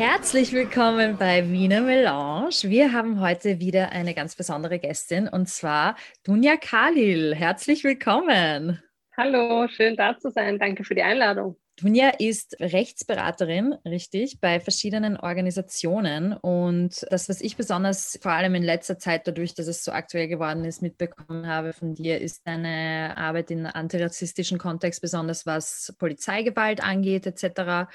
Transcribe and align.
Herzlich 0.00 0.54
willkommen 0.54 1.18
bei 1.18 1.50
Wiener 1.50 1.82
Melange. 1.82 2.48
Wir 2.62 2.94
haben 2.94 3.20
heute 3.20 3.60
wieder 3.60 3.92
eine 3.92 4.14
ganz 4.14 4.34
besondere 4.34 4.78
Gästin 4.78 5.28
und 5.28 5.46
zwar 5.46 5.94
Dunja 6.24 6.56
Khalil. 6.56 7.34
Herzlich 7.34 7.84
willkommen. 7.84 8.82
Hallo, 9.14 9.68
schön 9.68 9.96
da 9.96 10.16
zu 10.16 10.30
sein. 10.30 10.58
Danke 10.58 10.84
für 10.84 10.94
die 10.94 11.02
Einladung. 11.02 11.58
Dunja 11.80 12.10
ist 12.18 12.56
Rechtsberaterin, 12.60 13.74
richtig, 13.86 14.38
bei 14.40 14.60
verschiedenen 14.60 15.16
Organisationen. 15.16 16.34
Und 16.34 17.06
das, 17.10 17.28
was 17.28 17.40
ich 17.40 17.56
besonders 17.56 18.18
vor 18.20 18.32
allem 18.32 18.54
in 18.54 18.62
letzter 18.62 18.98
Zeit, 18.98 19.26
dadurch, 19.26 19.54
dass 19.54 19.66
es 19.66 19.82
so 19.82 19.92
aktuell 19.92 20.28
geworden 20.28 20.64
ist, 20.64 20.82
mitbekommen 20.82 21.46
habe 21.46 21.72
von 21.72 21.94
dir, 21.94 22.20
ist 22.20 22.46
deine 22.46 23.14
Arbeit 23.16 23.50
im 23.50 23.64
antirassistischen 23.64 24.58
Kontext, 24.58 25.00
besonders 25.00 25.46
was 25.46 25.94
Polizeigewalt 25.98 26.82
angeht, 26.82 27.26
etc. 27.26 27.88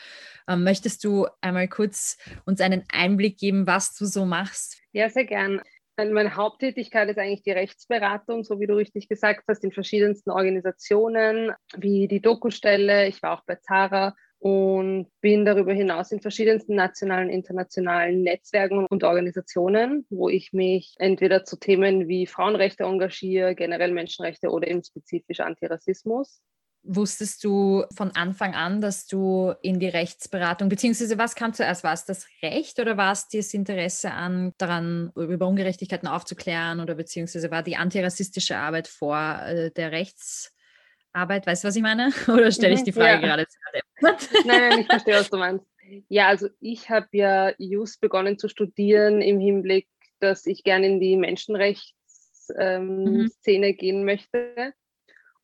Ähm, 0.48 0.64
möchtest 0.64 1.04
du 1.04 1.28
einmal 1.42 1.68
kurz 1.68 2.18
uns 2.46 2.62
einen 2.62 2.84
Einblick 2.92 3.38
geben, 3.38 3.68
was 3.68 3.96
du 3.96 4.06
so 4.06 4.26
machst? 4.26 4.78
Ja, 4.94 5.10
sehr 5.10 5.26
gern. 5.26 5.62
Meine 5.98 6.36
Haupttätigkeit 6.36 7.10
ist 7.10 7.18
eigentlich 7.18 7.44
die 7.44 7.52
Rechtsberatung, 7.52 8.44
so 8.44 8.60
wie 8.60 8.68
du 8.68 8.76
richtig 8.76 9.08
gesagt 9.08 9.44
hast, 9.48 9.64
in 9.64 9.72
verschiedensten 9.72 10.30
Organisationen, 10.30 11.54
wie 11.78 12.10
die 12.10 12.22
Dokustelle. 12.22 13.08
Ich 13.08 13.24
war 13.24 13.38
auch 13.38 13.46
bei 13.46 13.56
Zara 13.56 14.14
und 14.40 15.08
bin 15.22 15.46
darüber 15.46 15.74
hinaus 15.74 16.12
in 16.12 16.20
verschiedensten 16.20 16.76
nationalen, 16.76 17.30
internationalen 17.30 18.24
Netzwerken 18.24 18.86
und 18.90 19.06
Organisationen, 19.06 20.06
wo 20.10 20.28
ich 20.28 20.52
mich 20.52 20.96
entweder 21.00 21.46
zu 21.46 21.58
Themen 21.58 22.10
wie 22.10 22.28
Frauenrechte 22.28 22.84
engagiere, 22.84 23.56
generell 23.56 23.92
Menschenrechte 23.92 24.50
oder 24.50 24.68
eben 24.68 24.84
spezifisch 24.84 25.40
Antirassismus. 25.40 26.42
Wusstest 26.88 27.44
du 27.44 27.84
von 27.96 28.12
Anfang 28.12 28.54
an, 28.54 28.80
dass 28.80 29.08
du 29.08 29.54
in 29.62 29.80
die 29.80 29.88
Rechtsberatung, 29.88 30.70
beziehungsweise 30.70 31.18
was 31.18 31.36
kam 31.36 31.54
zuerst? 31.54 31.84
War 31.84 31.94
es 31.94 32.06
das 32.06 32.28
Recht 32.42 32.80
oder 32.80 32.96
war 32.96 33.12
es 33.12 33.28
das 33.28 33.54
Interesse 33.54 34.12
an, 34.12 34.54
daran 34.58 35.12
über 35.16 35.48
Ungerechtigkeiten 35.48 36.08
aufzuklären 36.08 36.80
oder 36.80 36.96
beziehungsweise 36.96 37.50
war 37.50 37.64
die 37.64 37.76
antirassistische 37.76 38.58
Arbeit 38.58 38.88
vor 38.88 39.18
äh, 39.18 39.72
der 39.72 39.92
Rechtsarbeit? 39.92 41.48
Weißt 41.48 41.64
du, 41.64 41.68
was 41.68 41.76
ich 41.76 41.82
meine? 41.82 42.12
Oder 42.28 42.52
stelle 42.52 42.76
ich 42.76 42.84
die 42.84 42.92
Frage 42.92 43.22
ja. 43.26 43.36
gerade 43.36 43.48
zu 43.48 43.58
Nein, 44.02 44.16
nein, 44.46 44.80
ich 44.82 44.86
verstehe, 44.86 45.16
was 45.16 45.30
du 45.30 45.38
meinst. 45.38 45.66
Ja, 46.10 46.28
also 46.28 46.50
ich 46.60 46.90
habe 46.90 47.08
ja 47.12 47.54
just 47.58 48.02
begonnen 48.02 48.38
zu 48.38 48.48
studieren 48.50 49.22
im 49.22 49.40
Hinblick, 49.40 49.88
dass 50.20 50.46
ich 50.46 50.64
gerne 50.64 50.88
in 50.88 51.00
die 51.00 51.16
Menschenrechtsszene 51.16 52.58
ähm, 52.60 53.30
mhm. 53.44 53.78
gehen 53.78 54.04
möchte 54.06 54.74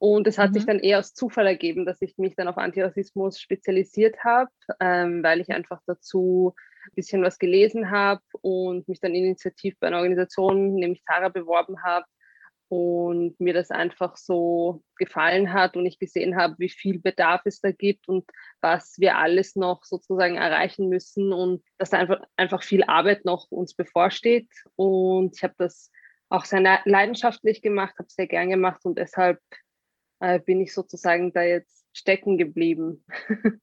und 0.01 0.25
es 0.25 0.39
hat 0.39 0.49
mhm. 0.49 0.53
sich 0.55 0.65
dann 0.65 0.79
eher 0.79 0.97
aus 0.97 1.13
Zufall 1.13 1.45
ergeben, 1.45 1.85
dass 1.85 2.01
ich 2.01 2.17
mich 2.17 2.35
dann 2.35 2.47
auf 2.47 2.57
Antirassismus 2.57 3.39
spezialisiert 3.39 4.23
habe, 4.23 4.49
ähm, 4.79 5.21
weil 5.21 5.41
ich 5.41 5.51
einfach 5.51 5.79
dazu 5.85 6.55
ein 6.85 6.95
bisschen 6.95 7.21
was 7.21 7.37
gelesen 7.37 7.91
habe 7.91 8.23
und 8.41 8.87
mich 8.87 8.99
dann 8.99 9.13
initiativ 9.13 9.75
bei 9.79 9.85
einer 9.85 9.97
Organisation, 9.97 10.73
nämlich 10.73 11.03
Zara, 11.03 11.29
beworben 11.29 11.83
habe 11.83 12.07
und 12.67 13.39
mir 13.39 13.53
das 13.53 13.69
einfach 13.69 14.17
so 14.17 14.81
gefallen 14.95 15.53
hat 15.53 15.77
und 15.77 15.85
ich 15.85 15.99
gesehen 15.99 16.35
habe, 16.35 16.55
wie 16.57 16.69
viel 16.69 16.97
Bedarf 16.97 17.41
es 17.45 17.59
da 17.59 17.71
gibt 17.71 18.07
und 18.07 18.25
was 18.59 18.95
wir 18.97 19.19
alles 19.19 19.55
noch 19.55 19.83
sozusagen 19.83 20.37
erreichen 20.37 20.89
müssen 20.89 21.31
und 21.31 21.63
dass 21.77 21.91
da 21.91 21.99
einfach, 21.99 22.21
einfach 22.37 22.63
viel 22.63 22.83
Arbeit 22.85 23.23
noch 23.23 23.51
uns 23.51 23.75
bevorsteht. 23.75 24.49
Und 24.75 25.35
ich 25.35 25.43
habe 25.43 25.53
das 25.59 25.91
auch 26.29 26.45
sehr 26.45 26.79
leidenschaftlich 26.85 27.61
gemacht, 27.61 27.93
habe 27.99 28.07
es 28.07 28.15
sehr 28.15 28.25
gern 28.25 28.49
gemacht 28.49 28.83
und 28.83 28.97
deshalb 28.97 29.37
äh, 30.21 30.39
bin 30.39 30.61
ich 30.61 30.73
sozusagen 30.73 31.33
da 31.33 31.43
jetzt 31.43 31.85
stecken 31.93 32.37
geblieben. 32.37 33.03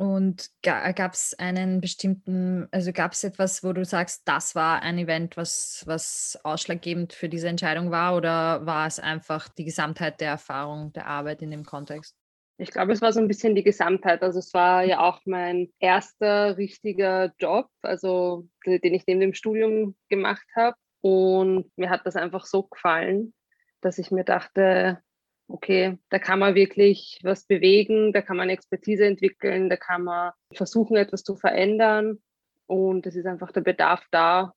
Und 0.00 0.50
gab 0.62 1.12
es 1.12 1.34
einen 1.40 1.80
bestimmten, 1.80 2.68
also 2.70 2.92
gab 2.92 3.12
es 3.12 3.24
etwas, 3.24 3.64
wo 3.64 3.72
du 3.72 3.84
sagst, 3.84 4.22
das 4.26 4.54
war 4.54 4.80
ein 4.82 4.96
Event, 4.96 5.36
was, 5.36 5.82
was 5.86 6.38
ausschlaggebend 6.44 7.12
für 7.12 7.28
diese 7.28 7.48
Entscheidung 7.48 7.90
war, 7.90 8.16
oder 8.16 8.64
war 8.64 8.86
es 8.86 9.00
einfach 9.00 9.48
die 9.48 9.64
Gesamtheit 9.64 10.20
der 10.20 10.28
Erfahrung, 10.28 10.92
der 10.92 11.06
Arbeit 11.06 11.42
in 11.42 11.50
dem 11.50 11.64
Kontext? 11.64 12.14
Ich 12.58 12.70
glaube, 12.70 12.92
es 12.92 13.02
war 13.02 13.12
so 13.12 13.18
ein 13.18 13.26
bisschen 13.26 13.56
die 13.56 13.64
Gesamtheit. 13.64 14.22
Also 14.22 14.38
es 14.38 14.54
war 14.54 14.84
ja 14.84 15.00
auch 15.00 15.20
mein 15.26 15.72
erster 15.80 16.56
richtiger 16.56 17.32
Job, 17.40 17.68
also 17.82 18.48
den 18.64 18.94
ich 18.94 19.04
neben 19.06 19.20
dem 19.20 19.34
Studium 19.34 19.96
gemacht 20.08 20.46
habe. 20.54 20.76
Und 21.00 21.70
mir 21.76 21.90
hat 21.90 22.04
das 22.04 22.14
einfach 22.14 22.46
so 22.46 22.64
gefallen, 22.64 23.34
dass 23.80 23.98
ich 23.98 24.12
mir 24.12 24.24
dachte, 24.24 25.02
okay, 25.48 25.98
da 26.10 26.18
kann 26.18 26.38
man 26.38 26.54
wirklich 26.54 27.18
was 27.22 27.46
bewegen, 27.46 28.12
da 28.12 28.22
kann 28.22 28.36
man 28.36 28.50
Expertise 28.50 29.06
entwickeln, 29.06 29.68
da 29.70 29.76
kann 29.76 30.04
man 30.04 30.32
versuchen, 30.52 30.96
etwas 30.96 31.24
zu 31.24 31.36
verändern. 31.36 32.18
Und 32.66 33.06
es 33.06 33.16
ist 33.16 33.26
einfach 33.26 33.50
der 33.52 33.62
Bedarf 33.62 34.04
da. 34.10 34.52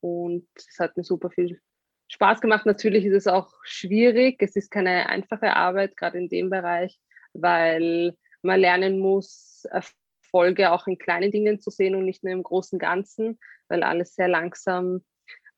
Und 0.00 0.46
es 0.54 0.78
hat 0.78 0.96
mir 0.96 1.04
super 1.04 1.30
viel 1.30 1.60
Spaß 2.08 2.42
gemacht. 2.42 2.66
Natürlich 2.66 3.06
ist 3.06 3.14
es 3.14 3.26
auch 3.26 3.54
schwierig. 3.62 4.36
Es 4.40 4.54
ist 4.54 4.70
keine 4.70 5.08
einfache 5.08 5.56
Arbeit, 5.56 5.96
gerade 5.96 6.18
in 6.18 6.28
dem 6.28 6.50
Bereich, 6.50 6.98
weil 7.32 8.14
man 8.42 8.60
lernen 8.60 8.98
muss, 8.98 9.66
Erfolge 9.70 10.72
auch 10.72 10.86
in 10.86 10.98
kleinen 10.98 11.30
Dingen 11.30 11.58
zu 11.58 11.70
sehen 11.70 11.94
und 11.94 12.04
nicht 12.04 12.22
nur 12.22 12.34
im 12.34 12.42
großen 12.42 12.78
Ganzen, 12.78 13.38
weil 13.68 13.82
alles 13.82 14.14
sehr 14.14 14.28
langsam 14.28 15.02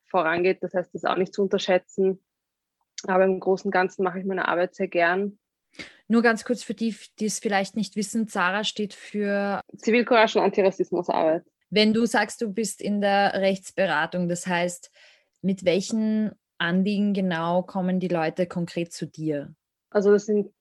vorangeht. 0.05 0.63
Das 0.63 0.73
heißt, 0.73 0.95
das 0.95 1.03
auch 1.03 1.17
nicht 1.17 1.33
zu 1.33 1.41
unterschätzen. 1.41 2.23
Aber 3.05 3.25
im 3.25 3.39
Großen 3.39 3.67
und 3.67 3.71
Ganzen 3.71 4.03
mache 4.03 4.19
ich 4.19 4.25
meine 4.25 4.47
Arbeit 4.47 4.75
sehr 4.75 4.87
gern. 4.87 5.37
Nur 6.07 6.21
ganz 6.21 6.45
kurz 6.45 6.63
für 6.63 6.73
die, 6.73 6.95
die 7.19 7.25
es 7.25 7.39
vielleicht 7.39 7.75
nicht 7.75 7.95
wissen, 7.95 8.27
Zara 8.27 8.63
steht 8.63 8.93
für 8.93 9.61
Zivilcourage 9.75 10.39
und 10.39 10.45
Antirassismusarbeit. 10.45 11.43
Wenn 11.69 11.93
du 11.93 12.05
sagst, 12.05 12.41
du 12.41 12.53
bist 12.53 12.81
in 12.81 13.01
der 13.01 13.33
Rechtsberatung, 13.33 14.29
das 14.29 14.47
heißt, 14.47 14.89
mit 15.41 15.65
welchen 15.65 16.31
Anliegen 16.57 17.13
genau 17.13 17.61
kommen 17.61 17.99
die 17.99 18.07
Leute 18.07 18.47
konkret 18.47 18.93
zu 18.93 19.05
dir? 19.05 19.53
Also 19.89 20.11
das 20.11 20.25
sind 20.25 20.51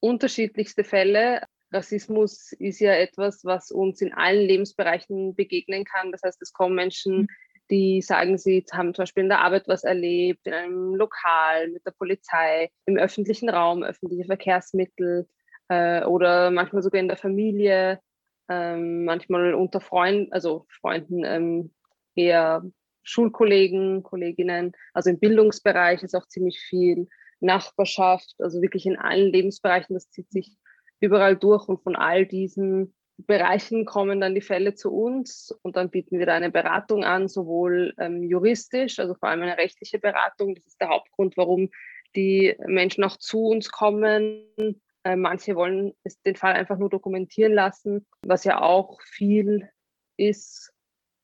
unterschiedlichste 0.00 0.82
Fälle. 0.82 1.42
Rassismus 1.70 2.52
ist 2.52 2.80
ja 2.80 2.92
etwas, 2.92 3.44
was 3.44 3.70
uns 3.70 4.00
in 4.00 4.12
allen 4.12 4.46
Lebensbereichen 4.46 5.34
begegnen 5.36 5.84
kann. 5.84 6.10
Das 6.10 6.22
heißt, 6.22 6.42
es 6.42 6.52
kommen 6.52 6.74
Menschen, 6.74 7.20
mhm 7.20 7.28
die 7.70 8.02
sagen, 8.02 8.38
sie 8.38 8.64
haben 8.72 8.94
zum 8.94 9.02
Beispiel 9.02 9.24
in 9.24 9.28
der 9.28 9.40
Arbeit 9.40 9.68
was 9.68 9.84
erlebt, 9.84 10.46
in 10.46 10.54
einem 10.54 10.94
Lokal, 10.94 11.68
mit 11.68 11.84
der 11.86 11.92
Polizei, 11.92 12.70
im 12.86 12.96
öffentlichen 12.96 13.48
Raum, 13.48 13.82
öffentliche 13.82 14.24
Verkehrsmittel 14.24 15.28
äh, 15.68 16.04
oder 16.04 16.50
manchmal 16.50 16.82
sogar 16.82 17.00
in 17.00 17.08
der 17.08 17.16
Familie, 17.16 18.00
ähm, 18.48 19.04
manchmal 19.04 19.54
unter 19.54 19.80
Freunden, 19.80 20.32
also 20.32 20.66
Freunden 20.70 21.24
ähm, 21.24 21.74
eher 22.14 22.62
Schulkollegen, 23.02 24.02
Kolleginnen. 24.02 24.72
Also 24.92 25.10
im 25.10 25.18
Bildungsbereich 25.18 26.02
ist 26.02 26.14
auch 26.14 26.26
ziemlich 26.26 26.60
viel 26.60 27.08
Nachbarschaft, 27.40 28.34
also 28.38 28.60
wirklich 28.60 28.86
in 28.86 28.98
allen 28.98 29.32
Lebensbereichen, 29.32 29.94
das 29.94 30.10
zieht 30.10 30.30
sich 30.30 30.56
überall 31.00 31.36
durch 31.36 31.68
und 31.68 31.82
von 31.82 31.94
all 31.96 32.26
diesen 32.26 32.94
Bereichen 33.26 33.84
kommen 33.84 34.20
dann 34.20 34.34
die 34.34 34.40
Fälle 34.40 34.74
zu 34.74 34.92
uns 34.92 35.50
und 35.62 35.76
dann 35.76 35.90
bieten 35.90 36.18
wir 36.18 36.26
da 36.26 36.34
eine 36.34 36.50
Beratung 36.50 37.04
an, 37.04 37.28
sowohl 37.28 37.92
ähm, 37.98 38.22
juristisch, 38.22 38.98
also 39.00 39.14
vor 39.14 39.28
allem 39.28 39.42
eine 39.42 39.58
rechtliche 39.58 39.98
Beratung. 39.98 40.54
Das 40.54 40.66
ist 40.66 40.80
der 40.80 40.88
Hauptgrund, 40.88 41.36
warum 41.36 41.68
die 42.14 42.56
Menschen 42.66 43.04
auch 43.04 43.16
zu 43.16 43.46
uns 43.46 43.70
kommen. 43.70 44.44
Äh, 45.04 45.16
manche 45.16 45.56
wollen 45.56 45.94
den 46.24 46.36
Fall 46.36 46.52
einfach 46.52 46.78
nur 46.78 46.90
dokumentieren 46.90 47.52
lassen, 47.52 48.06
was 48.22 48.44
ja 48.44 48.62
auch 48.62 49.00
viel 49.02 49.68
ist, 50.16 50.72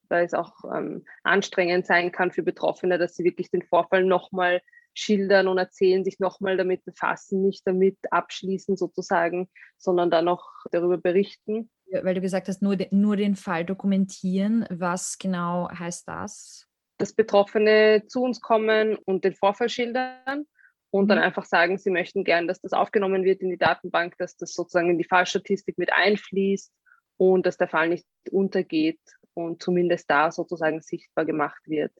weil 0.08 0.24
es 0.24 0.34
auch 0.34 0.64
ähm, 0.64 1.04
anstrengend 1.22 1.86
sein 1.86 2.10
kann 2.10 2.32
für 2.32 2.42
Betroffene, 2.42 2.98
dass 2.98 3.14
sie 3.14 3.24
wirklich 3.24 3.50
den 3.50 3.62
Vorfall 3.62 4.04
nochmal 4.04 4.62
schildern 4.94 5.48
und 5.48 5.58
erzählen, 5.58 6.04
sich 6.04 6.20
nochmal 6.20 6.56
damit 6.56 6.84
befassen, 6.84 7.42
nicht 7.42 7.66
damit 7.66 7.98
abschließen 8.10 8.76
sozusagen, 8.76 9.48
sondern 9.76 10.10
dann 10.10 10.24
noch 10.24 10.48
darüber 10.70 10.98
berichten. 10.98 11.70
Weil 12.02 12.14
du 12.14 12.20
gesagt 12.20 12.48
hast, 12.48 12.62
nur, 12.62 12.76
de, 12.76 12.88
nur 12.90 13.16
den 13.16 13.36
Fall 13.36 13.64
dokumentieren. 13.64 14.66
Was 14.70 15.18
genau 15.18 15.68
heißt 15.70 16.08
das? 16.08 16.66
Dass 16.98 17.12
Betroffene 17.12 18.04
zu 18.06 18.22
uns 18.22 18.40
kommen 18.40 18.96
und 19.04 19.24
den 19.24 19.34
Vorfall 19.34 19.68
schildern 19.68 20.46
und 20.90 21.08
dann 21.08 21.18
mhm. 21.18 21.24
einfach 21.24 21.44
sagen, 21.44 21.76
sie 21.76 21.90
möchten 21.90 22.24
gern, 22.24 22.46
dass 22.46 22.60
das 22.60 22.72
aufgenommen 22.72 23.24
wird 23.24 23.40
in 23.40 23.50
die 23.50 23.58
Datenbank, 23.58 24.16
dass 24.18 24.36
das 24.36 24.52
sozusagen 24.52 24.90
in 24.90 24.98
die 24.98 25.04
Fallstatistik 25.04 25.76
mit 25.76 25.92
einfließt 25.92 26.72
und 27.16 27.46
dass 27.46 27.56
der 27.56 27.68
Fall 27.68 27.88
nicht 27.88 28.06
untergeht 28.30 29.00
und 29.34 29.62
zumindest 29.62 30.08
da 30.08 30.30
sozusagen 30.30 30.80
sichtbar 30.80 31.24
gemacht 31.24 31.62
wird. 31.66 31.92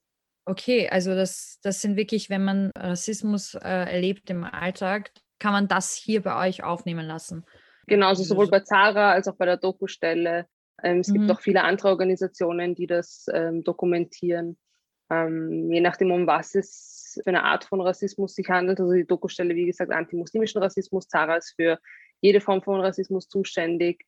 Okay, 0.47 0.89
also 0.89 1.15
das, 1.15 1.59
das 1.63 1.81
sind 1.81 1.97
wirklich, 1.97 2.31
wenn 2.31 2.45
man 2.45 2.71
Rassismus 2.77 3.55
äh, 3.55 3.61
erlebt 3.61 4.29
im 4.31 4.45
Alltag, 4.45 5.11
kann 5.39 5.53
man 5.53 5.69
das 5.69 5.95
hier 5.95 6.23
bei 6.23 6.47
euch 6.47 6.63
aufnehmen 6.63 7.07
lassen. 7.07 7.45
Genau, 7.87 8.09
also 8.09 8.23
sowohl 8.23 8.49
bei 8.49 8.61
Zara 8.61 9.13
als 9.13 9.29
auch 9.29 9.37
bei 9.37 9.47
der 9.47 9.57
Dokustelle. 9.57 10.47
Ähm, 10.83 11.01
es 11.01 11.09
mhm. 11.09 11.15
gibt 11.15 11.31
auch 11.31 11.41
viele 11.41 11.65
andere 11.65 11.89
Organisationen, 11.89 12.75
die 12.75 12.87
das 12.87 13.27
ähm, 13.33 13.63
dokumentieren. 13.65 14.57
Ähm, 15.11 15.71
je 15.71 15.81
nachdem, 15.81 16.11
um 16.11 16.27
was 16.27 16.55
es 16.55 17.21
für 17.23 17.29
eine 17.29 17.45
Art 17.45 17.65
von 17.65 17.81
Rassismus 17.81 18.35
sich 18.35 18.49
handelt. 18.49 18.81
Also 18.81 18.93
die 18.93 19.07
Dokustelle, 19.07 19.55
wie 19.55 19.67
gesagt, 19.67 19.93
antimuslimischen 19.93 20.63
Rassismus. 20.63 21.09
Zara 21.09 21.37
ist 21.37 21.55
für 21.57 21.79
jede 22.21 22.41
Form 22.41 22.63
von 22.63 22.81
Rassismus 22.81 23.29
zuständig. 23.29 24.05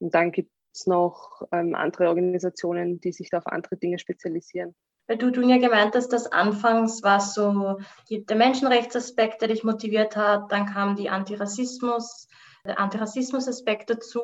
Und 0.00 0.14
dann 0.14 0.32
gibt 0.32 0.50
es 0.74 0.86
noch 0.86 1.42
ähm, 1.52 1.74
andere 1.74 2.08
Organisationen, 2.08 3.00
die 3.00 3.12
sich 3.12 3.30
da 3.30 3.38
auf 3.38 3.46
andere 3.46 3.76
Dinge 3.76 3.98
spezialisieren. 3.98 4.74
Weil 5.06 5.18
du, 5.18 5.30
du 5.30 5.42
ja 5.42 5.58
gemeint 5.58 5.94
hast, 5.94 6.10
dass 6.10 6.30
anfangs 6.30 7.02
war 7.02 7.20
so 7.20 7.78
der 8.08 8.36
Menschenrechtsaspekt, 8.36 9.40
der 9.40 9.48
dich 9.48 9.64
motiviert 9.64 10.14
hat, 10.14 10.52
dann 10.52 10.66
kam 10.66 10.94
die 10.94 11.10
Antirassismus, 11.10 12.28
Antirassismus-Aspekt 12.64 13.90
dazu. 13.90 14.20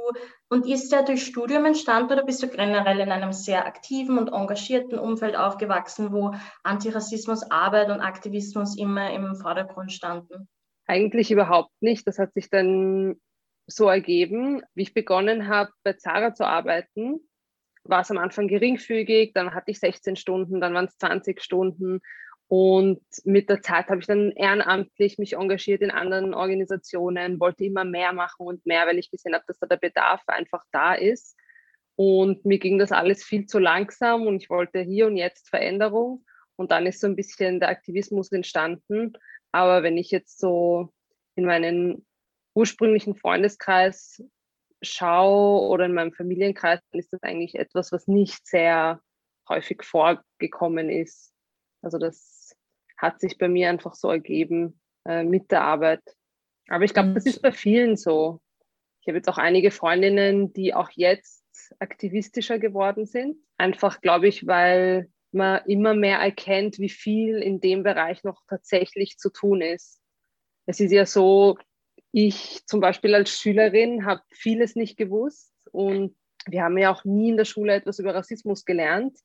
Und 0.49 0.67
ist 0.67 0.91
der 0.93 1.03
durch 1.03 1.25
Studium 1.25 1.65
entstanden 1.65 2.13
oder 2.13 2.25
bist 2.25 2.43
du 2.43 2.49
generell 2.49 3.01
in 3.01 3.11
einem 3.11 3.33
sehr 3.33 3.67
aktiven 3.67 4.19
und 4.19 4.29
engagierten 4.29 4.99
Umfeld 4.99 5.37
aufgewachsen, 5.37 6.13
wo 6.13 6.35
Antirassismus, 6.63 7.51
Arbeit 7.51 7.91
und 7.91 8.01
Aktivismus 8.01 8.77
immer 8.77 9.13
im 9.13 9.35
Vordergrund 9.37 9.93
standen? 9.93 10.49
Eigentlich 10.87 11.31
überhaupt 11.31 11.73
nicht. 11.81 12.07
Das 12.07 12.19
hat 12.19 12.33
sich 12.35 12.51
dann 12.51 13.17
so 13.67 13.89
ergeben, 13.89 14.63
wie 14.75 14.83
ich 14.83 14.95
begonnen 14.95 15.49
habe, 15.49 15.73
bei 15.83 15.95
Zara 15.95 16.35
zu 16.35 16.47
arbeiten, 16.47 17.21
war 17.89 18.01
es 18.01 18.11
am 18.11 18.19
Anfang 18.19 18.49
geringfügig, 18.49 19.33
dann 19.35 19.55
hatte 19.55 19.71
ich 19.71 19.81
16 19.81 20.17
Stunden, 20.17 20.61
dann 20.61 20.75
waren 20.75 20.87
es 20.87 20.97
20 20.99 21.41
Stunden 21.41 22.01
und 22.49 23.03
mit 23.25 23.49
der 23.51 23.61
Zeit 23.61 23.89
habe 23.89 24.01
ich 24.01 24.07
dann 24.07 24.31
ehrenamtlich 24.31 25.19
mich 25.19 25.35
engagiert 25.35 25.83
in 25.83 25.91
anderen 25.91 26.33
Organisationen, 26.33 27.41
wollte 27.41 27.65
immer 27.65 27.85
mehr 27.85 28.13
machen 28.13 28.47
und 28.47 28.65
mehr, 28.67 28.87
weil 28.87 28.99
ich 28.99 29.11
gesehen 29.11 29.35
habe, 29.35 29.45
dass 29.49 29.59
da 29.59 29.67
der 29.67 29.79
Bedarf 29.79 30.23
einfach 30.29 30.63
da 30.71 30.95
ist. 30.95 31.37
Und 31.97 32.45
mir 32.45 32.59
ging 32.59 32.79
das 32.79 32.93
alles 32.93 33.25
viel 33.25 33.47
zu 33.47 33.59
langsam 33.59 34.27
und 34.27 34.43
ich 34.43 34.51
wollte 34.51 34.81
hier 34.81 35.07
und 35.07 35.17
jetzt 35.17 35.49
Veränderung. 35.49 36.25
Und 36.55 36.71
dann 36.71 36.87
ist 36.87 37.01
so 37.01 37.07
ein 37.09 37.17
bisschen 37.17 37.59
der 37.59 37.71
Aktivismus 37.71 38.31
entstanden. 38.31 39.15
Aber 39.51 39.83
wenn 39.83 39.97
ich 39.97 40.11
jetzt 40.11 40.39
so 40.39 40.93
in 41.35 41.47
meinen 41.47 42.07
ursprünglichen 42.55 43.17
Freundeskreis 43.17 44.23
schaue 44.83 45.69
oder 45.69 45.87
in 45.87 45.95
meinem 45.95 46.13
Familienkreis, 46.13 46.81
dann 46.93 47.01
ist 47.01 47.13
das 47.13 47.23
eigentlich 47.23 47.57
etwas, 47.57 47.91
was 47.93 48.07
nicht 48.07 48.47
sehr 48.47 49.01
häufig 49.49 49.83
vorgekommen 49.83 50.91
ist. 50.91 51.33
Also 51.83 51.99
das 51.99 52.36
hat 52.97 53.21
sich 53.21 53.39
bei 53.39 53.49
mir 53.49 53.69
einfach 53.69 53.95
so 53.95 54.11
ergeben 54.11 54.81
äh, 55.05 55.23
mit 55.23 55.51
der 55.51 55.63
Arbeit. 55.63 56.03
Aber 56.69 56.85
ich 56.85 56.95
glaube, 56.95 57.15
das 57.15 57.27
ist 57.27 57.43
bei 57.43 57.53
vielen 57.53 57.97
so. 57.97 58.41
Ich 59.01 59.09
habe 59.09 59.19
jetzt 59.19 59.29
auch 59.29 59.39
einige 59.39 59.71
Freundinnen, 59.71 60.53
die 60.53 60.75
auch 60.75 60.91
jetzt 60.91 61.45
aktivistischer 61.79 62.59
geworden 62.59 63.07
sind. 63.07 63.37
Einfach, 63.57 64.01
glaube 64.01 64.29
ich, 64.29 64.47
weil 64.47 65.09
man 65.33 65.65
immer 65.67 65.95
mehr 65.95 66.19
erkennt, 66.19 66.79
wie 66.79 66.89
viel 66.89 67.37
in 67.37 67.61
dem 67.61 67.83
Bereich 67.83 68.25
noch 68.25 68.43
tatsächlich 68.49 69.19
zu 69.19 69.31
tun 69.31 69.61
ist. 69.61 70.01
Es 70.67 70.81
ist 70.81 70.93
ja 70.93 71.07
so, 71.07 71.59
ich 72.13 72.65
zum 72.67 72.81
Beispiel 72.81 73.15
als 73.15 73.31
Schülerin 73.31 74.07
habe 74.07 74.23
vieles 74.33 74.75
nicht 74.75 74.97
gewusst 74.97 75.53
und 75.71 76.17
wir 76.49 76.63
haben 76.63 76.79
ja 76.79 76.93
auch 76.93 77.05
nie 77.05 77.31
in 77.31 77.37
der 77.37 77.45
Schule 77.45 77.75
etwas 77.75 77.99
über 77.99 78.15
Rassismus 78.15 78.65
gelernt. 78.65 79.19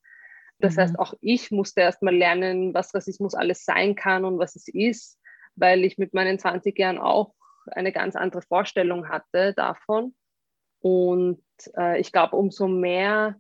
Das 0.62 0.76
mhm. 0.76 0.82
heißt, 0.82 1.00
auch 1.00 1.14
ich 1.22 1.52
musste 1.52 1.82
erst 1.82 2.02
mal 2.02 2.16
lernen, 2.16 2.74
was 2.74 2.94
Rassismus 2.94 3.34
alles 3.36 3.66
sein 3.66 3.96
kann 3.96 4.26
und 4.26 4.40
was 4.40 4.56
es 4.56 4.68
ist, 4.68 5.20
weil 5.56 5.84
ich 5.84 5.98
mit 5.98 6.14
meinen 6.14 6.40
20 6.40 6.78
Jahren 6.78 6.98
auch 6.98 7.34
eine 7.68 7.92
ganz 7.92 8.16
andere 8.16 8.42
Vorstellung 8.42 9.10
hatte 9.10 9.54
davon. 9.54 10.16
Und 10.80 11.44
äh, 11.78 12.00
ich 12.00 12.12
glaube, 12.12 12.36
umso 12.36 12.68
mehr 12.68 13.40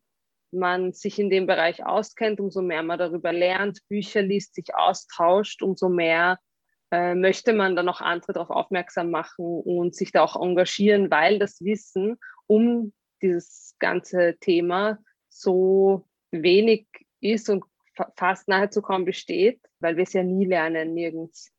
man 0.51 0.93
sich 0.93 1.17
in 1.17 1.29
dem 1.29 1.47
Bereich 1.47 1.85
auskennt, 1.85 2.39
umso 2.39 2.61
mehr 2.61 2.83
man 2.83 2.99
darüber 2.99 3.31
lernt, 3.31 3.79
Bücher 3.87 4.21
liest, 4.21 4.55
sich 4.55 4.75
austauscht, 4.75 5.63
umso 5.63 5.89
mehr 5.89 6.37
äh, 6.91 7.15
möchte 7.15 7.53
man 7.53 7.75
dann 7.75 7.87
auch 7.87 8.01
andere 8.01 8.33
darauf 8.33 8.49
aufmerksam 8.49 9.11
machen 9.11 9.45
und 9.45 9.95
sich 9.95 10.11
da 10.11 10.23
auch 10.23 10.39
engagieren, 10.39 11.09
weil 11.09 11.39
das 11.39 11.61
Wissen 11.61 12.17
um 12.47 12.93
dieses 13.21 13.75
ganze 13.79 14.35
Thema 14.39 14.99
so 15.29 16.05
wenig 16.31 16.87
ist 17.21 17.49
und 17.49 17.63
fa 17.95 18.11
fast 18.17 18.47
nahezu 18.47 18.81
kaum 18.81 19.05
besteht, 19.05 19.61
weil 19.79 19.97
wir 19.97 20.03
es 20.03 20.13
ja 20.13 20.23
nie 20.23 20.45
lernen, 20.45 20.93
nirgends. 20.93 21.51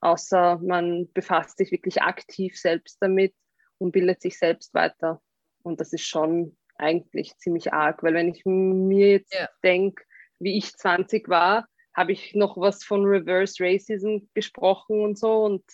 Außer 0.00 0.58
man 0.62 1.10
befasst 1.12 1.58
sich 1.58 1.72
wirklich 1.72 2.02
aktiv 2.02 2.58
selbst 2.58 2.98
damit 3.00 3.34
und 3.78 3.92
bildet 3.92 4.20
sich 4.20 4.38
selbst 4.38 4.74
weiter. 4.74 5.22
Und 5.62 5.80
das 5.80 5.92
ist 5.92 6.06
schon 6.06 6.56
eigentlich 6.76 7.36
ziemlich 7.38 7.72
arg, 7.72 8.02
weil 8.02 8.14
wenn 8.14 8.28
ich 8.28 8.44
mir 8.44 9.12
jetzt 9.12 9.34
ja. 9.34 9.48
denke, 9.64 10.04
wie 10.38 10.58
ich 10.58 10.74
20 10.74 11.28
war, 11.28 11.66
habe 11.94 12.12
ich 12.12 12.34
noch 12.34 12.58
was 12.58 12.84
von 12.84 13.04
Reverse 13.04 13.56
Racism 13.58 14.18
gesprochen 14.34 15.00
und 15.00 15.18
so 15.18 15.44
und 15.44 15.64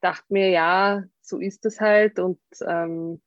dachte 0.00 0.26
mir, 0.28 0.50
ja, 0.50 1.02
so 1.22 1.38
ist 1.38 1.64
es 1.64 1.80
halt 1.80 2.18
und 2.18 2.40
ähm, 2.66 3.22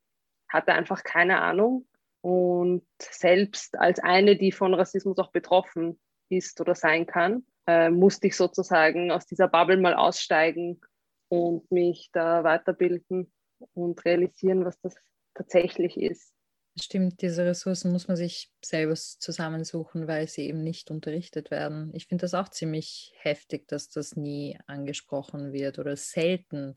hatte 0.48 0.74
einfach 0.74 1.04
keine 1.04 1.42
Ahnung. 1.42 1.88
Und 2.26 2.82
selbst 3.00 3.78
als 3.78 4.00
eine, 4.00 4.36
die 4.36 4.52
von 4.52 4.74
Rassismus 4.74 5.20
auch 5.20 5.30
betroffen 5.32 6.00
ist 6.28 6.60
oder 6.60 6.74
sein 6.74 7.06
kann, 7.06 7.46
äh, 7.68 7.92
musste 7.92 8.26
ich 8.26 8.36
sozusagen 8.36 9.12
aus 9.12 9.28
dieser 9.28 9.48
Bubble 9.48 9.78
mal 9.78 9.94
aussteigen 9.94 10.82
und 11.28 11.70
mich 11.72 12.10
da 12.14 12.44
weiterbilden 12.44 13.32
und 13.76 14.04
realisieren, 14.06 14.66
was 14.66 14.80
das 14.80 14.96
tatsächlich 15.36 15.98
ist. 15.98 16.34
Stimmt, 16.76 17.22
diese 17.22 17.46
Ressourcen 17.46 17.92
muss 17.92 18.08
man 18.08 18.18
sich 18.18 18.52
selber 18.60 18.96
zusammensuchen, 18.96 20.08
weil 20.08 20.28
sie 20.28 20.48
eben 20.48 20.64
nicht 20.64 20.90
unterrichtet 20.90 21.52
werden. 21.52 21.92
Ich 21.94 22.08
finde 22.08 22.24
das 22.24 22.34
auch 22.34 22.50
ziemlich 22.50 23.14
heftig, 23.18 23.68
dass 23.68 23.90
das 23.90 24.16
nie 24.16 24.58
angesprochen 24.66 25.54
wird 25.54 25.78
oder 25.78 25.96
selten, 25.96 26.74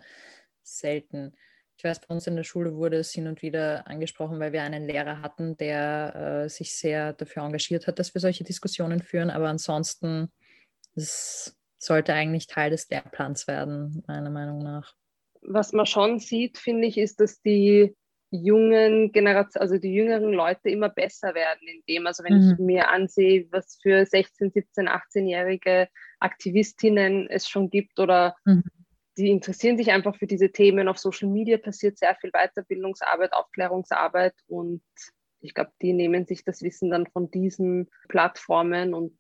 selten. 0.62 1.34
Ich 1.78 1.84
weiß, 1.84 2.00
bei 2.00 2.12
uns 2.12 2.26
in 2.26 2.34
der 2.34 2.42
Schule 2.42 2.74
wurde 2.74 2.96
es 2.96 3.12
hin 3.12 3.28
und 3.28 3.40
wieder 3.40 3.86
angesprochen, 3.86 4.40
weil 4.40 4.52
wir 4.52 4.64
einen 4.64 4.84
Lehrer 4.84 5.22
hatten, 5.22 5.56
der 5.56 6.42
äh, 6.44 6.48
sich 6.48 6.74
sehr 6.74 7.12
dafür 7.12 7.44
engagiert 7.44 7.86
hat, 7.86 8.00
dass 8.00 8.12
wir 8.14 8.20
solche 8.20 8.42
Diskussionen 8.42 9.00
führen. 9.00 9.30
Aber 9.30 9.48
ansonsten, 9.48 10.32
es 10.96 11.56
sollte 11.78 12.14
eigentlich 12.14 12.48
Teil 12.48 12.70
des 12.70 12.90
Lehrplans 12.90 13.46
werden, 13.46 14.02
meiner 14.08 14.30
Meinung 14.30 14.58
nach. 14.58 14.94
Was 15.40 15.72
man 15.72 15.86
schon 15.86 16.18
sieht, 16.18 16.58
finde 16.58 16.88
ich, 16.88 16.98
ist, 16.98 17.20
dass 17.20 17.40
die 17.42 17.94
jungen 18.30 19.12
Generation, 19.12 19.62
also 19.62 19.78
die 19.78 19.94
jüngeren 19.94 20.32
Leute 20.32 20.70
immer 20.70 20.88
besser 20.88 21.32
werden 21.36 21.68
in 21.68 21.82
dem. 21.88 22.08
Also 22.08 22.24
wenn 22.24 22.44
mhm. 22.44 22.52
ich 22.54 22.58
mir 22.58 22.88
ansehe, 22.88 23.46
was 23.52 23.78
für 23.80 24.04
16, 24.04 24.50
17, 24.50 24.88
18-jährige 24.88 25.88
Aktivistinnen 26.18 27.30
es 27.30 27.48
schon 27.48 27.70
gibt 27.70 28.00
oder 28.00 28.34
mhm. 28.44 28.64
Die 29.18 29.30
interessieren 29.30 29.76
sich 29.76 29.90
einfach 29.90 30.16
für 30.16 30.26
diese 30.26 30.50
Themen. 30.50 30.88
Auf 30.88 30.98
Social 30.98 31.28
Media 31.28 31.58
passiert 31.58 31.98
sehr 31.98 32.14
viel 32.14 32.30
Weiterbildungsarbeit, 32.30 33.32
Aufklärungsarbeit 33.32 34.34
und 34.46 34.82
ich 35.40 35.54
glaube, 35.54 35.72
die 35.82 35.92
nehmen 35.92 36.26
sich 36.26 36.44
das 36.44 36.62
Wissen 36.62 36.90
dann 36.90 37.06
von 37.06 37.30
diesen 37.30 37.90
Plattformen 38.08 38.94
und 38.94 39.16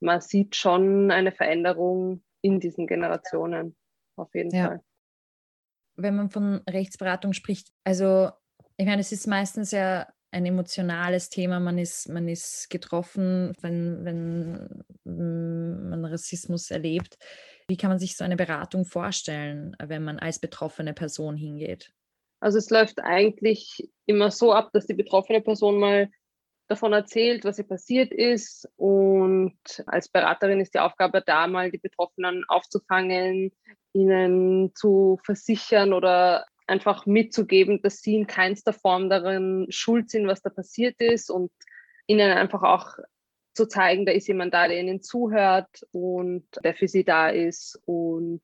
man 0.00 0.20
sieht 0.20 0.54
schon 0.56 1.10
eine 1.10 1.32
Veränderung 1.32 2.22
in 2.40 2.60
diesen 2.60 2.86
Generationen 2.86 3.76
auf 4.16 4.34
jeden 4.34 4.54
ja. 4.54 4.66
Fall. 4.66 4.80
Wenn 5.96 6.14
man 6.14 6.30
von 6.30 6.62
Rechtsberatung 6.68 7.32
spricht, 7.32 7.72
also 7.84 8.30
ich 8.76 8.86
meine, 8.86 9.00
es 9.00 9.12
ist 9.12 9.26
meistens 9.26 9.72
ja 9.72 10.06
ein 10.30 10.46
emotionales 10.46 11.30
Thema. 11.30 11.58
Man 11.58 11.78
ist, 11.78 12.08
man 12.08 12.28
ist 12.28 12.70
getroffen, 12.70 13.52
wenn, 13.60 14.04
wenn 14.04 15.88
man 15.90 16.04
Rassismus 16.04 16.70
erlebt. 16.70 17.18
Wie 17.68 17.76
kann 17.76 17.90
man 17.90 17.98
sich 17.98 18.16
so 18.16 18.24
eine 18.24 18.36
Beratung 18.36 18.86
vorstellen, 18.86 19.76
wenn 19.78 20.02
man 20.02 20.18
als 20.18 20.38
betroffene 20.38 20.94
Person 20.94 21.36
hingeht? 21.36 21.92
Also 22.40 22.58
es 22.58 22.70
läuft 22.70 23.00
eigentlich 23.00 23.90
immer 24.06 24.30
so 24.30 24.52
ab, 24.52 24.70
dass 24.72 24.86
die 24.86 24.94
betroffene 24.94 25.42
Person 25.42 25.78
mal 25.78 26.08
davon 26.68 26.92
erzählt, 26.92 27.44
was 27.44 27.58
ihr 27.58 27.66
passiert 27.66 28.12
ist. 28.12 28.68
Und 28.76 29.58
als 29.86 30.08
Beraterin 30.08 30.60
ist 30.60 30.74
die 30.74 30.78
Aufgabe 30.78 31.22
da, 31.24 31.46
mal 31.46 31.70
die 31.70 31.78
Betroffenen 31.78 32.44
aufzufangen, 32.48 33.52
ihnen 33.92 34.74
zu 34.74 35.18
versichern 35.24 35.92
oder 35.92 36.46
einfach 36.66 37.06
mitzugeben, 37.06 37.82
dass 37.82 38.00
sie 38.00 38.16
in 38.16 38.26
keinster 38.26 38.72
Form 38.72 39.10
darin 39.10 39.66
schuld 39.70 40.10
sind, 40.10 40.26
was 40.26 40.42
da 40.42 40.50
passiert 40.50 41.00
ist 41.00 41.30
und 41.30 41.50
ihnen 42.06 42.30
einfach 42.30 42.62
auch 42.62 42.98
zu 43.58 43.66
zeigen, 43.66 44.06
da 44.06 44.12
ist 44.12 44.28
jemand 44.28 44.54
da, 44.54 44.68
der 44.68 44.78
ihnen 44.78 45.02
zuhört 45.02 45.82
und 45.90 46.46
der 46.62 46.74
für 46.74 46.86
sie 46.86 47.02
da 47.02 47.28
ist 47.28 47.76
und 47.86 48.40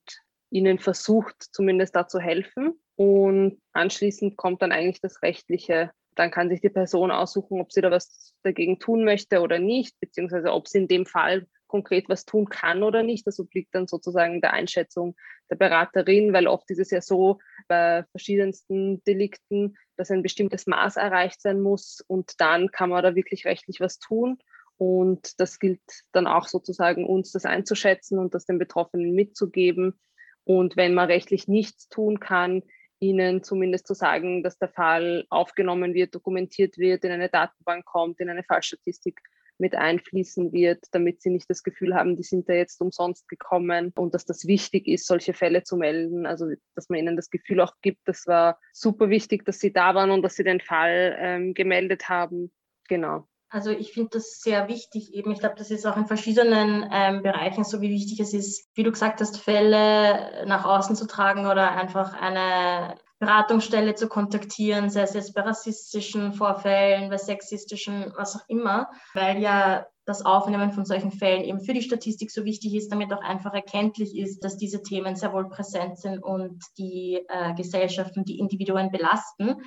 ihnen 0.50 0.80
versucht, 0.80 1.36
zumindest 1.52 1.94
da 1.94 2.08
zu 2.08 2.18
helfen. 2.18 2.74
Und 2.96 3.60
anschließend 3.72 4.36
kommt 4.36 4.60
dann 4.60 4.72
eigentlich 4.72 5.00
das 5.00 5.22
Rechtliche. 5.22 5.92
Dann 6.16 6.32
kann 6.32 6.48
sich 6.48 6.60
die 6.60 6.68
Person 6.68 7.12
aussuchen, 7.12 7.60
ob 7.60 7.70
sie 7.70 7.80
da 7.80 7.92
was 7.92 8.34
dagegen 8.42 8.80
tun 8.80 9.04
möchte 9.04 9.40
oder 9.40 9.60
nicht, 9.60 9.94
beziehungsweise 10.00 10.52
ob 10.52 10.66
sie 10.66 10.78
in 10.78 10.88
dem 10.88 11.06
Fall 11.06 11.46
konkret 11.68 12.08
was 12.08 12.24
tun 12.24 12.48
kann 12.48 12.82
oder 12.82 13.04
nicht. 13.04 13.24
Das 13.24 13.38
obliegt 13.38 13.72
dann 13.72 13.86
sozusagen 13.86 14.40
der 14.40 14.52
Einschätzung 14.52 15.14
der 15.48 15.56
Beraterin, 15.56 16.32
weil 16.32 16.48
oft 16.48 16.68
ist 16.70 16.80
es 16.80 16.90
ja 16.90 17.00
so 17.00 17.38
bei 17.68 18.04
verschiedensten 18.10 19.02
Delikten, 19.04 19.76
dass 19.96 20.10
ein 20.10 20.22
bestimmtes 20.22 20.66
Maß 20.66 20.96
erreicht 20.96 21.40
sein 21.40 21.60
muss 21.60 22.04
und 22.08 22.40
dann 22.40 22.72
kann 22.72 22.90
man 22.90 23.04
da 23.04 23.14
wirklich 23.14 23.44
rechtlich 23.44 23.78
was 23.78 24.00
tun. 24.00 24.38
Und 24.76 25.40
das 25.40 25.58
gilt 25.58 25.80
dann 26.12 26.26
auch 26.26 26.46
sozusagen 26.46 27.06
uns 27.06 27.32
das 27.32 27.44
einzuschätzen 27.44 28.18
und 28.18 28.34
das 28.34 28.46
den 28.46 28.58
Betroffenen 28.58 29.14
mitzugeben. 29.14 29.98
Und 30.44 30.76
wenn 30.76 30.94
man 30.94 31.06
rechtlich 31.06 31.48
nichts 31.48 31.88
tun 31.88 32.20
kann, 32.20 32.62
ihnen 33.00 33.42
zumindest 33.42 33.86
zu 33.86 33.94
sagen, 33.94 34.42
dass 34.42 34.58
der 34.58 34.68
Fall 34.68 35.26
aufgenommen 35.30 35.94
wird, 35.94 36.14
dokumentiert 36.14 36.78
wird, 36.78 37.04
in 37.04 37.12
eine 37.12 37.28
Datenbank 37.28 37.84
kommt, 37.84 38.20
in 38.20 38.30
eine 38.30 38.44
Fallstatistik 38.44 39.20
mit 39.58 39.74
einfließen 39.74 40.52
wird, 40.52 40.84
damit 40.90 41.22
sie 41.22 41.30
nicht 41.30 41.48
das 41.48 41.62
Gefühl 41.62 41.94
haben, 41.94 42.16
die 42.16 42.24
sind 42.24 42.48
da 42.48 42.54
jetzt 42.54 42.80
umsonst 42.80 43.28
gekommen 43.28 43.92
und 43.94 44.14
dass 44.14 44.24
das 44.24 44.46
wichtig 44.46 44.88
ist, 44.88 45.06
solche 45.06 45.32
Fälle 45.32 45.62
zu 45.62 45.76
melden. 45.76 46.26
Also 46.26 46.46
dass 46.74 46.88
man 46.88 46.98
ihnen 46.98 47.16
das 47.16 47.30
Gefühl 47.30 47.60
auch 47.60 47.74
gibt, 47.80 48.00
das 48.06 48.26
war 48.26 48.58
super 48.72 49.10
wichtig, 49.10 49.44
dass 49.44 49.60
sie 49.60 49.72
da 49.72 49.94
waren 49.94 50.10
und 50.10 50.22
dass 50.22 50.34
sie 50.34 50.44
den 50.44 50.60
Fall 50.60 51.16
ähm, 51.18 51.54
gemeldet 51.54 52.08
haben. 52.08 52.52
Genau. 52.88 53.28
Also 53.54 53.70
ich 53.70 53.92
finde 53.92 54.10
das 54.14 54.40
sehr 54.40 54.66
wichtig 54.66 55.14
eben. 55.14 55.30
Ich 55.30 55.38
glaube, 55.38 55.54
das 55.56 55.70
ist 55.70 55.86
auch 55.86 55.96
in 55.96 56.06
verschiedenen 56.06 56.90
ähm, 56.90 57.22
Bereichen 57.22 57.62
so, 57.62 57.80
wie 57.80 57.90
wichtig 57.90 58.18
es 58.18 58.34
ist, 58.34 58.68
wie 58.74 58.82
du 58.82 58.90
gesagt 58.90 59.20
hast, 59.20 59.38
Fälle 59.38 60.44
nach 60.48 60.64
außen 60.64 60.96
zu 60.96 61.06
tragen 61.06 61.46
oder 61.46 61.70
einfach 61.70 62.20
eine 62.20 62.96
Beratungsstelle 63.20 63.94
zu 63.94 64.08
kontaktieren, 64.08 64.90
sei 64.90 65.02
es 65.02 65.14
jetzt 65.14 65.34
bei 65.34 65.42
rassistischen 65.42 66.32
Vorfällen, 66.32 67.10
bei 67.10 67.16
sexistischen, 67.16 68.12
was 68.16 68.34
auch 68.34 68.48
immer, 68.48 68.90
weil 69.14 69.40
ja 69.40 69.86
das 70.04 70.26
Aufnehmen 70.26 70.72
von 70.72 70.84
solchen 70.84 71.12
Fällen 71.12 71.44
eben 71.44 71.60
für 71.60 71.74
die 71.74 71.82
Statistik 71.82 72.32
so 72.32 72.44
wichtig 72.44 72.74
ist, 72.74 72.90
damit 72.90 73.12
auch 73.12 73.22
einfach 73.22 73.54
erkenntlich 73.54 74.18
ist, 74.18 74.42
dass 74.42 74.56
diese 74.56 74.82
Themen 74.82 75.14
sehr 75.14 75.32
wohl 75.32 75.48
präsent 75.48 76.00
sind 76.00 76.18
und 76.18 76.60
die 76.76 77.24
äh, 77.28 77.54
Gesellschaft 77.54 78.16
und 78.16 78.28
die 78.28 78.40
Individuen 78.40 78.90
belasten. 78.90 79.62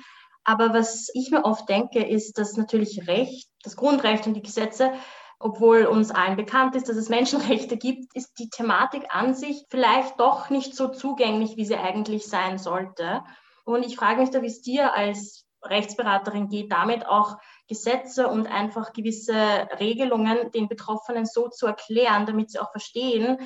Aber 0.48 0.72
was 0.72 1.10
ich 1.12 1.30
mir 1.30 1.44
oft 1.44 1.68
denke, 1.68 2.02
ist, 2.02 2.38
dass 2.38 2.56
natürlich 2.56 3.06
Recht, 3.06 3.50
das 3.62 3.76
Grundrecht 3.76 4.26
und 4.26 4.32
die 4.32 4.42
Gesetze 4.42 4.92
obwohl 5.40 5.84
uns 5.84 6.10
allen 6.10 6.36
bekannt 6.36 6.74
ist, 6.74 6.88
dass 6.88 6.96
es 6.96 7.08
Menschenrechte 7.08 7.76
gibt, 7.76 8.14
ist 8.14 8.38
die 8.38 8.50
Thematik 8.50 9.04
an 9.10 9.34
sich 9.34 9.66
vielleicht 9.70 10.18
doch 10.18 10.50
nicht 10.50 10.74
so 10.74 10.88
zugänglich, 10.88 11.56
wie 11.56 11.64
sie 11.64 11.76
eigentlich 11.76 12.26
sein 12.26 12.58
sollte. 12.58 13.22
Und 13.64 13.84
ich 13.84 13.96
frage 13.96 14.20
mich 14.20 14.30
da, 14.30 14.42
wie 14.42 14.46
es 14.46 14.62
dir 14.62 14.94
als 14.94 15.44
Rechtsberaterin 15.62 16.48
geht, 16.48 16.72
damit 16.72 17.06
auch 17.06 17.36
Gesetze 17.68 18.28
und 18.28 18.46
einfach 18.46 18.92
gewisse 18.92 19.68
Regelungen 19.78 20.50
den 20.52 20.68
Betroffenen 20.68 21.26
so 21.26 21.48
zu 21.48 21.66
erklären, 21.66 22.26
damit 22.26 22.50
sie 22.50 22.58
auch 22.58 22.70
verstehen, 22.70 23.38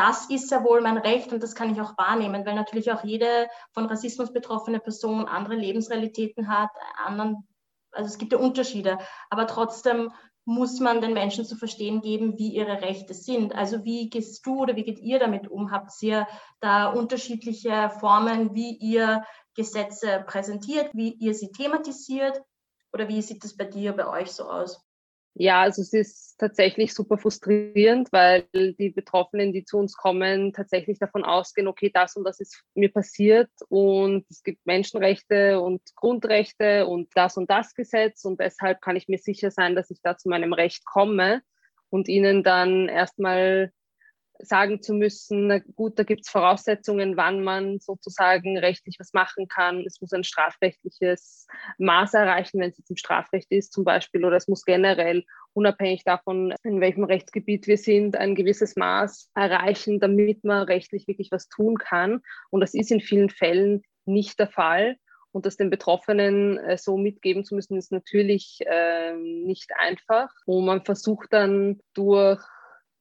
das 0.00 0.30
ist 0.30 0.50
ja 0.50 0.64
wohl 0.64 0.80
mein 0.80 0.96
Recht 0.96 1.30
und 1.30 1.42
das 1.42 1.54
kann 1.54 1.70
ich 1.70 1.78
auch 1.78 1.98
wahrnehmen, 1.98 2.46
weil 2.46 2.54
natürlich 2.54 2.90
auch 2.90 3.04
jede 3.04 3.48
von 3.74 3.84
Rassismus 3.84 4.32
betroffene 4.32 4.80
Person 4.80 5.26
andere 5.26 5.54
Lebensrealitäten 5.54 6.48
hat, 6.48 6.70
anderen, 7.04 7.46
also 7.92 8.08
es 8.08 8.16
gibt 8.16 8.32
ja 8.32 8.38
Unterschiede, 8.38 8.96
aber 9.28 9.46
trotzdem 9.46 10.10
muss 10.46 10.80
man 10.80 11.02
den 11.02 11.12
Menschen 11.12 11.44
zu 11.44 11.54
verstehen 11.54 12.00
geben, 12.00 12.38
wie 12.38 12.48
ihre 12.48 12.80
Rechte 12.80 13.12
sind. 13.12 13.54
Also 13.54 13.84
wie 13.84 14.08
gehst 14.08 14.44
du 14.46 14.60
oder 14.62 14.74
wie 14.74 14.84
geht 14.84 15.00
ihr 15.00 15.18
damit 15.18 15.48
um? 15.48 15.70
Habt 15.70 15.92
ihr 16.00 16.26
da 16.60 16.86
unterschiedliche 16.86 17.90
Formen, 18.00 18.54
wie 18.54 18.78
ihr 18.78 19.22
Gesetze 19.54 20.24
präsentiert, 20.26 20.88
wie 20.94 21.12
ihr 21.12 21.34
sie 21.34 21.52
thematisiert? 21.52 22.40
Oder 22.94 23.06
wie 23.06 23.20
sieht 23.20 23.44
es 23.44 23.54
bei 23.54 23.66
dir, 23.66 23.92
bei 23.92 24.08
euch 24.08 24.32
so 24.32 24.44
aus? 24.44 24.80
Ja, 25.34 25.62
also 25.62 25.80
es 25.80 25.92
ist 25.92 26.38
tatsächlich 26.38 26.92
super 26.92 27.16
frustrierend, 27.16 28.10
weil 28.12 28.46
die 28.52 28.90
Betroffenen, 28.90 29.52
die 29.52 29.64
zu 29.64 29.78
uns 29.78 29.96
kommen, 29.96 30.52
tatsächlich 30.52 30.98
davon 30.98 31.24
ausgehen, 31.24 31.68
okay, 31.68 31.90
das 31.92 32.16
und 32.16 32.24
das 32.24 32.40
ist 32.40 32.64
mir 32.74 32.92
passiert 32.92 33.50
und 33.68 34.26
es 34.28 34.42
gibt 34.42 34.66
Menschenrechte 34.66 35.60
und 35.60 35.82
Grundrechte 35.94 36.86
und 36.86 37.10
das 37.14 37.36
und 37.36 37.48
das 37.48 37.74
Gesetz 37.74 38.24
und 38.24 38.40
deshalb 38.40 38.80
kann 38.80 38.96
ich 38.96 39.08
mir 39.08 39.18
sicher 39.18 39.50
sein, 39.50 39.76
dass 39.76 39.90
ich 39.90 40.02
da 40.02 40.16
zu 40.16 40.28
meinem 40.28 40.52
Recht 40.52 40.84
komme 40.84 41.42
und 41.90 42.08
ihnen 42.08 42.42
dann 42.42 42.88
erstmal 42.88 43.72
sagen 44.42 44.82
zu 44.82 44.94
müssen, 44.94 45.48
na 45.48 45.58
gut, 45.58 45.98
da 45.98 46.02
gibt 46.02 46.22
es 46.22 46.30
Voraussetzungen, 46.30 47.16
wann 47.16 47.42
man 47.42 47.78
sozusagen 47.78 48.58
rechtlich 48.58 48.96
was 48.98 49.12
machen 49.12 49.48
kann. 49.48 49.84
Es 49.86 50.00
muss 50.00 50.12
ein 50.12 50.24
strafrechtliches 50.24 51.46
Maß 51.78 52.14
erreichen, 52.14 52.60
wenn 52.60 52.70
es 52.70 52.78
jetzt 52.78 52.90
im 52.90 52.96
Strafrecht 52.96 53.50
ist 53.50 53.72
zum 53.72 53.84
Beispiel, 53.84 54.24
oder 54.24 54.36
es 54.36 54.48
muss 54.48 54.64
generell, 54.64 55.24
unabhängig 55.52 56.04
davon, 56.04 56.54
in 56.62 56.80
welchem 56.80 57.04
Rechtsgebiet 57.04 57.66
wir 57.66 57.78
sind, 57.78 58.16
ein 58.16 58.34
gewisses 58.34 58.76
Maß 58.76 59.30
erreichen, 59.34 60.00
damit 60.00 60.44
man 60.44 60.64
rechtlich 60.64 61.08
wirklich 61.08 61.30
was 61.30 61.48
tun 61.48 61.76
kann. 61.76 62.20
Und 62.50 62.60
das 62.60 62.74
ist 62.74 62.90
in 62.90 63.00
vielen 63.00 63.30
Fällen 63.30 63.82
nicht 64.04 64.38
der 64.38 64.48
Fall. 64.48 64.96
Und 65.32 65.46
das 65.46 65.56
den 65.56 65.70
Betroffenen 65.70 66.58
äh, 66.58 66.76
so 66.76 66.96
mitgeben 66.96 67.44
zu 67.44 67.54
müssen, 67.54 67.76
ist 67.76 67.92
natürlich 67.92 68.58
äh, 68.66 69.14
nicht 69.14 69.70
einfach. 69.78 70.28
Und 70.44 70.64
man 70.64 70.84
versucht 70.84 71.32
dann 71.32 71.80
durch 71.94 72.42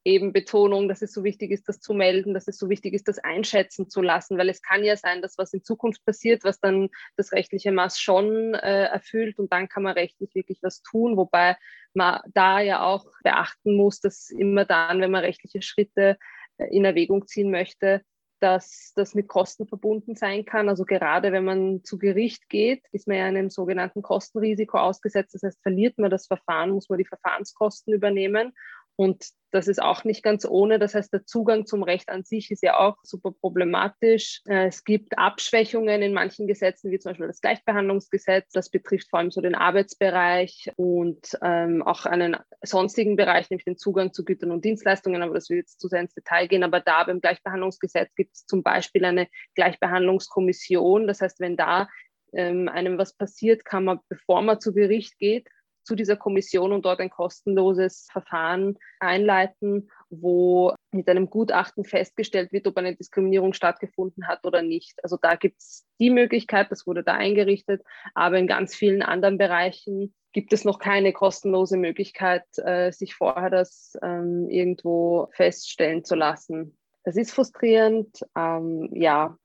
eben 0.04 0.34
Betonung, 0.34 0.88
dass 0.88 1.02
es 1.02 1.12
so 1.12 1.24
wichtig 1.24 1.52
ist, 1.52 1.68
das 1.68 1.80
zu 1.80 1.94
melden, 1.94 2.34
dass 2.34 2.48
es 2.48 2.58
so 2.58 2.70
wichtig 2.70 2.94
ist, 2.94 3.08
das 3.08 3.20
einschätzen 3.20 3.90
zu 3.90 4.02
lassen, 4.02 4.38
weil 4.38 4.50
es 4.50 4.62
kann 4.62 4.84
ja 4.84 4.96
sein, 4.96 5.22
dass 5.22 5.38
was 5.38 5.54
in 5.54 5.64
Zukunft 5.64 6.06
passiert, 6.06 6.44
was 6.44 6.60
dann 6.60 6.90
das 7.18 7.32
rechtliche 7.32 7.72
Maß 7.72 8.00
schon 8.00 8.54
äh, 8.54 8.86
erfüllt 8.86 9.40
und 9.40 9.52
dann 9.52 9.68
kann 9.68 9.84
man 9.84 9.94
rechtlich 9.94 10.34
wirklich 10.36 10.60
was 10.62 10.82
tun, 10.82 11.18
wobei 11.18 11.58
man 11.94 12.22
da 12.34 12.60
ja 12.62 12.84
auch 12.86 13.06
beachten 13.24 13.76
muss, 13.76 14.00
dass 14.00 14.30
immer 14.30 14.66
dann, 14.66 15.02
wenn 15.02 15.12
man 15.12 15.24
rechtliche 15.24 15.62
Schritte 15.62 16.18
äh, 16.58 16.76
in 16.76 16.86
Erwägung 16.86 17.28
ziehen 17.28 17.52
möchte, 17.52 18.02
dass 18.40 18.94
das 18.96 19.16
mit 19.16 19.28
Kosten 19.28 19.68
verbunden 19.68 20.16
sein 20.16 20.46
kann. 20.46 20.70
Also 20.70 20.86
gerade 20.86 21.32
wenn 21.32 21.44
man 21.44 21.84
zu 21.84 21.98
Gericht 21.98 22.50
geht, 22.50 22.84
ist 22.92 23.08
man 23.08 23.18
ja 23.18 23.26
einem 23.26 23.50
sogenannten 23.50 24.02
Kostenrisiko 24.02 24.78
ausgesetzt. 24.78 25.34
Das 25.34 25.44
heißt, 25.44 25.62
verliert 25.62 25.98
man 25.98 26.10
das 26.10 26.28
Verfahren, 26.28 26.72
muss 26.72 26.90
man 26.90 26.98
die 26.98 27.06
Verfahrenskosten 27.06 27.94
übernehmen. 27.94 28.54
Und 29.00 29.30
das 29.52 29.70
ist 29.70 29.82
auch 29.82 30.04
nicht 30.04 30.24
ganz 30.24 30.46
ohne. 30.46 30.78
Das 30.78 30.94
heißt, 30.94 31.14
der 31.14 31.26
Zugang 31.26 31.66
zum 31.66 31.84
Recht 31.84 32.10
an 32.10 32.26
sich 32.26 32.52
ist 32.52 32.62
ja 32.62 32.78
auch 32.78 32.98
super 33.02 33.32
problematisch. 33.32 34.42
Äh, 34.46 34.68
es 34.68 34.84
gibt 34.84 35.18
Abschwächungen 35.18 36.02
in 36.02 36.12
manchen 36.12 36.48
Gesetzen, 36.48 36.92
wie 36.92 37.00
zum 37.00 37.12
Beispiel 37.12 37.28
das 37.28 37.40
Gleichbehandlungsgesetz. 37.40 38.52
Das 38.52 38.70
betrifft 38.70 39.10
vor 39.10 39.20
allem 39.20 39.32
so 39.32 39.40
den 39.40 39.56
Arbeitsbereich 39.56 40.74
und 40.76 41.40
ähm, 41.42 41.82
auch 41.82 42.06
einen 42.06 42.36
sonstigen 42.62 43.16
Bereich, 43.16 43.50
nämlich 43.50 43.64
den 43.64 43.78
Zugang 43.78 44.12
zu 44.12 44.26
Gütern 44.26 44.52
und 44.52 44.66
Dienstleistungen. 44.66 45.22
Aber 45.22 45.34
das 45.34 45.50
will 45.50 45.60
jetzt 45.60 45.80
zu 45.80 45.88
sehr 45.88 46.02
ins 46.02 46.14
Detail 46.14 46.50
gehen. 46.50 46.64
Aber 46.64 46.82
da 46.82 47.06
beim 47.06 47.22
Gleichbehandlungsgesetz 47.22 48.14
gibt 48.16 48.36
es 48.36 48.46
zum 48.48 48.64
Beispiel 48.64 49.06
eine 49.06 49.30
Gleichbehandlungskommission. 49.56 51.08
Das 51.08 51.22
heißt, 51.22 51.40
wenn 51.40 51.56
da 51.56 51.88
ähm, 52.34 52.68
einem 52.68 52.98
was 52.98 53.16
passiert, 53.16 53.64
kann 53.64 53.86
man, 53.86 54.00
bevor 54.10 54.42
man 54.42 54.60
zu 54.60 54.74
Gericht 54.74 55.18
geht, 55.20 55.48
zu 55.90 55.96
dieser 55.96 56.16
Kommission 56.18 56.72
und 56.72 56.86
dort 56.86 57.00
ein 57.00 57.10
kostenloses 57.10 58.08
Verfahren 58.12 58.78
einleiten, 59.00 59.90
wo 60.12 60.76
mit 60.92 61.10
einem 61.10 61.32
Gutachten 61.32 61.84
festgestellt 61.84 62.52
wird, 62.52 62.68
ob 62.68 62.78
eine 62.78 62.96
Diskriminierung 62.96 63.54
stattgefunden 63.54 64.28
hat 64.28 64.46
oder 64.46 64.62
nicht. 64.62 65.04
Also 65.04 65.18
da 65.20 65.34
gibt 65.34 65.58
es 65.58 65.88
die 66.00 66.12
Möglichkeit, 66.12 66.68
das 66.70 66.86
wurde 66.86 67.04
da 67.04 67.16
eingerichtet, 67.16 67.82
aber 68.14 68.38
in 68.38 68.46
ganz 68.46 68.76
vielen 68.76 69.02
anderen 69.02 69.40
Bereichen 69.40 70.14
gibt 70.32 70.54
es 70.54 70.64
noch 70.64 70.78
keine 70.78 71.12
kostenlose 71.12 71.76
Möglichkeit, 71.76 72.46
äh, 72.58 72.92
sich 72.92 73.16
vorher 73.16 73.50
das 73.50 73.98
ähm, 74.04 74.48
irgendwo 74.48 75.30
feststellen 75.32 76.04
zu 76.04 76.14
lassen. 76.14 76.78
Das 77.04 77.16
ist 77.16 77.32
frustrierend. 77.32 78.24
Ähm, 78.38 78.92
ja, 78.94 79.40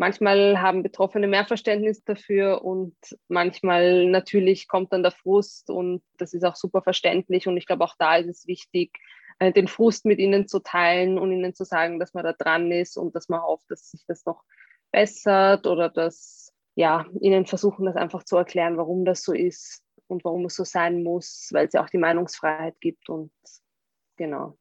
Manchmal 0.00 0.62
haben 0.62 0.82
Betroffene 0.82 1.28
mehr 1.28 1.44
Verständnis 1.44 2.02
dafür 2.02 2.64
und 2.64 2.96
manchmal 3.28 4.06
natürlich 4.06 4.66
kommt 4.66 4.94
dann 4.94 5.02
der 5.02 5.12
Frust 5.12 5.68
und 5.68 6.02
das 6.16 6.32
ist 6.32 6.42
auch 6.42 6.56
super 6.56 6.80
verständlich. 6.80 7.46
Und 7.46 7.58
ich 7.58 7.66
glaube, 7.66 7.84
auch 7.84 7.96
da 7.98 8.16
ist 8.16 8.26
es 8.26 8.46
wichtig, 8.46 8.98
äh, 9.40 9.52
den 9.52 9.68
Frust 9.68 10.06
mit 10.06 10.18
ihnen 10.18 10.48
zu 10.48 10.60
teilen 10.60 11.18
und 11.18 11.32
ihnen 11.32 11.54
zu 11.54 11.64
sagen, 11.64 11.98
dass 12.00 12.14
man 12.14 12.24
da 12.24 12.32
dran 12.32 12.72
ist 12.72 12.96
und 12.96 13.14
dass 13.14 13.28
man 13.28 13.42
hofft, 13.42 13.70
dass 13.70 13.90
sich 13.90 14.02
das 14.06 14.24
noch 14.24 14.42
bessert 14.90 15.66
oder 15.66 15.90
dass 15.90 16.50
ja, 16.76 17.04
ihnen 17.20 17.44
versuchen, 17.44 17.84
das 17.84 17.96
einfach 17.96 18.24
zu 18.24 18.38
erklären, 18.38 18.78
warum 18.78 19.04
das 19.04 19.22
so 19.22 19.34
ist 19.34 19.82
und 20.06 20.24
warum 20.24 20.46
es 20.46 20.56
so 20.56 20.64
sein 20.64 21.02
muss, 21.02 21.50
weil 21.52 21.66
es 21.66 21.74
ja 21.74 21.84
auch 21.84 21.90
die 21.90 21.98
Meinungsfreiheit 21.98 22.80
gibt 22.80 23.10
und 23.10 23.32
genau 24.16 24.56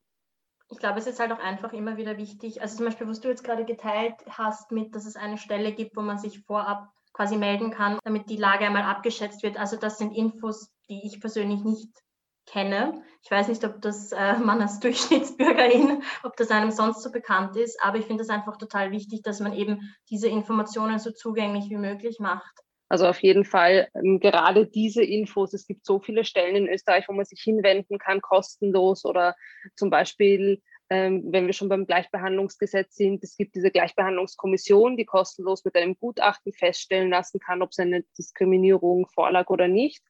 ich 0.69 0.77
glaube, 0.77 0.99
es 0.99 1.07
ist 1.07 1.19
halt 1.19 1.31
auch 1.31 1.39
einfach 1.39 1.73
immer 1.73 1.97
wieder 1.97 2.17
wichtig, 2.17 2.61
also 2.61 2.77
zum 2.77 2.85
Beispiel, 2.85 3.07
was 3.07 3.21
du 3.21 3.27
jetzt 3.27 3.43
gerade 3.43 3.65
geteilt 3.65 4.15
hast, 4.29 4.71
mit, 4.71 4.95
dass 4.95 5.05
es 5.05 5.15
eine 5.15 5.37
Stelle 5.37 5.73
gibt, 5.73 5.95
wo 5.97 6.01
man 6.01 6.19
sich 6.19 6.41
vorab 6.45 6.89
quasi 7.11 7.37
melden 7.37 7.71
kann, 7.71 7.99
damit 8.03 8.29
die 8.29 8.37
Lage 8.37 8.65
einmal 8.65 8.83
abgeschätzt 8.83 9.41
wird. 9.43 9.57
Also 9.57 9.77
das 9.77 9.97
sind 9.97 10.15
Infos, 10.15 10.71
die 10.87 11.05
ich 11.05 11.19
persönlich 11.19 11.63
nicht 11.63 11.89
kenne. 12.45 13.01
Ich 13.23 13.31
weiß 13.31 13.47
nicht, 13.47 13.65
ob 13.65 13.81
das 13.81 14.11
äh, 14.11 14.37
man 14.37 14.61
als 14.61 14.79
Durchschnittsbürgerin, 14.79 16.03
ob 16.23 16.37
das 16.37 16.51
einem 16.51 16.71
sonst 16.71 17.01
so 17.01 17.11
bekannt 17.11 17.55
ist, 17.55 17.81
aber 17.83 17.97
ich 17.97 18.05
finde 18.05 18.23
es 18.23 18.29
einfach 18.29 18.57
total 18.57 18.91
wichtig, 18.91 19.23
dass 19.23 19.39
man 19.39 19.53
eben 19.53 19.95
diese 20.09 20.27
Informationen 20.27 20.99
so 20.99 21.11
zugänglich 21.11 21.69
wie 21.69 21.77
möglich 21.77 22.19
macht. 22.19 22.59
Also 22.89 23.05
auf 23.05 23.21
jeden 23.21 23.45
Fall 23.45 23.87
ähm, 23.93 24.19
gerade 24.19 24.65
diese 24.65 25.03
Infos. 25.03 25.53
Es 25.53 25.67
gibt 25.67 25.85
so 25.85 25.99
viele 25.99 26.25
Stellen 26.25 26.55
in 26.55 26.67
Österreich, 26.67 27.07
wo 27.07 27.13
man 27.13 27.25
sich 27.25 27.39
hinwenden 27.41 27.99
kann, 27.99 28.19
kostenlos 28.19 29.05
oder 29.05 29.35
zum 29.75 29.91
Beispiel, 29.91 30.61
ähm, 30.89 31.23
wenn 31.27 31.45
wir 31.45 31.53
schon 31.53 31.69
beim 31.69 31.85
Gleichbehandlungsgesetz 31.85 32.95
sind, 32.95 33.23
es 33.23 33.37
gibt 33.37 33.53
diese 33.55 33.69
Gleichbehandlungskommission, 33.69 34.97
die 34.97 35.05
kostenlos 35.05 35.63
mit 35.63 35.75
einem 35.75 35.95
Gutachten 35.99 36.51
feststellen 36.51 37.11
lassen 37.11 37.39
kann, 37.39 37.61
ob 37.61 37.69
es 37.69 37.79
eine 37.79 38.03
Diskriminierung 38.17 39.07
vorlag 39.13 39.49
oder 39.49 39.67
nicht. 39.67 40.03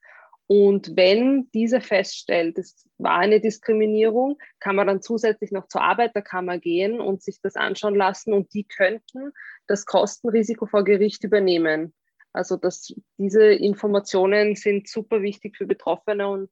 Und 0.47 0.95
wenn 0.95 1.47
diese 1.53 1.79
feststellt, 1.79 2.57
das 2.57 2.87
war 2.97 3.19
eine 3.19 3.39
Diskriminierung, 3.39 4.39
kann 4.59 4.75
man 4.75 4.87
dann 4.87 5.01
zusätzlich 5.01 5.51
noch 5.51 5.67
zur 5.67 5.83
Arbeiterkammer 5.83 6.57
gehen 6.57 6.99
und 7.01 7.21
sich 7.21 7.39
das 7.41 7.55
anschauen 7.55 7.93
lassen 7.93 8.33
und 8.33 8.51
die 8.53 8.63
könnten 8.63 9.31
das 9.67 9.85
Kostenrisiko 9.85 10.65
vor 10.65 10.85
Gericht 10.85 11.23
übernehmen. 11.23 11.93
Also 12.33 12.57
das, 12.57 12.93
diese 13.17 13.51
Informationen 13.51 14.55
sind 14.55 14.87
super 14.87 15.21
wichtig 15.21 15.57
für 15.57 15.65
Betroffene 15.65 16.27
und 16.27 16.49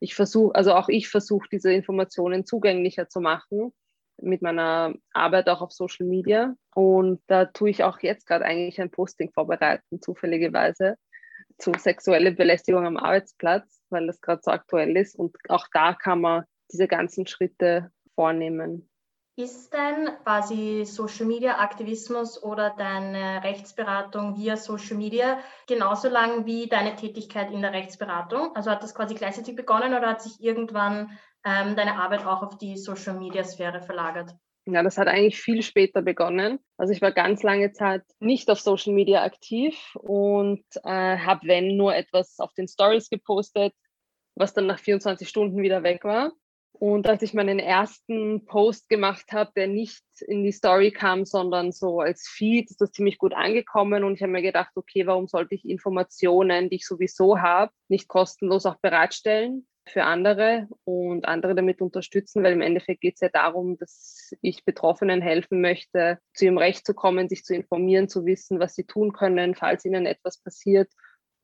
ich 0.00 0.14
versuche, 0.14 0.54
also 0.54 0.74
auch 0.74 0.88
ich 0.88 1.08
versuche, 1.08 1.48
diese 1.50 1.72
Informationen 1.72 2.44
zugänglicher 2.44 3.08
zu 3.08 3.20
machen 3.20 3.72
mit 4.20 4.42
meiner 4.42 4.94
Arbeit 5.12 5.48
auch 5.48 5.62
auf 5.62 5.72
Social 5.72 6.06
Media. 6.06 6.54
Und 6.74 7.22
da 7.26 7.46
tue 7.46 7.70
ich 7.70 7.84
auch 7.84 8.00
jetzt 8.00 8.26
gerade 8.26 8.44
eigentlich 8.44 8.80
ein 8.80 8.90
Posting 8.90 9.32
vorbereiten, 9.32 10.00
zufälligerweise, 10.00 10.96
zu 11.58 11.72
sexueller 11.76 12.32
Belästigung 12.32 12.86
am 12.86 12.96
Arbeitsplatz, 12.96 13.80
weil 13.90 14.06
das 14.06 14.20
gerade 14.20 14.42
so 14.44 14.50
aktuell 14.50 14.96
ist. 14.96 15.16
Und 15.16 15.36
auch 15.48 15.66
da 15.72 15.94
kann 15.94 16.20
man 16.20 16.44
diese 16.70 16.88
ganzen 16.88 17.26
Schritte 17.26 17.90
vornehmen. 18.14 18.88
Ist 19.36 19.72
denn 19.74 20.10
quasi 20.22 20.84
Social 20.84 21.26
Media 21.26 21.58
Aktivismus 21.58 22.40
oder 22.40 22.70
deine 22.70 23.42
Rechtsberatung 23.42 24.36
via 24.36 24.56
Social 24.56 24.96
Media 24.96 25.40
genauso 25.66 26.08
lang 26.08 26.46
wie 26.46 26.68
deine 26.68 26.94
Tätigkeit 26.94 27.50
in 27.50 27.60
der 27.60 27.72
Rechtsberatung? 27.72 28.54
Also 28.54 28.70
hat 28.70 28.84
das 28.84 28.94
quasi 28.94 29.16
gleichzeitig 29.16 29.56
begonnen 29.56 29.92
oder 29.92 30.10
hat 30.10 30.22
sich 30.22 30.40
irgendwann 30.40 31.18
ähm, 31.44 31.74
deine 31.74 31.96
Arbeit 31.96 32.24
auch 32.24 32.44
auf 32.44 32.58
die 32.58 32.76
Social 32.76 33.18
Media 33.18 33.42
Sphäre 33.42 33.82
verlagert? 33.82 34.36
Ja, 34.66 34.84
das 34.84 34.98
hat 34.98 35.08
eigentlich 35.08 35.40
viel 35.40 35.62
später 35.62 36.00
begonnen. 36.00 36.60
Also 36.78 36.92
ich 36.92 37.02
war 37.02 37.10
ganz 37.10 37.42
lange 37.42 37.72
Zeit 37.72 38.04
nicht 38.20 38.48
auf 38.50 38.60
Social 38.60 38.94
Media 38.94 39.24
aktiv 39.24 39.96
und 39.96 40.64
äh, 40.84 41.18
habe, 41.18 41.48
wenn, 41.48 41.76
nur 41.76 41.92
etwas 41.92 42.38
auf 42.38 42.54
den 42.54 42.68
Stories 42.68 43.10
gepostet, 43.10 43.74
was 44.36 44.54
dann 44.54 44.66
nach 44.66 44.78
24 44.78 45.28
Stunden 45.28 45.60
wieder 45.60 45.82
weg 45.82 46.04
war. 46.04 46.32
Und 46.78 47.08
als 47.08 47.22
ich 47.22 47.34
meinen 47.34 47.60
ersten 47.60 48.44
Post 48.46 48.88
gemacht 48.88 49.32
habe, 49.32 49.52
der 49.54 49.68
nicht 49.68 50.02
in 50.26 50.42
die 50.42 50.52
Story 50.52 50.90
kam, 50.90 51.24
sondern 51.24 51.70
so 51.70 52.00
als 52.00 52.26
Feed, 52.28 52.68
ist 52.68 52.80
das 52.80 52.90
ziemlich 52.90 53.16
gut 53.18 53.32
angekommen. 53.32 54.02
Und 54.02 54.14
ich 54.14 54.22
habe 54.22 54.32
mir 54.32 54.42
gedacht, 54.42 54.72
okay, 54.74 55.06
warum 55.06 55.28
sollte 55.28 55.54
ich 55.54 55.68
Informationen, 55.68 56.68
die 56.68 56.76
ich 56.76 56.86
sowieso 56.86 57.40
habe, 57.40 57.72
nicht 57.88 58.08
kostenlos 58.08 58.66
auch 58.66 58.76
bereitstellen 58.80 59.66
für 59.86 60.04
andere 60.04 60.66
und 60.84 61.26
andere 61.26 61.54
damit 61.54 61.80
unterstützen, 61.80 62.42
weil 62.42 62.54
im 62.54 62.62
Endeffekt 62.62 63.02
geht 63.02 63.14
es 63.14 63.20
ja 63.20 63.28
darum, 63.28 63.76
dass 63.76 64.32
ich 64.40 64.64
Betroffenen 64.64 65.20
helfen 65.20 65.60
möchte, 65.60 66.18
zu 66.32 66.46
ihrem 66.46 66.58
Recht 66.58 66.86
zu 66.86 66.94
kommen, 66.94 67.28
sich 67.28 67.44
zu 67.44 67.54
informieren, 67.54 68.08
zu 68.08 68.24
wissen, 68.24 68.58
was 68.58 68.74
sie 68.74 68.84
tun 68.84 69.12
können, 69.12 69.54
falls 69.54 69.84
ihnen 69.84 70.06
etwas 70.06 70.38
passiert 70.38 70.90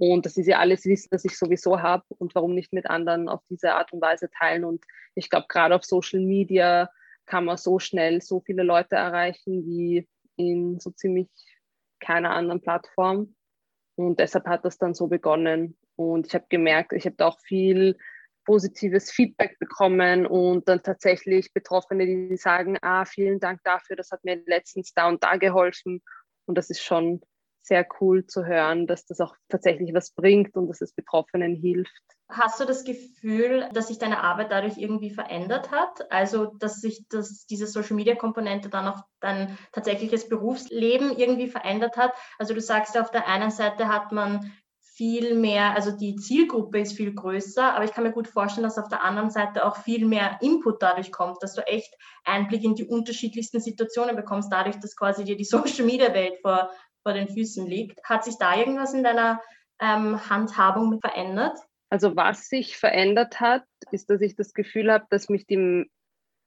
und 0.01 0.25
das 0.25 0.39
ist 0.39 0.47
ja 0.47 0.59
alles 0.59 0.87
Wissen, 0.87 1.09
das 1.11 1.27
ich 1.27 1.37
sowieso 1.37 1.83
habe 1.83 2.05
und 2.17 2.35
warum 2.35 2.55
nicht 2.55 2.73
mit 2.73 2.89
anderen 2.89 3.29
auf 3.29 3.43
diese 3.51 3.75
Art 3.75 3.93
und 3.93 4.01
Weise 4.01 4.31
teilen. 4.31 4.65
Und 4.65 4.83
ich 5.15 5.29
glaube, 5.29 5.45
gerade 5.47 5.75
auf 5.75 5.85
Social 5.85 6.21
Media 6.21 6.89
kann 7.27 7.45
man 7.45 7.59
so 7.59 7.79
schnell 7.79 8.23
so 8.23 8.41
viele 8.41 8.63
Leute 8.63 8.97
erreichen 8.97 9.67
wie 9.67 10.09
in 10.37 10.81
so 10.81 10.91
ziemlich 10.91 11.29
keiner 12.01 12.31
anderen 12.31 12.63
Plattform. 12.63 13.35
Und 13.95 14.21
deshalb 14.21 14.47
hat 14.47 14.65
das 14.65 14.79
dann 14.79 14.95
so 14.95 15.07
begonnen. 15.07 15.77
Und 15.97 16.29
ich 16.29 16.35
habe 16.35 16.47
gemerkt, 16.49 16.95
ich 16.95 17.05
habe 17.05 17.17
da 17.17 17.27
auch 17.27 17.39
viel 17.41 17.99
positives 18.47 19.11
Feedback 19.11 19.59
bekommen 19.59 20.25
und 20.25 20.67
dann 20.67 20.83
tatsächlich 20.83 21.53
Betroffene, 21.53 22.07
die 22.07 22.39
sagen, 22.39 22.79
ah, 22.81 23.05
vielen 23.05 23.39
Dank 23.39 23.61
dafür, 23.65 23.97
das 23.97 24.13
hat 24.13 24.25
mir 24.25 24.43
letztens 24.47 24.95
da 24.95 25.09
und 25.09 25.23
da 25.23 25.37
geholfen. 25.37 26.01
Und 26.47 26.57
das 26.57 26.71
ist 26.71 26.81
schon 26.81 27.21
sehr 27.63 27.87
cool 28.01 28.27
zu 28.27 28.45
hören, 28.45 28.87
dass 28.87 29.07
das 29.07 29.21
auch 29.21 29.37
tatsächlich 29.49 29.95
was 29.95 30.11
bringt 30.13 30.57
und 30.57 30.69
dass 30.69 30.81
es 30.81 30.93
Betroffenen 30.93 31.55
hilft. 31.55 31.93
Hast 32.29 32.61
du 32.61 32.65
das 32.65 32.85
Gefühl, 32.85 33.69
dass 33.73 33.89
sich 33.89 33.99
deine 33.99 34.23
Arbeit 34.23 34.53
dadurch 34.53 34.79
irgendwie 34.79 35.11
verändert 35.11 35.73
hat? 35.73 36.11
Also, 36.13 36.47
dass 36.47 36.81
sich 36.81 37.05
das, 37.09 37.47
diese 37.47 37.67
Social-Media-Komponente 37.67 38.69
dann 38.69 38.87
auch 38.87 39.03
dein 39.21 39.59
tatsächliches 39.73 40.29
Berufsleben 40.29 41.17
irgendwie 41.17 41.49
verändert 41.49 41.97
hat? 41.97 42.13
Also, 42.39 42.55
du 42.55 42.61
sagst 42.61 42.95
ja, 42.95 43.03
auf 43.03 43.11
der 43.11 43.27
einen 43.27 43.51
Seite 43.51 43.89
hat 43.89 44.13
man 44.13 44.53
viel 45.01 45.35
mehr, 45.35 45.75
also 45.75 45.93
die 45.93 46.17
Zielgruppe 46.17 46.79
ist 46.79 46.93
viel 46.93 47.15
größer, 47.15 47.75
aber 47.75 47.87
ich 47.87 47.93
kann 47.93 48.05
mir 48.05 48.13
gut 48.13 48.29
vorstellen, 48.29 48.65
dass 48.65 48.77
auf 48.77 48.89
der 48.89 49.03
anderen 49.03 49.31
Seite 49.31 49.65
auch 49.65 49.77
viel 49.77 50.05
mehr 50.07 50.37
Input 50.43 50.83
dadurch 50.83 51.11
kommt, 51.11 51.43
dass 51.43 51.55
du 51.55 51.67
echt 51.67 51.91
Einblick 52.25 52.63
in 52.63 52.75
die 52.75 52.85
unterschiedlichsten 52.85 53.61
Situationen 53.61 54.15
bekommst, 54.15 54.53
dadurch, 54.53 54.79
dass 54.79 54.95
quasi 54.95 55.25
dir 55.25 55.39
die 55.39 55.45
Social-Media-Welt 55.47 56.41
vor, 56.43 56.71
vor 57.03 57.13
den 57.13 57.29
Füßen 57.29 57.67
liegt. 57.67 58.03
Hat 58.05 58.25
sich 58.25 58.37
da 58.39 58.57
irgendwas 58.57 58.95
in 58.95 59.03
deiner 59.03 59.41
ähm, 59.81 60.29
Handhabung 60.29 61.01
verändert? 61.01 61.59
Also 61.89 62.15
was 62.15 62.49
sich 62.49 62.77
verändert 62.77 63.41
hat, 63.41 63.65
ist, 63.91 64.11
dass 64.11 64.21
ich 64.21 64.37
das 64.37 64.55
Gefühl 64.55 64.93
habe, 64.93 65.07
dass 65.11 65.29
mich 65.29 65.47
die, 65.47 65.91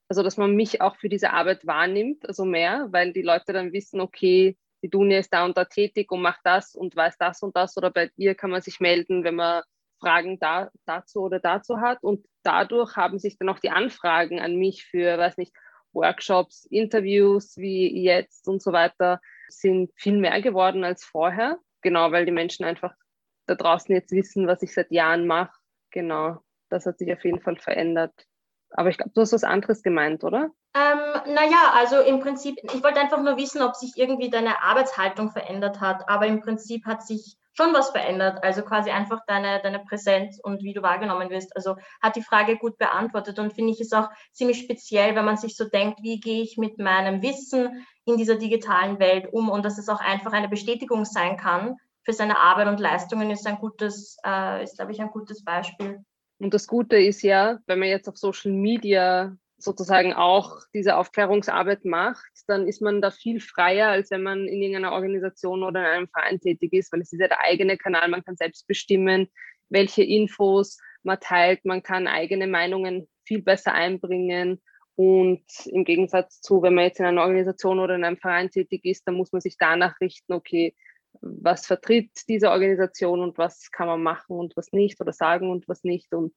also 0.07 0.23
dass 0.23 0.37
man 0.37 0.55
mich 0.55 0.81
auch 0.81 0.95
für 0.95 1.09
diese 1.09 1.31
Arbeit 1.31 1.67
wahrnimmt, 1.67 2.27
also 2.27 2.45
mehr, 2.45 2.87
weil 2.91 3.11
die 3.11 3.21
Leute 3.21 3.51
dann 3.51 3.73
wissen, 3.73 3.99
okay, 3.99 4.57
die 4.83 4.89
Dunja 4.89 5.19
ist 5.19 5.33
da 5.33 5.45
und 5.45 5.57
da 5.57 5.65
tätig 5.65 6.11
und 6.11 6.21
macht 6.21 6.41
das 6.43 6.75
und 6.75 6.95
weiß 6.95 7.17
das 7.17 7.41
und 7.41 7.55
das 7.55 7.75
oder 7.77 7.91
bei 7.91 8.11
ihr 8.15 8.35
kann 8.35 8.51
man 8.51 8.61
sich 8.61 8.79
melden, 8.79 9.23
wenn 9.23 9.35
man 9.35 9.63
Fragen 9.99 10.39
da, 10.39 10.69
dazu 10.85 11.21
oder 11.21 11.39
dazu 11.39 11.79
hat 11.79 12.03
und 12.03 12.25
dadurch 12.43 12.95
haben 12.95 13.19
sich 13.19 13.37
dann 13.37 13.49
auch 13.49 13.59
die 13.59 13.69
Anfragen 13.69 14.39
an 14.39 14.55
mich 14.55 14.85
für, 14.85 15.17
weiß 15.17 15.37
nicht, 15.37 15.53
Workshops, 15.93 16.65
Interviews 16.65 17.57
wie 17.57 18.03
jetzt 18.03 18.47
und 18.47 18.61
so 18.61 18.73
weiter 18.73 19.21
sind 19.59 19.91
viel 19.95 20.17
mehr 20.17 20.41
geworden 20.41 20.83
als 20.83 21.03
vorher. 21.03 21.57
Genau, 21.81 22.11
weil 22.11 22.25
die 22.25 22.31
Menschen 22.31 22.65
einfach 22.65 22.93
da 23.45 23.55
draußen 23.55 23.93
jetzt 23.93 24.11
wissen, 24.11 24.47
was 24.47 24.61
ich 24.61 24.73
seit 24.73 24.91
Jahren 24.91 25.27
mache. 25.27 25.57
Genau, 25.91 26.39
das 26.69 26.85
hat 26.85 26.97
sich 26.97 27.11
auf 27.11 27.23
jeden 27.23 27.41
Fall 27.41 27.57
verändert. 27.57 28.13
Aber 28.71 28.89
ich 28.89 28.97
glaube, 28.97 29.11
du 29.13 29.21
hast 29.21 29.33
was 29.33 29.43
anderes 29.43 29.83
gemeint, 29.83 30.23
oder? 30.23 30.49
Ähm, 30.75 31.33
naja, 31.33 31.73
also 31.75 31.99
im 31.99 32.19
Prinzip, 32.19 32.57
ich 32.63 32.83
wollte 32.83 32.99
einfach 32.99 33.21
nur 33.21 33.37
wissen, 33.37 33.61
ob 33.61 33.75
sich 33.75 33.93
irgendwie 33.95 34.29
deine 34.29 34.63
Arbeitshaltung 34.63 35.29
verändert 35.29 35.79
hat. 35.79 36.09
Aber 36.09 36.25
im 36.25 36.41
Prinzip 36.41 36.85
hat 36.85 37.05
sich 37.05 37.37
schon 37.53 37.73
was 37.73 37.91
verändert. 37.91 38.43
Also 38.43 38.63
quasi 38.63 38.89
einfach 38.89 39.21
deine, 39.27 39.61
deine 39.61 39.79
Präsenz 39.79 40.39
und 40.41 40.63
wie 40.63 40.73
du 40.73 40.81
wahrgenommen 40.81 41.29
wirst. 41.29 41.55
Also 41.55 41.75
hat 42.01 42.15
die 42.15 42.23
Frage 42.23 42.57
gut 42.57 42.77
beantwortet 42.77 43.39
und 43.39 43.53
finde 43.53 43.71
ich 43.71 43.79
es 43.79 43.93
auch 43.93 44.09
ziemlich 44.31 44.59
speziell, 44.59 45.15
wenn 45.15 45.25
man 45.25 45.37
sich 45.37 45.55
so 45.55 45.65
denkt, 45.65 45.99
wie 46.01 46.19
gehe 46.19 46.43
ich 46.43 46.57
mit 46.57 46.79
meinem 46.79 47.21
Wissen 47.21 47.85
in 48.05 48.17
dieser 48.17 48.35
digitalen 48.35 48.99
Welt 48.99 49.31
um 49.31 49.49
und 49.49 49.63
dass 49.63 49.77
es 49.77 49.89
auch 49.89 50.01
einfach 50.01 50.33
eine 50.33 50.49
Bestätigung 50.49 51.05
sein 51.05 51.37
kann 51.37 51.77
für 52.03 52.13
seine 52.13 52.37
Arbeit 52.37 52.67
und 52.67 52.79
Leistungen 52.79 53.31
ist 53.31 53.47
ein 53.47 53.57
gutes, 53.57 54.17
äh, 54.25 54.63
ist 54.63 54.77
glaube 54.77 54.91
ich 54.91 55.01
ein 55.01 55.09
gutes 55.09 55.43
Beispiel. 55.43 56.03
Und 56.39 56.53
das 56.53 56.67
Gute 56.67 56.97
ist 56.97 57.21
ja, 57.21 57.59
wenn 57.67 57.79
man 57.79 57.87
jetzt 57.87 58.09
auf 58.09 58.17
Social 58.17 58.51
Media 58.51 59.37
sozusagen 59.63 60.13
auch 60.13 60.59
diese 60.73 60.97
Aufklärungsarbeit 60.97 61.85
macht, 61.85 62.31
dann 62.47 62.67
ist 62.67 62.81
man 62.81 63.01
da 63.01 63.11
viel 63.11 63.39
freier, 63.39 63.89
als 63.89 64.11
wenn 64.11 64.23
man 64.23 64.47
in 64.47 64.61
irgendeiner 64.61 64.93
Organisation 64.93 65.63
oder 65.63 65.79
in 65.81 65.85
einem 65.85 66.07
Verein 66.07 66.39
tätig 66.39 66.73
ist, 66.73 66.91
weil 66.91 67.01
es 67.01 67.13
ist 67.13 67.19
ja 67.19 67.27
der 67.27 67.41
eigene 67.41 67.77
Kanal, 67.77 68.09
man 68.09 68.23
kann 68.23 68.35
selbst 68.35 68.67
bestimmen, 68.67 69.27
welche 69.69 70.03
Infos 70.03 70.79
man 71.03 71.19
teilt, 71.19 71.65
man 71.65 71.83
kann 71.83 72.07
eigene 72.07 72.47
Meinungen 72.47 73.07
viel 73.25 73.41
besser 73.41 73.73
einbringen 73.73 74.61
und 74.95 75.43
im 75.65 75.85
Gegensatz 75.85 76.41
zu, 76.41 76.61
wenn 76.61 76.75
man 76.75 76.85
jetzt 76.85 76.99
in 76.99 77.05
einer 77.05 77.21
Organisation 77.21 77.79
oder 77.79 77.95
in 77.95 78.03
einem 78.03 78.17
Verein 78.17 78.51
tätig 78.51 78.85
ist, 78.85 79.07
dann 79.07 79.15
muss 79.15 79.31
man 79.31 79.41
sich 79.41 79.57
danach 79.57 79.99
richten, 79.99 80.33
okay, 80.33 80.75
was 81.21 81.65
vertritt 81.65 82.11
diese 82.27 82.51
Organisation 82.51 83.21
und 83.21 83.37
was 83.37 83.71
kann 83.71 83.87
man 83.87 84.03
machen 84.03 84.37
und 84.37 84.55
was 84.55 84.71
nicht 84.71 84.99
oder 85.01 85.13
sagen 85.13 85.49
und 85.49 85.67
was 85.67 85.83
nicht. 85.83 86.13
Und 86.13 86.33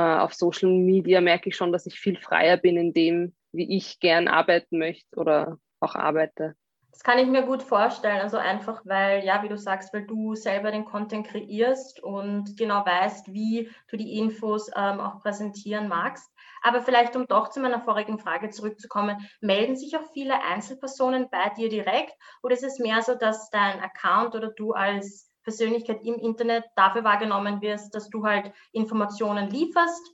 auf 0.00 0.34
Social 0.34 0.70
Media 0.70 1.20
merke 1.20 1.50
ich 1.50 1.56
schon, 1.56 1.72
dass 1.72 1.86
ich 1.86 1.98
viel 2.00 2.18
freier 2.18 2.56
bin 2.56 2.76
in 2.76 2.92
dem, 2.92 3.34
wie 3.52 3.76
ich 3.76 4.00
gern 4.00 4.28
arbeiten 4.28 4.78
möchte 4.78 5.16
oder 5.16 5.58
auch 5.80 5.94
arbeite. 5.94 6.54
Das 6.92 7.02
kann 7.02 7.18
ich 7.18 7.26
mir 7.26 7.42
gut 7.42 7.62
vorstellen. 7.62 8.20
Also 8.20 8.36
einfach, 8.36 8.82
weil, 8.84 9.24
ja, 9.24 9.42
wie 9.42 9.48
du 9.48 9.56
sagst, 9.56 9.94
weil 9.94 10.06
du 10.06 10.34
selber 10.34 10.70
den 10.70 10.84
Content 10.84 11.26
kreierst 11.26 12.02
und 12.02 12.56
genau 12.58 12.84
weißt, 12.84 13.32
wie 13.32 13.70
du 13.88 13.96
die 13.96 14.18
Infos 14.18 14.70
ähm, 14.76 15.00
auch 15.00 15.20
präsentieren 15.20 15.88
magst. 15.88 16.30
Aber 16.62 16.82
vielleicht, 16.82 17.16
um 17.16 17.26
doch 17.26 17.48
zu 17.48 17.60
meiner 17.60 17.80
vorigen 17.80 18.18
Frage 18.18 18.50
zurückzukommen, 18.50 19.16
melden 19.40 19.74
sich 19.74 19.96
auch 19.96 20.12
viele 20.12 20.42
Einzelpersonen 20.42 21.28
bei 21.30 21.48
dir 21.56 21.70
direkt 21.70 22.12
oder 22.42 22.54
ist 22.54 22.62
es 22.62 22.78
mehr 22.78 23.02
so, 23.02 23.14
dass 23.14 23.50
dein 23.50 23.80
Account 23.80 24.34
oder 24.34 24.52
du 24.52 24.72
als 24.72 25.31
Persönlichkeit 25.42 26.02
im 26.04 26.14
Internet 26.14 26.64
dafür 26.76 27.04
wahrgenommen 27.04 27.60
wirst, 27.60 27.94
dass 27.94 28.08
du 28.10 28.24
halt 28.24 28.52
Informationen 28.72 29.50
lieferst 29.50 30.12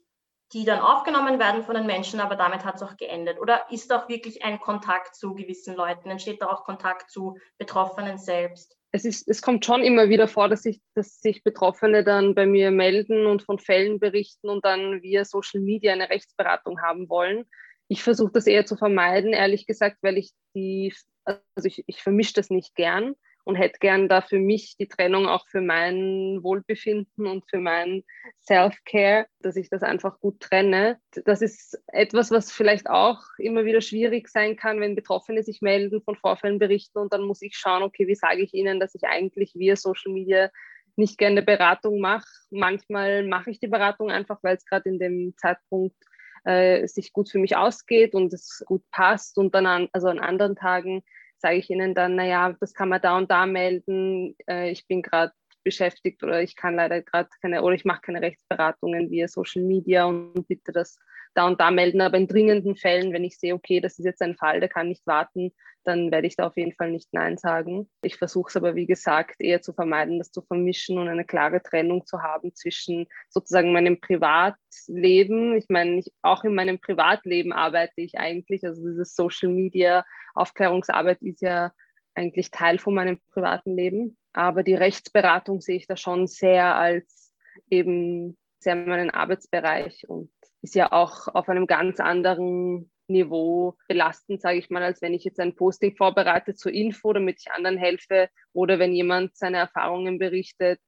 die 0.53 0.65
dann 0.65 0.81
aufgenommen 0.81 1.39
werden 1.39 1.63
von 1.63 1.75
den 1.75 1.87
Menschen, 1.87 2.21
aber 2.21 2.35
damit 2.35 2.65
hat 2.65 2.77
es 2.77 2.83
auch 2.83 2.97
geendet? 2.97 3.39
Oder 3.39 3.67
ist 3.71 3.93
auch 3.93 4.09
wirklich 4.09 4.45
ein 4.45 4.59
Kontakt 4.59 5.15
zu 5.15 5.35
gewissen 5.35 5.75
Leuten? 5.75 6.09
Entsteht 6.09 6.41
da 6.41 6.47
auch 6.47 6.65
Kontakt 6.65 7.11
zu 7.11 7.37
Betroffenen 7.59 8.19
selbst? 8.19 8.77
Es, 8.91 9.05
ist, 9.05 9.29
es 9.29 9.43
kommt 9.43 9.67
schon 9.67 9.83
immer 9.83 10.09
wieder 10.09 10.27
vor, 10.27 10.49
dass 10.49 10.63
sich, 10.63 10.81
dass 10.95 11.21
sich 11.21 11.45
Betroffene 11.45 12.03
dann 12.03 12.35
bei 12.35 12.47
mir 12.47 12.71
melden 12.71 13.27
und 13.27 13.43
von 13.43 13.59
Fällen 13.59 14.01
berichten 14.01 14.49
und 14.49 14.65
dann 14.65 15.03
via 15.03 15.27
Social 15.27 15.61
Media 15.61 15.93
eine 15.93 16.09
Rechtsberatung 16.09 16.81
haben 16.81 17.11
wollen. 17.11 17.45
Ich 17.89 18.03
versuche 18.03 18.33
das 18.33 18.47
eher 18.47 18.65
zu 18.65 18.77
vermeiden, 18.77 19.35
ehrlich 19.35 19.67
gesagt, 19.67 19.99
weil 20.01 20.17
ich 20.17 20.33
die, 20.55 20.95
also 21.25 21.67
ich, 21.67 21.85
ich 21.87 22.03
vermische 22.03 22.33
das 22.33 22.49
nicht 22.49 22.75
gern 22.75 23.15
und 23.49 23.57
hätte 23.57 23.79
gern 23.79 24.11
da 24.11 24.21
für 24.21 24.39
mich 24.39 24.77
die 24.77 24.89
Trennung 24.89 25.27
auch 25.27 25.49
für 25.49 25.63
mein 25.63 26.43
Wohlbefinden 26.43 27.27
und 27.27 27.49
für 27.49 27.61
mein 27.61 28.05
Self-Care, 28.47 29.27
dass 29.41 29.57
ich 29.57 29.71
das 29.71 29.83
einfach 29.83 30.21
gut 30.21 30.41
trenne. 30.41 31.01
Das 31.25 31.41
ist 31.41 31.83
etwas, 31.87 32.31
was 32.31 32.53
vielleicht 32.53 32.91
auch 32.91 33.23
immer 33.39 33.65
wieder 33.65 33.81
schwierig 33.81 34.29
sein 34.29 34.57
kann, 34.57 34.83
wenn 34.83 34.95
Betroffene 34.95 35.43
sich 35.43 35.63
melden, 35.63 36.03
von 36.03 36.15
Vorfällen 36.15 36.59
berichten 36.59 36.99
und 36.99 37.11
dann 37.15 37.23
muss 37.23 37.41
ich 37.41 37.57
schauen, 37.57 37.83
okay, 37.83 38.07
wie 38.07 38.15
sage 38.15 38.43
ich 38.43 38.53
ihnen, 38.53 38.81
dass 38.81 38.95
ich 38.95 39.05
eigentlich 39.05 39.55
via 39.55 39.77
Social 39.77 40.13
Media 40.13 40.51
nicht 40.97 41.17
gerne 41.17 41.41
Beratung 41.41 42.01
mache. 42.01 42.29
Manchmal 42.51 43.25
mache 43.25 43.51
ich 43.51 43.61
die 43.61 43.69
Beratung 43.69 44.11
einfach, 44.11 44.41
weil 44.43 44.57
es 44.57 44.67
gerade 44.67 44.91
in 44.91 44.99
dem 44.99 45.33
Zeitpunkt 45.39 45.97
äh, 46.45 46.87
sich 46.87 47.15
gut 47.15 47.31
für 47.31 47.39
mich 47.39 47.57
ausgeht 47.57 48.15
und 48.15 48.31
es 48.35 48.63
gut 48.67 48.83
passt. 48.91 49.39
Und 49.39 49.55
dann 49.55 49.65
an, 49.65 49.89
also 49.95 50.09
an 50.09 50.19
anderen 50.19 50.55
Tagen 50.55 51.03
sage 51.39 51.57
ich 51.57 51.71
ihnen 51.71 51.95
dann, 51.95 52.17
naja, 52.17 52.55
das 52.61 52.75
kann 52.75 52.89
man 52.89 53.01
da 53.01 53.17
und 53.17 53.31
da 53.31 53.47
melden. 53.47 54.37
Äh, 54.47 54.71
ich 54.71 54.87
bin 54.87 55.03
gerade 55.03 55.33
beschäftigt 55.65 56.23
oder 56.23 56.43
ich 56.43 56.57
kann 56.57 56.77
leider 56.77 57.03
gerade 57.03 57.29
keine 57.41 57.63
oder 57.63 57.75
ich 57.75 57.85
mache 57.85 58.01
keine 58.01 58.23
Rechtsberatungen 58.23 59.11
via 59.11 59.29
Social 59.29 59.63
Media 59.63 60.07
und 60.07 60.47
bitte 60.49 60.73
das 60.73 60.99
da 61.35 61.47
und 61.47 61.61
da 61.61 61.71
melden. 61.71 62.01
Aber 62.01 62.17
in 62.17 62.29
dringenden 62.29 62.77
Fällen, 62.77 63.13
wenn 63.13 63.25
ich 63.25 63.39
sehe, 63.39 63.55
okay, 63.55 63.81
das 63.81 63.99
ist 63.99 64.05
jetzt 64.05 64.23
ein 64.23 64.37
Fall, 64.37 64.61
der 64.61 64.69
kann 64.69 64.89
nicht 64.89 65.07
warten, 65.07 65.53
dann 65.85 66.11
werde 66.11 66.27
ich 66.27 66.37
da 66.37 66.47
auf 66.47 66.57
jeden 66.57 66.73
Fall 66.73 66.91
nicht 66.91 67.09
Nein 67.13 67.39
sagen. 67.39 67.89
Ich 68.03 68.17
versuche 68.17 68.51
es 68.51 68.57
aber, 68.57 68.75
wie 68.75 68.87
gesagt, 68.87 69.37
eher 69.41 69.63
zu 69.63 69.73
vermeiden, 69.73 70.19
das 70.19 70.31
zu 70.31 70.43
vermischen 70.43 70.99
und 70.99 71.09
eine 71.09 71.25
klare 71.25 71.63
Trennung 71.63 72.05
zu 72.05 72.23
haben 72.23 72.55
zwischen 72.55 73.07
sozusagen 73.31 73.73
meinem 73.73 73.99
Privatleben. 74.01 75.57
Ich 75.57 75.67
meine, 75.69 75.99
ich, 76.01 76.13
auch 76.23 76.45
in 76.45 76.55
meinem 76.55 76.79
Privatleben 76.79 77.53
arbeite 77.53 78.03
ich 78.03 78.19
eigentlich. 78.19 78.65
Also 78.65 78.87
diese 78.87 79.05
Social 79.05 79.49
Media 79.51 80.05
Aufklärungsarbeit 80.35 81.23
ist 81.23 81.41
ja 81.41 81.73
eigentlich 82.15 82.51
Teil 82.51 82.79
von 82.79 82.95
meinem 82.95 83.19
privaten 83.33 83.75
Leben. 83.75 84.19
Aber 84.35 84.63
die 84.63 84.75
Rechtsberatung 84.75 85.61
sehe 85.61 85.77
ich 85.77 85.87
da 85.87 85.97
schon 85.97 86.27
sehr 86.27 86.77
als 86.77 87.33
eben 87.71 88.37
sehr 88.61 88.77
meinen 88.77 89.11
Arbeitsbereich 89.11 90.09
und 90.09 90.31
ist 90.63 90.75
ja 90.75 90.93
auch 90.93 91.29
auf 91.29 91.49
einem 91.49 91.67
ganz 91.67 92.01
anderen 92.01 92.91
Niveau 93.09 93.77
belastend, 93.89 94.41
sage 94.41 94.59
ich 94.59 94.71
mal, 94.71 94.83
als 94.83 95.01
wenn 95.01 95.15
ich 95.15 95.25
jetzt 95.25 95.41
ein 95.41 95.55
Posting 95.55 95.97
vorbereite 95.97 96.55
zur 96.55 96.73
Info, 96.73 97.13
damit 97.13 97.41
ich 97.41 97.51
anderen 97.51 97.79
helfe 97.79 98.29
oder 98.53 98.79
wenn 98.79 98.93
jemand 98.93 99.37
seine 99.37 99.59
Erfahrungen 99.59 100.19
berichtet. 100.19 100.81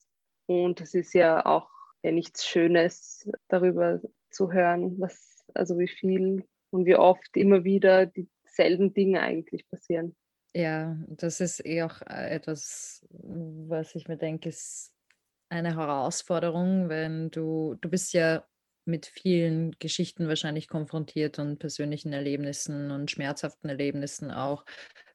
Und 0.46 0.80
es 0.80 0.94
ist 0.94 1.14
ja 1.14 1.46
auch 1.46 1.70
ja 2.02 2.12
nichts 2.12 2.46
Schönes, 2.46 3.28
darüber 3.48 4.00
zu 4.30 4.52
hören, 4.52 5.00
was, 5.00 5.44
also 5.54 5.78
wie 5.78 5.88
viel 5.88 6.44
und 6.70 6.86
wie 6.86 6.96
oft 6.96 7.36
immer 7.36 7.64
wieder 7.64 8.06
dieselben 8.06 8.92
Dinge 8.92 9.20
eigentlich 9.20 9.68
passieren. 9.68 10.14
Ja, 10.54 10.96
das 11.08 11.40
ist 11.40 11.64
eh 11.64 11.82
auch 11.82 12.00
äh, 12.02 12.30
etwas, 12.30 13.06
was 13.10 13.94
ich 13.94 14.08
mir 14.08 14.16
denke, 14.16 14.48
ist 14.48 14.92
eine 15.48 15.76
Herausforderung, 15.76 16.88
wenn 16.88 17.30
du, 17.30 17.76
du 17.80 17.88
bist 17.88 18.12
ja 18.12 18.44
mit 18.90 19.06
vielen 19.06 19.72
Geschichten 19.78 20.28
wahrscheinlich 20.28 20.68
konfrontiert 20.68 21.38
und 21.38 21.58
persönlichen 21.58 22.12
Erlebnissen 22.12 22.90
und 22.90 23.10
schmerzhaften 23.10 23.68
Erlebnissen 23.68 24.30
auch. 24.30 24.64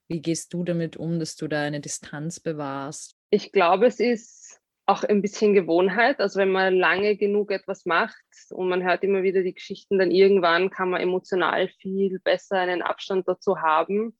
Wie 0.07 0.21
gehst 0.21 0.53
du 0.53 0.63
damit 0.63 0.97
um, 0.97 1.19
dass 1.19 1.35
du 1.35 1.47
da 1.47 1.63
eine 1.63 1.81
Distanz 1.81 2.39
bewahrst? 2.39 3.15
Ich 3.29 3.51
glaube, 3.51 3.87
es 3.87 3.99
ist 3.99 4.61
auch 4.85 5.03
ein 5.03 5.21
bisschen 5.21 5.53
Gewohnheit. 5.53 6.19
Also 6.19 6.39
wenn 6.39 6.51
man 6.51 6.75
lange 6.75 7.17
genug 7.17 7.51
etwas 7.51 7.85
macht 7.85 8.15
und 8.51 8.69
man 8.69 8.83
hört 8.83 9.03
immer 9.03 9.23
wieder 9.23 9.41
die 9.41 9.55
Geschichten, 9.55 9.97
dann 9.97 10.11
irgendwann 10.11 10.69
kann 10.69 10.89
man 10.89 11.01
emotional 11.01 11.69
viel 11.79 12.19
besser 12.19 12.57
einen 12.57 12.81
Abstand 12.81 13.27
dazu 13.27 13.61
haben 13.61 14.15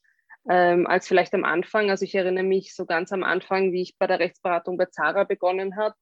ähm, 0.49 0.87
als 0.87 1.07
vielleicht 1.07 1.33
am 1.33 1.43
Anfang. 1.43 1.91
Also 1.91 2.05
ich 2.05 2.15
erinnere 2.15 2.43
mich 2.43 2.73
so 2.75 2.85
ganz 2.85 3.11
am 3.11 3.23
Anfang, 3.23 3.71
wie 3.71 3.83
ich 3.83 3.97
bei 3.97 4.07
der 4.07 4.19
Rechtsberatung 4.19 4.77
bei 4.77 4.85
Zara 4.85 5.23
begonnen 5.23 5.75
habe 5.77 5.95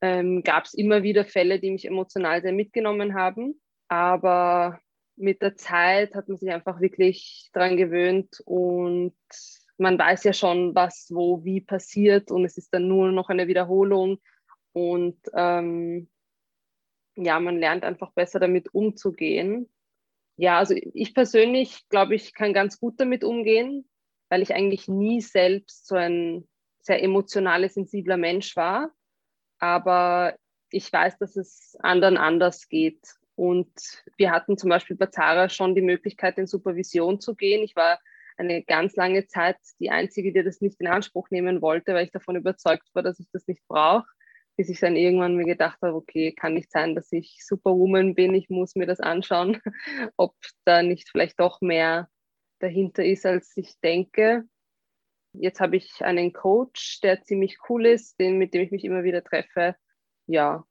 ähm, 0.00 0.42
gab 0.42 0.64
es 0.64 0.74
immer 0.74 1.02
wieder 1.02 1.24
Fälle, 1.24 1.60
die 1.60 1.70
mich 1.70 1.86
emotional 1.86 2.42
sehr 2.42 2.52
mitgenommen 2.52 3.14
haben. 3.14 3.60
Aber 3.88 4.80
mit 5.16 5.42
der 5.42 5.56
Zeit 5.56 6.14
hat 6.14 6.28
man 6.28 6.36
sich 6.36 6.50
einfach 6.50 6.80
wirklich 6.80 7.50
daran 7.52 7.76
gewöhnt 7.76 8.40
und 8.44 9.14
man 9.76 9.98
weiß 9.98 10.24
ja 10.24 10.32
schon, 10.32 10.74
was 10.74 11.08
wo 11.10 11.44
wie 11.44 11.60
passiert 11.60 12.30
und 12.30 12.44
es 12.44 12.56
ist 12.56 12.72
dann 12.72 12.88
nur 12.88 13.10
noch 13.12 13.28
eine 13.28 13.46
Wiederholung 13.46 14.18
und 14.72 15.18
ähm, 15.34 16.08
ja, 17.16 17.38
man 17.38 17.58
lernt 17.58 17.84
einfach 17.84 18.12
besser 18.12 18.40
damit 18.40 18.74
umzugehen. 18.74 19.68
Ja, 20.36 20.58
also 20.58 20.74
ich 20.74 21.14
persönlich 21.14 21.88
glaube, 21.88 22.16
ich 22.16 22.34
kann 22.34 22.52
ganz 22.52 22.80
gut 22.80 22.94
damit 22.98 23.22
umgehen, 23.22 23.88
weil 24.28 24.42
ich 24.42 24.52
eigentlich 24.52 24.88
nie 24.88 25.20
selbst 25.20 25.86
so 25.86 25.94
ein 25.94 26.48
sehr 26.80 27.02
emotionaler, 27.02 27.68
sensibler 27.68 28.16
Mensch 28.16 28.56
war 28.56 28.92
aber 29.58 30.34
ich 30.70 30.92
weiß, 30.92 31.18
dass 31.18 31.36
es 31.36 31.76
anderen 31.80 32.16
anders 32.16 32.68
geht. 32.68 33.00
Und 33.36 33.72
wir 34.16 34.30
hatten 34.30 34.58
zum 34.58 34.70
Beispiel 34.70 34.96
bei 34.96 35.06
Zara 35.06 35.48
schon 35.48 35.74
die 35.74 35.82
Möglichkeit, 35.82 36.38
in 36.38 36.46
Supervision 36.46 37.20
zu 37.20 37.34
gehen. 37.34 37.62
Ich 37.62 37.74
war 37.76 37.98
eine 38.36 38.62
ganz 38.62 38.96
lange 38.96 39.26
Zeit 39.26 39.56
die 39.78 39.90
Einzige, 39.90 40.32
die 40.32 40.42
das 40.42 40.60
nicht 40.60 40.80
in 40.80 40.88
Anspruch 40.88 41.30
nehmen 41.30 41.62
wollte, 41.62 41.94
weil 41.94 42.04
ich 42.04 42.12
davon 42.12 42.36
überzeugt 42.36 42.88
war, 42.92 43.02
dass 43.02 43.20
ich 43.20 43.28
das 43.32 43.46
nicht 43.46 43.62
brauche. 43.68 44.06
Bis 44.56 44.68
ich 44.68 44.78
dann 44.78 44.94
irgendwann 44.94 45.34
mir 45.34 45.46
gedacht 45.46 45.78
habe, 45.82 45.94
okay, 45.94 46.32
kann 46.32 46.54
nicht 46.54 46.70
sein, 46.70 46.94
dass 46.94 47.10
ich 47.10 47.38
Superwoman 47.44 48.14
bin, 48.14 48.34
ich 48.34 48.50
muss 48.50 48.76
mir 48.76 48.86
das 48.86 49.00
anschauen, 49.00 49.60
ob 50.16 50.34
da 50.64 50.82
nicht 50.82 51.08
vielleicht 51.10 51.40
doch 51.40 51.60
mehr 51.60 52.08
dahinter 52.60 53.04
ist, 53.04 53.26
als 53.26 53.56
ich 53.56 53.78
denke. 53.80 54.44
Jetzt 55.34 55.60
habe 55.60 55.76
ich 55.76 56.04
einen 56.04 56.32
Coach, 56.32 57.00
der 57.00 57.22
ziemlich 57.22 57.58
cool 57.68 57.86
ist, 57.86 58.18
den, 58.20 58.38
mit 58.38 58.54
dem 58.54 58.62
ich 58.62 58.70
mich 58.70 58.84
immer 58.84 59.02
wieder 59.02 59.22
treffe. 59.22 59.76
Ja, 60.26 60.64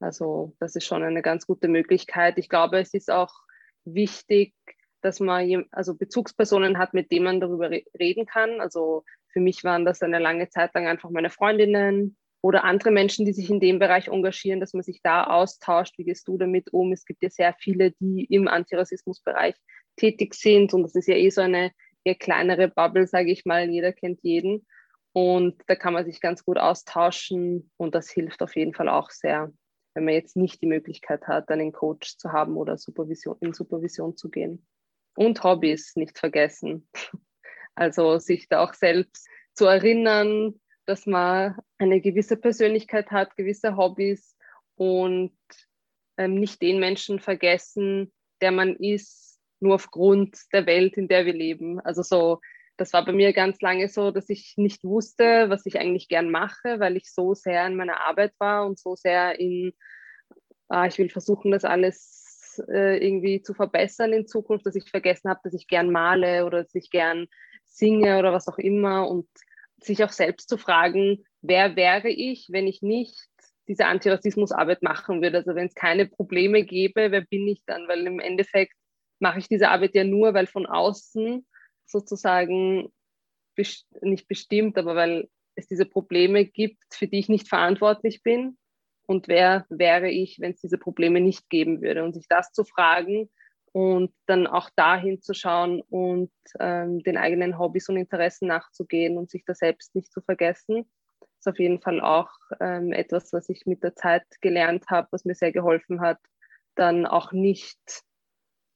also 0.00 0.54
das 0.58 0.76
ist 0.76 0.86
schon 0.86 1.02
eine 1.02 1.22
ganz 1.22 1.46
gute 1.46 1.68
Möglichkeit. 1.68 2.38
Ich 2.38 2.48
glaube, 2.48 2.78
es 2.78 2.94
ist 2.94 3.10
auch 3.10 3.32
wichtig, 3.84 4.54
dass 5.02 5.20
man 5.20 5.66
also 5.70 5.94
Bezugspersonen 5.94 6.78
hat, 6.78 6.94
mit 6.94 7.12
denen 7.12 7.24
man 7.24 7.40
darüber 7.40 7.70
reden 7.70 8.26
kann. 8.26 8.60
Also 8.60 9.04
für 9.28 9.40
mich 9.40 9.62
waren 9.64 9.84
das 9.84 10.02
eine 10.02 10.18
lange 10.18 10.48
Zeit 10.48 10.74
lang 10.74 10.86
einfach 10.86 11.10
meine 11.10 11.30
Freundinnen 11.30 12.16
oder 12.40 12.64
andere 12.64 12.90
Menschen, 12.90 13.26
die 13.26 13.32
sich 13.32 13.50
in 13.50 13.60
dem 13.60 13.78
Bereich 13.78 14.08
engagieren, 14.08 14.60
dass 14.60 14.72
man 14.72 14.82
sich 14.82 15.00
da 15.02 15.24
austauscht. 15.24 15.98
Wie 15.98 16.04
gehst 16.04 16.28
du 16.28 16.38
damit 16.38 16.72
um? 16.72 16.92
Es 16.92 17.04
gibt 17.04 17.22
ja 17.22 17.30
sehr 17.30 17.54
viele, 17.58 17.92
die 18.00 18.24
im 18.24 18.48
Antirassismusbereich 18.48 19.54
tätig 19.96 20.34
sind 20.34 20.72
und 20.74 20.82
das 20.84 20.94
ist 20.94 21.08
ja 21.08 21.16
eh 21.16 21.30
so 21.30 21.40
eine 21.40 21.72
kleinere 22.14 22.68
Bubble, 22.68 23.06
sage 23.06 23.30
ich 23.30 23.44
mal. 23.44 23.68
Jeder 23.68 23.92
kennt 23.92 24.20
jeden. 24.22 24.66
Und 25.12 25.62
da 25.66 25.74
kann 25.74 25.94
man 25.94 26.04
sich 26.04 26.20
ganz 26.20 26.44
gut 26.44 26.58
austauschen 26.58 27.70
und 27.76 27.94
das 27.94 28.10
hilft 28.10 28.42
auf 28.42 28.54
jeden 28.54 28.74
Fall 28.74 28.88
auch 28.88 29.10
sehr, 29.10 29.52
wenn 29.94 30.04
man 30.04 30.14
jetzt 30.14 30.36
nicht 30.36 30.62
die 30.62 30.66
Möglichkeit 30.66 31.26
hat, 31.26 31.48
einen 31.48 31.72
Coach 31.72 32.18
zu 32.18 32.30
haben 32.32 32.56
oder 32.56 32.76
Supervision, 32.76 33.36
in 33.40 33.52
Supervision 33.52 34.16
zu 34.16 34.30
gehen. 34.30 34.66
Und 35.16 35.42
Hobbys 35.42 35.96
nicht 35.96 36.18
vergessen. 36.18 36.88
Also 37.74 38.18
sich 38.18 38.48
da 38.48 38.64
auch 38.64 38.74
selbst 38.74 39.28
zu 39.54 39.66
erinnern, 39.66 40.60
dass 40.84 41.06
man 41.06 41.56
eine 41.78 42.00
gewisse 42.00 42.36
Persönlichkeit 42.36 43.12
hat, 43.12 43.36
gewisse 43.36 43.76
Hobbys 43.76 44.36
und 44.74 45.36
ähm, 46.16 46.34
nicht 46.34 46.60
den 46.60 46.80
Menschen 46.80 47.20
vergessen, 47.20 48.12
der 48.40 48.50
man 48.50 48.74
ist, 48.74 49.27
nur 49.60 49.74
aufgrund 49.74 50.36
der 50.52 50.66
Welt, 50.66 50.96
in 50.96 51.08
der 51.08 51.26
wir 51.26 51.32
leben. 51.32 51.80
Also 51.80 52.02
so, 52.02 52.40
das 52.76 52.92
war 52.92 53.04
bei 53.04 53.12
mir 53.12 53.32
ganz 53.32 53.60
lange 53.60 53.88
so, 53.88 54.10
dass 54.10 54.28
ich 54.28 54.54
nicht 54.56 54.84
wusste, 54.84 55.50
was 55.50 55.66
ich 55.66 55.78
eigentlich 55.78 56.08
gern 56.08 56.30
mache, 56.30 56.78
weil 56.78 56.96
ich 56.96 57.12
so 57.12 57.34
sehr 57.34 57.66
in 57.66 57.76
meiner 57.76 58.00
Arbeit 58.00 58.32
war 58.38 58.66
und 58.66 58.78
so 58.78 58.94
sehr 58.94 59.38
in, 59.38 59.72
ah, 60.68 60.86
ich 60.86 60.98
will 60.98 61.10
versuchen, 61.10 61.50
das 61.50 61.64
alles 61.64 62.62
äh, 62.68 63.04
irgendwie 63.04 63.42
zu 63.42 63.54
verbessern 63.54 64.12
in 64.12 64.26
Zukunft, 64.26 64.66
dass 64.66 64.76
ich 64.76 64.90
vergessen 64.90 65.28
habe, 65.28 65.40
dass 65.42 65.54
ich 65.54 65.66
gern 65.66 65.90
male 65.90 66.44
oder 66.46 66.62
dass 66.62 66.74
ich 66.74 66.90
gern 66.90 67.26
singe 67.64 68.18
oder 68.18 68.32
was 68.32 68.48
auch 68.48 68.58
immer 68.58 69.08
und 69.08 69.28
sich 69.80 70.02
auch 70.04 70.12
selbst 70.12 70.48
zu 70.48 70.58
fragen, 70.58 71.24
wer 71.42 71.76
wäre 71.76 72.08
ich, 72.08 72.48
wenn 72.50 72.66
ich 72.66 72.82
nicht 72.82 73.28
diese 73.68 73.86
Antirassismusarbeit 73.86 74.82
machen 74.82 75.22
würde. 75.22 75.38
Also 75.38 75.54
wenn 75.54 75.66
es 75.66 75.74
keine 75.74 76.06
Probleme 76.06 76.64
gäbe, 76.64 77.10
wer 77.10 77.20
bin 77.20 77.46
ich 77.46 77.62
dann? 77.66 77.86
Weil 77.86 78.06
im 78.06 78.18
Endeffekt 78.18 78.74
mache 79.20 79.38
ich 79.38 79.48
diese 79.48 79.70
Arbeit 79.70 79.94
ja 79.94 80.04
nur, 80.04 80.34
weil 80.34 80.46
von 80.46 80.66
außen 80.66 81.46
sozusagen 81.86 82.92
best 83.54 83.86
nicht 84.02 84.28
bestimmt, 84.28 84.78
aber 84.78 84.94
weil 84.94 85.28
es 85.54 85.66
diese 85.66 85.86
Probleme 85.86 86.44
gibt, 86.44 86.82
für 86.92 87.08
die 87.08 87.18
ich 87.18 87.28
nicht 87.28 87.48
verantwortlich 87.48 88.22
bin. 88.22 88.56
Und 89.06 89.26
wer 89.26 89.66
wäre 89.68 90.10
ich, 90.10 90.38
wenn 90.38 90.52
es 90.52 90.60
diese 90.60 90.78
Probleme 90.78 91.20
nicht 91.20 91.48
geben 91.48 91.82
würde? 91.82 92.04
Und 92.04 92.14
sich 92.14 92.28
das 92.28 92.52
zu 92.52 92.64
fragen 92.64 93.28
und 93.72 94.12
dann 94.26 94.46
auch 94.46 94.70
dahin 94.76 95.20
zu 95.20 95.34
schauen 95.34 95.82
und 95.82 96.30
ähm, 96.60 97.02
den 97.02 97.16
eigenen 97.16 97.58
Hobbys 97.58 97.88
und 97.88 97.96
Interessen 97.96 98.48
nachzugehen 98.48 99.18
und 99.18 99.30
sich 99.30 99.44
da 99.44 99.54
selbst 99.54 99.94
nicht 99.94 100.12
zu 100.12 100.20
vergessen, 100.20 100.90
ist 101.38 101.48
auf 101.48 101.58
jeden 101.58 101.80
Fall 101.80 102.00
auch 102.00 102.30
ähm, 102.60 102.92
etwas, 102.92 103.32
was 103.32 103.48
ich 103.48 103.66
mit 103.66 103.82
der 103.82 103.94
Zeit 103.94 104.24
gelernt 104.40 104.86
habe, 104.88 105.08
was 105.10 105.24
mir 105.24 105.34
sehr 105.34 105.52
geholfen 105.52 106.00
hat, 106.00 106.18
dann 106.74 107.06
auch 107.06 107.32
nicht 107.32 107.78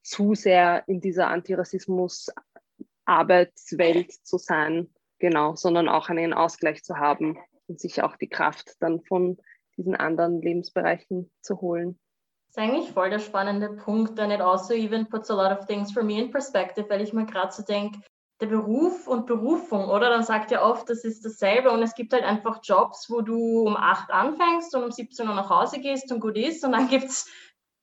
zu 0.03 0.35
sehr 0.35 0.83
in 0.89 1.01
dieser 1.01 1.29
Antirassismus-Arbeitswelt 1.29 4.13
zu 4.13 4.39
sein, 4.39 4.89
genau, 5.19 5.55
sondern 5.57 5.89
auch 5.89 6.09
einen 6.09 6.33
Ausgleich 6.35 6.85
zu 6.85 6.99
haben 6.99 7.39
und 7.69 7.81
sich 7.81 8.03
auch 8.03 8.17
die 8.17 8.29
Kraft 8.29 8.77
dann 8.81 9.01
von 9.03 9.39
diesen 9.77 9.95
anderen 9.97 10.43
Lebensbereichen 10.43 11.31
zu 11.41 11.61
holen. 11.61 11.99
Das 12.49 12.57
ist 12.57 12.71
eigentlich 12.71 12.91
voll 12.93 13.09
der 13.09 13.21
spannende 13.21 13.71
Punkt, 13.71 14.21
and 14.21 14.33
it 14.33 14.43
also 14.43 14.75
even 14.75 15.09
puts 15.09 15.31
a 15.31 15.35
lot 15.35 15.59
of 15.59 15.65
things 15.67 15.91
for 15.91 16.03
me 16.03 16.21
in 16.21 16.31
perspective, 16.31 16.87
weil 16.91 17.01
ich 17.01 17.15
mir 17.15 17.25
gerade 17.25 17.53
so 17.53 17.63
denke, 17.63 18.01
der 18.43 18.49
Beruf 18.49 19.07
und 19.07 19.27
Berufung, 19.27 19.89
oder? 19.89 20.11
Dann 20.11 20.25
sagt 20.25 20.51
ja 20.51 20.63
oft, 20.63 20.91
das 20.91 21.05
ist 21.05 21.25
dasselbe 21.25 21.71
und 21.71 21.83
es 21.83 21.95
gibt 21.95 22.13
halt 22.13 22.25
einfach 22.25 22.59
Jobs, 22.63 23.09
wo 23.09 23.21
du 23.21 23.63
um 23.63 23.77
8 23.77 24.11
anfängst 24.11 24.75
und 24.75 24.83
um 24.83 24.91
17 24.91 25.29
Uhr 25.29 25.35
nach 25.35 25.49
Hause 25.49 25.81
gehst 25.81 26.13
und 26.13 26.21
gut 26.21 26.37
ist 26.37 26.65
und 26.65 26.73
dann 26.73 26.89
gibt 26.89 27.05
es 27.05 27.31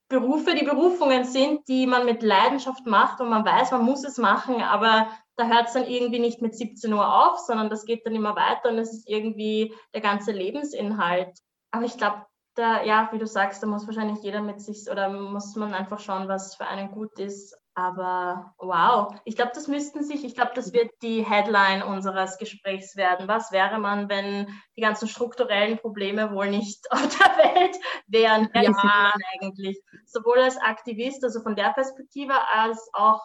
Berufe, 0.10 0.56
die 0.56 0.66
Berufungen 0.66 1.24
sind, 1.24 1.68
die 1.68 1.86
man 1.86 2.06
mit 2.06 2.24
Leidenschaft 2.24 2.86
macht 2.88 3.22
und 3.22 3.30
man 3.30 3.46
weiß, 3.46 3.72
man 3.72 3.86
muss 3.86 4.04
es 4.04 4.18
machen, 4.18 4.62
aber 4.62 5.08
da 5.36 5.48
hört 5.48 5.68
es 5.68 5.74
dann 5.74 5.86
irgendwie 5.86 6.20
nicht 6.20 6.42
mit 6.42 6.56
17 6.56 6.92
Uhr 6.92 7.08
auf, 7.08 7.38
sondern 7.38 7.70
das 7.70 7.86
geht 7.86 8.06
dann 8.06 8.16
immer 8.16 8.36
weiter 8.36 8.70
und 8.70 8.80
es 8.80 8.92
ist 8.92 9.08
irgendwie 9.08 9.74
der 9.94 10.02
ganze 10.02 10.32
Lebensinhalt. 10.32 11.38
Aber 11.72 11.86
ich 11.86 11.96
glaube, 11.96 12.26
da, 12.56 12.84
ja, 12.84 13.10
wie 13.12 13.20
du 13.20 13.28
sagst, 13.28 13.62
da 13.62 13.68
muss 13.68 13.86
wahrscheinlich 13.88 14.22
jeder 14.24 14.42
mit 14.42 14.62
sich 14.62 14.90
oder 14.90 15.10
muss 15.10 15.56
man 15.56 15.74
einfach 15.74 16.00
schauen, 16.00 16.28
was 16.28 16.56
für 16.56 16.66
einen 16.66 16.92
gut 16.92 17.20
ist. 17.20 17.56
Aber 17.80 18.54
wow, 18.58 19.16
ich 19.24 19.38
glaube, 19.38 19.52
das 19.56 19.70
müssten 19.70 20.04
sich, 20.04 20.26
ich 20.26 20.36
glaube, 20.36 20.52
das 20.54 20.74
wird 20.74 20.92
die 21.02 21.24
Headline 21.24 21.82
unseres 21.82 22.38
Gesprächs 22.38 22.98
werden. 22.98 23.30
Was 23.30 23.54
wäre 23.54 23.80
man, 23.80 24.10
wenn 24.10 24.48
die 24.76 24.82
ganzen 24.82 25.08
strukturellen 25.08 25.78
Probleme 25.78 26.34
wohl 26.34 26.50
nicht 26.50 26.86
auf 26.92 27.18
der 27.18 27.38
Welt 27.38 27.78
wären? 28.08 28.50
Wer 28.52 28.64
ja. 28.64 28.72
ist 28.72 28.84
man 28.84 29.14
eigentlich? 29.34 29.82
Sowohl 30.06 30.40
als 30.40 30.58
Aktivist, 30.58 31.24
also 31.24 31.40
von 31.40 31.56
der 31.56 31.72
Perspektive, 31.72 32.34
als 32.54 32.90
auch 32.92 33.22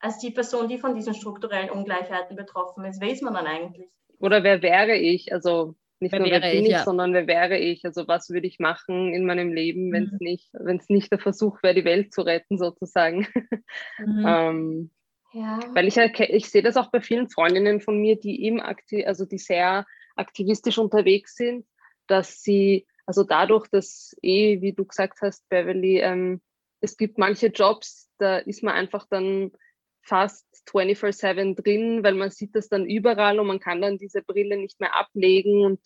als 0.00 0.18
die 0.18 0.32
Person, 0.32 0.68
die 0.68 0.76
von 0.76 0.94
diesen 0.94 1.14
strukturellen 1.14 1.70
Ungleichheiten 1.70 2.36
betroffen 2.36 2.84
ist. 2.84 3.00
Wer 3.00 3.10
ist 3.10 3.22
man 3.22 3.32
dann 3.32 3.46
eigentlich? 3.46 3.88
Oder 4.18 4.42
wer 4.42 4.60
wäre 4.60 4.96
ich? 4.96 5.32
Also 5.32 5.76
nicht 6.00 6.12
wer 6.12 6.20
nur 6.20 6.30
wer 6.30 6.40
bin 6.40 6.64
ich, 6.64 6.70
ja. 6.70 6.84
sondern 6.84 7.12
wer 7.12 7.26
wäre 7.26 7.58
ich? 7.58 7.84
Also 7.84 8.08
was 8.08 8.30
würde 8.30 8.46
ich 8.46 8.58
machen 8.58 9.14
in 9.14 9.26
meinem 9.26 9.52
Leben, 9.52 9.92
wenn 9.92 10.04
es 10.04 10.12
mhm. 10.12 10.18
nicht, 10.20 10.50
wenn 10.52 10.76
es 10.78 10.88
nicht 10.88 11.12
der 11.12 11.18
Versuch 11.18 11.62
wäre, 11.62 11.74
die 11.74 11.84
Welt 11.84 12.12
zu 12.12 12.22
retten, 12.22 12.58
sozusagen. 12.58 13.26
Mhm. 13.98 14.24
ähm, 14.26 14.90
ja. 15.32 15.58
Weil 15.72 15.88
ich, 15.88 15.96
ich 15.96 16.48
sehe 16.48 16.62
das 16.62 16.76
auch 16.76 16.90
bei 16.90 17.00
vielen 17.00 17.28
Freundinnen 17.28 17.80
von 17.80 17.98
mir, 17.98 18.18
die 18.18 18.44
eben 18.44 18.60
aktiv, 18.60 19.04
also 19.06 19.24
die 19.24 19.38
sehr 19.38 19.84
aktivistisch 20.14 20.78
unterwegs 20.78 21.34
sind, 21.34 21.66
dass 22.06 22.42
sie, 22.42 22.86
also 23.06 23.24
dadurch, 23.24 23.66
dass 23.68 24.16
eh, 24.22 24.60
wie 24.60 24.72
du 24.72 24.84
gesagt 24.84 25.20
hast, 25.22 25.48
Beverly, 25.48 25.98
ähm, 26.00 26.40
es 26.80 26.96
gibt 26.96 27.18
manche 27.18 27.48
Jobs, 27.48 28.10
da 28.18 28.38
ist 28.38 28.62
man 28.62 28.74
einfach 28.74 29.06
dann 29.08 29.50
fast 30.02 30.46
24-7 30.68 31.60
drin, 31.62 32.02
weil 32.02 32.14
man 32.14 32.30
sieht 32.30 32.54
das 32.54 32.68
dann 32.68 32.86
überall 32.86 33.38
und 33.38 33.46
man 33.46 33.60
kann 33.60 33.80
dann 33.80 33.98
diese 33.98 34.22
Brille 34.22 34.56
nicht 34.56 34.80
mehr 34.80 34.96
ablegen 34.96 35.62
und 35.62 35.80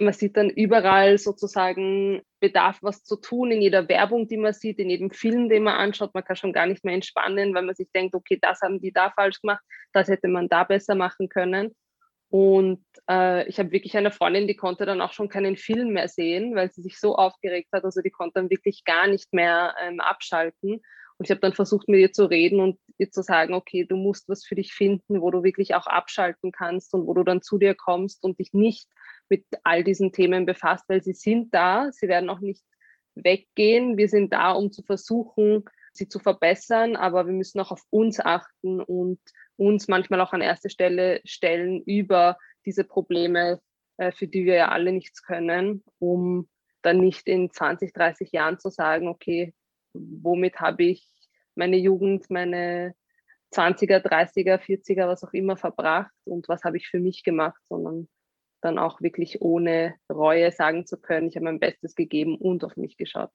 man 0.00 0.12
sieht 0.12 0.36
dann 0.36 0.50
überall 0.50 1.18
sozusagen 1.18 2.22
Bedarf, 2.40 2.78
was 2.82 3.02
zu 3.02 3.16
tun, 3.16 3.50
in 3.50 3.62
jeder 3.62 3.88
Werbung, 3.88 4.28
die 4.28 4.36
man 4.36 4.52
sieht, 4.52 4.78
in 4.78 4.90
jedem 4.90 5.10
Film, 5.10 5.48
den 5.48 5.62
man 5.62 5.74
anschaut. 5.74 6.12
Man 6.14 6.24
kann 6.24 6.36
schon 6.36 6.52
gar 6.52 6.66
nicht 6.66 6.84
mehr 6.84 6.94
entspannen, 6.94 7.54
weil 7.54 7.62
man 7.62 7.74
sich 7.74 7.90
denkt, 7.92 8.14
okay, 8.14 8.38
das 8.40 8.60
haben 8.60 8.80
die 8.80 8.92
da 8.92 9.10
falsch 9.10 9.40
gemacht, 9.40 9.64
das 9.92 10.08
hätte 10.08 10.28
man 10.28 10.48
da 10.48 10.64
besser 10.64 10.94
machen 10.94 11.28
können. 11.28 11.74
Und 12.28 12.84
äh, 13.08 13.48
ich 13.48 13.58
habe 13.58 13.70
wirklich 13.70 13.96
eine 13.96 14.10
Freundin, 14.10 14.48
die 14.48 14.56
konnte 14.56 14.84
dann 14.84 15.00
auch 15.00 15.12
schon 15.12 15.28
keinen 15.28 15.56
Film 15.56 15.90
mehr 15.90 16.08
sehen, 16.08 16.54
weil 16.54 16.70
sie 16.72 16.82
sich 16.82 16.98
so 16.98 17.14
aufgeregt 17.14 17.68
hat. 17.72 17.84
Also 17.84 18.02
die 18.02 18.10
konnte 18.10 18.40
dann 18.40 18.50
wirklich 18.50 18.84
gar 18.84 19.06
nicht 19.06 19.32
mehr 19.32 19.74
ähm, 19.82 20.00
abschalten. 20.00 20.82
Und 21.18 21.24
ich 21.24 21.30
habe 21.30 21.40
dann 21.40 21.54
versucht, 21.54 21.88
mit 21.88 22.00
ihr 22.00 22.12
zu 22.12 22.26
reden 22.26 22.60
und 22.60 22.78
ihr 22.98 23.10
zu 23.10 23.22
sagen, 23.22 23.54
okay, 23.54 23.84
du 23.84 23.96
musst 23.96 24.28
was 24.28 24.44
für 24.44 24.54
dich 24.54 24.72
finden, 24.72 25.20
wo 25.20 25.30
du 25.30 25.42
wirklich 25.42 25.74
auch 25.74 25.86
abschalten 25.86 26.52
kannst 26.52 26.94
und 26.94 27.06
wo 27.06 27.14
du 27.14 27.22
dann 27.22 27.42
zu 27.42 27.58
dir 27.58 27.74
kommst 27.74 28.22
und 28.24 28.38
dich 28.38 28.52
nicht 28.52 28.88
mit 29.28 29.44
all 29.64 29.84
diesen 29.84 30.12
Themen 30.12 30.46
befasst, 30.46 30.84
weil 30.88 31.02
sie 31.02 31.12
sind 31.12 31.52
da, 31.52 31.90
sie 31.92 32.08
werden 32.08 32.30
auch 32.30 32.40
nicht 32.40 32.64
weggehen. 33.14 33.96
Wir 33.96 34.08
sind 34.08 34.32
da, 34.32 34.52
um 34.52 34.70
zu 34.70 34.82
versuchen, 34.82 35.64
sie 35.92 36.08
zu 36.08 36.18
verbessern, 36.18 36.96
aber 36.96 37.26
wir 37.26 37.32
müssen 37.32 37.60
auch 37.60 37.72
auf 37.72 37.82
uns 37.90 38.20
achten 38.20 38.80
und 38.80 39.18
uns 39.56 39.88
manchmal 39.88 40.20
auch 40.20 40.32
an 40.32 40.42
erste 40.42 40.70
Stelle 40.70 41.20
stellen 41.24 41.82
über 41.82 42.36
diese 42.64 42.84
Probleme, 42.84 43.60
äh, 43.96 44.12
für 44.12 44.28
die 44.28 44.44
wir 44.44 44.54
ja 44.54 44.68
alle 44.68 44.92
nichts 44.92 45.22
können, 45.22 45.82
um 45.98 46.48
dann 46.82 46.98
nicht 46.98 47.26
in 47.26 47.50
20, 47.50 47.92
30 47.92 48.32
Jahren 48.32 48.58
zu 48.58 48.70
sagen, 48.70 49.08
okay, 49.08 49.54
womit 49.94 50.60
habe 50.60 50.84
ich 50.84 51.08
meine 51.56 51.76
Jugend, 51.76 52.30
meine 52.30 52.94
20er, 53.52 54.04
30er, 54.04 54.58
40er, 54.58 55.06
was 55.06 55.24
auch 55.24 55.32
immer 55.32 55.56
verbracht 55.56 56.12
und 56.24 56.48
was 56.48 56.64
habe 56.64 56.76
ich 56.76 56.88
für 56.88 57.00
mich 57.00 57.22
gemacht, 57.22 57.60
sondern 57.68 58.08
dann 58.60 58.78
auch 58.78 59.00
wirklich 59.00 59.40
ohne 59.42 59.94
Reue 60.10 60.50
sagen 60.50 60.86
zu 60.86 60.96
können, 60.96 61.28
ich 61.28 61.36
habe 61.36 61.44
mein 61.44 61.60
Bestes 61.60 61.94
gegeben 61.94 62.36
und 62.36 62.64
auf 62.64 62.76
mich 62.76 62.96
geschaut. 62.96 63.30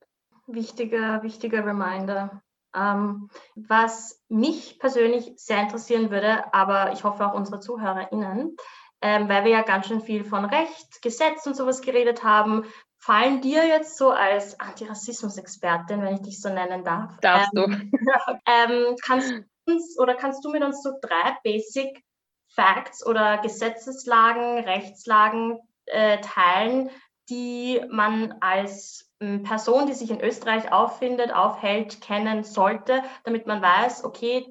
Wichtiger, 0.47 1.23
wichtiger 1.23 1.65
Reminder. 1.65 2.41
Ähm, 2.75 3.29
was 3.55 4.23
mich 4.29 4.79
persönlich 4.79 5.33
sehr 5.35 5.61
interessieren 5.61 6.09
würde, 6.09 6.53
aber 6.53 6.93
ich 6.93 7.03
hoffe 7.03 7.25
auch 7.25 7.33
unsere 7.33 7.59
ZuhörerInnen, 7.59 8.55
ähm, 9.01 9.29
weil 9.29 9.43
wir 9.43 9.51
ja 9.51 9.61
ganz 9.61 9.87
schön 9.87 10.01
viel 10.01 10.23
von 10.23 10.45
Recht, 10.45 11.01
Gesetz 11.01 11.45
und 11.45 11.55
sowas 11.55 11.81
geredet 11.81 12.23
haben, 12.23 12.63
fallen 13.01 13.41
dir 13.41 13.67
jetzt 13.67 13.97
so 13.97 14.11
als 14.11 14.59
Antirassismus-Expertin, 14.59 16.01
wenn 16.01 16.15
ich 16.15 16.21
dich 16.21 16.41
so 16.41 16.49
nennen 16.49 16.83
darf, 16.83 17.17
Darfst 17.21 17.51
ähm, 17.55 17.91
du. 17.91 17.99
ähm, 18.45 18.95
kannst 19.03 19.33
uns 19.65 19.99
oder 19.99 20.15
kannst 20.15 20.45
du 20.45 20.51
mit 20.51 20.63
uns 20.63 20.81
so 20.83 20.91
drei 21.01 21.37
Basic 21.43 22.03
Facts 22.47 23.05
oder 23.05 23.39
Gesetzeslagen, 23.39 24.59
Rechtslagen 24.65 25.59
äh, 25.85 26.19
teilen, 26.19 26.89
die 27.29 27.81
man 27.89 28.35
als 28.39 29.09
äh, 29.19 29.39
Person, 29.39 29.87
die 29.87 29.93
sich 29.93 30.11
in 30.11 30.21
Österreich 30.21 30.71
auffindet, 30.71 31.33
aufhält, 31.33 32.01
kennen 32.01 32.43
sollte, 32.43 33.01
damit 33.23 33.47
man 33.47 33.61
weiß, 33.61 34.03
okay, 34.03 34.45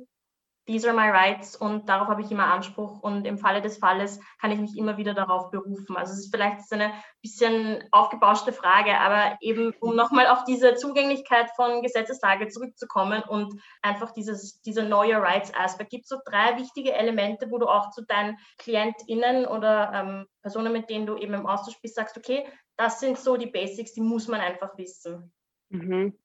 these 0.71 0.89
are 0.89 0.95
my 0.95 1.11
rights 1.11 1.57
und 1.57 1.89
darauf 1.89 2.07
habe 2.07 2.23
ich 2.23 2.31
immer 2.31 2.47
Anspruch 2.47 3.01
und 3.01 3.27
im 3.27 3.39
Falle 3.39 3.61
des 3.61 3.79
Falles 3.79 4.21
kann 4.41 4.53
ich 4.53 4.61
mich 4.61 4.77
immer 4.79 4.97
wieder 4.97 5.15
darauf 5.15 5.51
berufen. 5.51 5.97
Also 5.97 6.13
es 6.13 6.21
ist 6.21 6.31
vielleicht 6.33 6.73
eine 6.73 6.93
bisschen 7.23 7.83
aufgebauschte 7.91 8.53
Frage, 8.53 8.97
aber 8.97 9.37
eben 9.41 9.75
um 9.81 9.97
nochmal 9.97 10.29
auf 10.29 10.45
diese 10.45 10.77
Zugänglichkeit 10.77 11.51
von 11.57 11.83
Gesetzeslage 11.83 12.47
zurückzukommen 12.49 13.25
und 13.27 13.61
einfach 13.83 14.13
dieses, 14.13 14.63
dieser 14.63 14.85
neue 14.85 15.21
Rights-Aspekt. 15.21 15.91
Gibt 15.91 16.05
es 16.05 16.09
so 16.11 16.19
drei 16.25 16.57
wichtige 16.57 16.93
Elemente, 16.93 17.51
wo 17.51 17.59
du 17.59 17.67
auch 17.67 17.91
zu 17.91 18.05
deinen 18.05 18.39
KlientInnen 18.59 19.47
oder 19.47 19.93
ähm, 19.93 20.27
Personen, 20.41 20.73
mit 20.73 20.89
denen 20.89 21.07
du 21.07 21.17
eben 21.17 21.35
im 21.35 21.47
Austausch 21.47 21.81
bist, 21.83 21.97
sagst, 21.97 22.17
okay, 22.17 22.47
das 22.77 23.01
sind 23.01 23.19
so 23.19 23.37
die 23.37 23.51
Basics, 23.51 23.93
die 23.93 24.03
muss 24.03 24.29
man 24.29 24.41
einfach 24.41 24.79
wissen. 24.79 25.33
Mhm. 25.71 26.17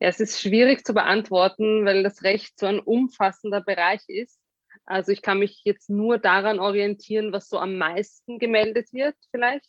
Ja, 0.00 0.08
es 0.08 0.18
ist 0.18 0.40
schwierig 0.40 0.86
zu 0.86 0.94
beantworten, 0.94 1.84
weil 1.84 2.02
das 2.02 2.22
Recht 2.22 2.58
so 2.58 2.66
ein 2.66 2.80
umfassender 2.80 3.60
Bereich 3.60 4.00
ist. 4.08 4.40
Also 4.86 5.12
ich 5.12 5.22
kann 5.22 5.38
mich 5.38 5.60
jetzt 5.64 5.90
nur 5.90 6.18
daran 6.18 6.58
orientieren, 6.58 7.32
was 7.32 7.48
so 7.48 7.58
am 7.58 7.76
meisten 7.76 8.38
gemeldet 8.38 8.92
wird 8.92 9.14
vielleicht. 9.30 9.68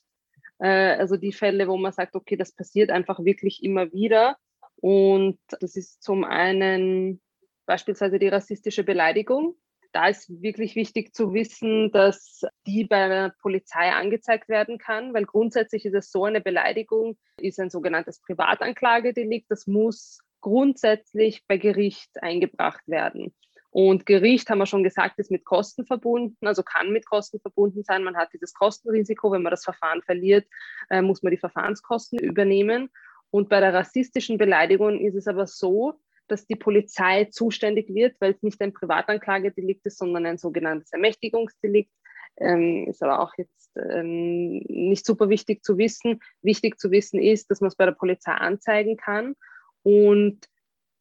Äh, 0.59 0.95
also 0.95 1.17
die 1.17 1.33
Fälle, 1.33 1.67
wo 1.67 1.77
man 1.77 1.91
sagt, 1.91 2.15
okay, 2.15 2.37
das 2.37 2.53
passiert 2.53 2.91
einfach 2.91 3.19
wirklich 3.23 3.61
immer 3.61 3.91
wieder. 3.91 4.37
Und 4.77 5.39
das 5.59 5.75
ist 5.75 6.01
zum 6.01 6.23
einen 6.23 7.21
beispielsweise 7.65 8.17
die 8.17 8.29
rassistische 8.29 8.83
Beleidigung. 8.83 9.55
Da 9.91 10.07
ist 10.07 10.41
wirklich 10.41 10.75
wichtig 10.75 11.13
zu 11.13 11.33
wissen, 11.33 11.91
dass 11.91 12.43
die 12.65 12.85
bei 12.85 13.07
der 13.09 13.33
Polizei 13.41 13.91
angezeigt 13.91 14.47
werden 14.47 14.77
kann, 14.77 15.13
weil 15.13 15.25
grundsätzlich 15.25 15.85
ist 15.85 15.95
es 15.95 16.11
so, 16.11 16.25
eine 16.25 16.41
Beleidigung 16.41 17.17
ist 17.37 17.59
ein 17.59 17.69
sogenanntes 17.69 18.21
Privatanklagedelikt. 18.21 19.51
Das 19.51 19.67
muss 19.67 20.19
grundsätzlich 20.39 21.45
bei 21.47 21.57
Gericht 21.57 22.09
eingebracht 22.21 22.87
werden. 22.87 23.33
Und 23.69 24.05
Gericht, 24.05 24.49
haben 24.49 24.57
wir 24.57 24.65
schon 24.65 24.83
gesagt, 24.83 25.17
ist 25.17 25.31
mit 25.31 25.45
Kosten 25.45 25.85
verbunden, 25.85 26.45
also 26.45 26.61
kann 26.61 26.91
mit 26.91 27.05
Kosten 27.05 27.39
verbunden 27.39 27.83
sein. 27.83 28.03
Man 28.03 28.17
hat 28.17 28.33
dieses 28.33 28.53
Kostenrisiko, 28.53 29.31
wenn 29.31 29.43
man 29.43 29.51
das 29.51 29.63
Verfahren 29.63 30.01
verliert, 30.01 30.45
äh, 30.89 31.01
muss 31.01 31.23
man 31.23 31.31
die 31.31 31.37
Verfahrenskosten 31.37 32.19
übernehmen. 32.19 32.89
Und 33.29 33.47
bei 33.47 33.61
der 33.61 33.73
rassistischen 33.73 34.37
Beleidigung 34.37 34.99
ist 34.99 35.15
es 35.15 35.25
aber 35.25 35.47
so, 35.47 35.93
dass 36.31 36.45
die 36.45 36.55
Polizei 36.55 37.25
zuständig 37.25 37.93
wird, 37.93 38.15
weil 38.19 38.31
es 38.31 38.41
nicht 38.41 38.61
ein 38.61 38.73
Privatanklagedelikt 38.73 39.85
ist, 39.85 39.97
sondern 39.97 40.25
ein 40.25 40.37
sogenanntes 40.37 40.91
Ermächtigungsdelikt. 40.93 41.91
Ähm, 42.37 42.87
ist 42.87 43.03
aber 43.03 43.19
auch 43.19 43.33
jetzt 43.37 43.69
ähm, 43.75 44.59
nicht 44.59 45.05
super 45.05 45.29
wichtig 45.29 45.63
zu 45.63 45.77
wissen. 45.77 46.21
Wichtig 46.41 46.79
zu 46.79 46.89
wissen 46.89 47.21
ist, 47.21 47.51
dass 47.51 47.59
man 47.59 47.67
es 47.67 47.75
bei 47.75 47.85
der 47.85 47.91
Polizei 47.91 48.31
anzeigen 48.31 48.95
kann. 48.95 49.35
Und 49.83 50.39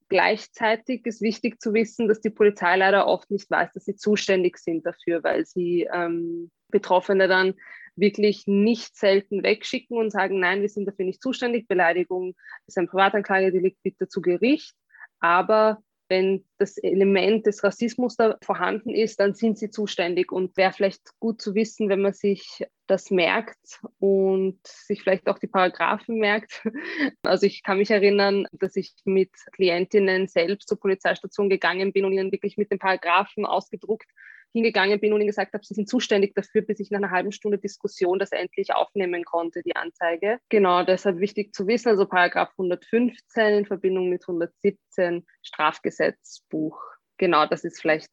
gleichzeitig 0.08 1.06
ist 1.06 1.20
wichtig 1.22 1.60
zu 1.62 1.72
wissen, 1.72 2.08
dass 2.08 2.20
die 2.20 2.30
Polizei 2.30 2.76
leider 2.76 3.06
oft 3.06 3.30
nicht 3.30 3.48
weiß, 3.48 3.72
dass 3.72 3.84
sie 3.84 3.94
zuständig 3.94 4.58
sind 4.58 4.84
dafür, 4.84 5.22
weil 5.22 5.46
sie 5.46 5.88
ähm, 5.92 6.50
Betroffene 6.68 7.28
dann 7.28 7.54
wirklich 7.96 8.46
nicht 8.46 8.96
selten 8.96 9.42
wegschicken 9.42 9.96
und 9.96 10.10
sagen, 10.10 10.40
nein, 10.40 10.62
wir 10.62 10.68
sind 10.68 10.86
dafür 10.86 11.04
nicht 11.04 11.22
zuständig, 11.22 11.68
Beleidigung 11.68 12.34
ist 12.66 12.78
ein 12.78 12.88
Privatanklagedelikt, 12.88 13.78
bitte 13.82 14.08
zu 14.08 14.20
Gericht. 14.20 14.74
Aber 15.20 15.82
wenn 16.08 16.44
das 16.58 16.76
Element 16.76 17.46
des 17.46 17.62
Rassismus 17.62 18.16
da 18.16 18.36
vorhanden 18.42 18.90
ist, 18.90 19.20
dann 19.20 19.34
sind 19.34 19.58
sie 19.58 19.70
zuständig. 19.70 20.32
Und 20.32 20.56
wäre 20.56 20.72
vielleicht 20.72 21.18
gut 21.20 21.40
zu 21.40 21.54
wissen, 21.54 21.88
wenn 21.88 22.02
man 22.02 22.12
sich 22.12 22.64
das 22.88 23.12
merkt 23.12 23.80
und 24.00 24.58
sich 24.66 25.02
vielleicht 25.02 25.28
auch 25.28 25.38
die 25.38 25.46
Paragraphen 25.46 26.18
merkt. 26.18 26.62
Also 27.22 27.46
ich 27.46 27.62
kann 27.62 27.78
mich 27.78 27.90
erinnern, 27.90 28.46
dass 28.52 28.74
ich 28.74 28.92
mit 29.04 29.30
Klientinnen 29.52 30.26
selbst 30.26 30.68
zur 30.68 30.80
Polizeistation 30.80 31.48
gegangen 31.48 31.92
bin 31.92 32.04
und 32.04 32.12
ihnen 32.12 32.32
wirklich 32.32 32.56
mit 32.56 32.72
den 32.72 32.80
Paragraphen 32.80 33.46
ausgedruckt 33.46 34.08
hingegangen 34.52 35.00
bin 35.00 35.12
und 35.12 35.20
ihnen 35.20 35.28
gesagt 35.28 35.52
habe, 35.52 35.64
sie 35.64 35.74
sind 35.74 35.88
zuständig 35.88 36.34
dafür, 36.34 36.62
bis 36.62 36.80
ich 36.80 36.90
nach 36.90 36.98
einer 36.98 37.10
halben 37.10 37.32
Stunde 37.32 37.58
Diskussion 37.58 38.18
das 38.18 38.32
endlich 38.32 38.72
aufnehmen 38.72 39.24
konnte, 39.24 39.62
die 39.62 39.76
Anzeige. 39.76 40.38
Genau, 40.48 40.84
deshalb 40.84 41.18
wichtig 41.18 41.54
zu 41.54 41.66
wissen, 41.66 41.88
also 41.88 42.06
Paragraph 42.06 42.50
115 42.52 43.54
in 43.54 43.66
Verbindung 43.66 44.08
mit 44.08 44.22
117 44.22 45.26
Strafgesetzbuch. 45.42 46.80
Genau, 47.18 47.46
das 47.46 47.64
ist 47.64 47.80
vielleicht 47.80 48.10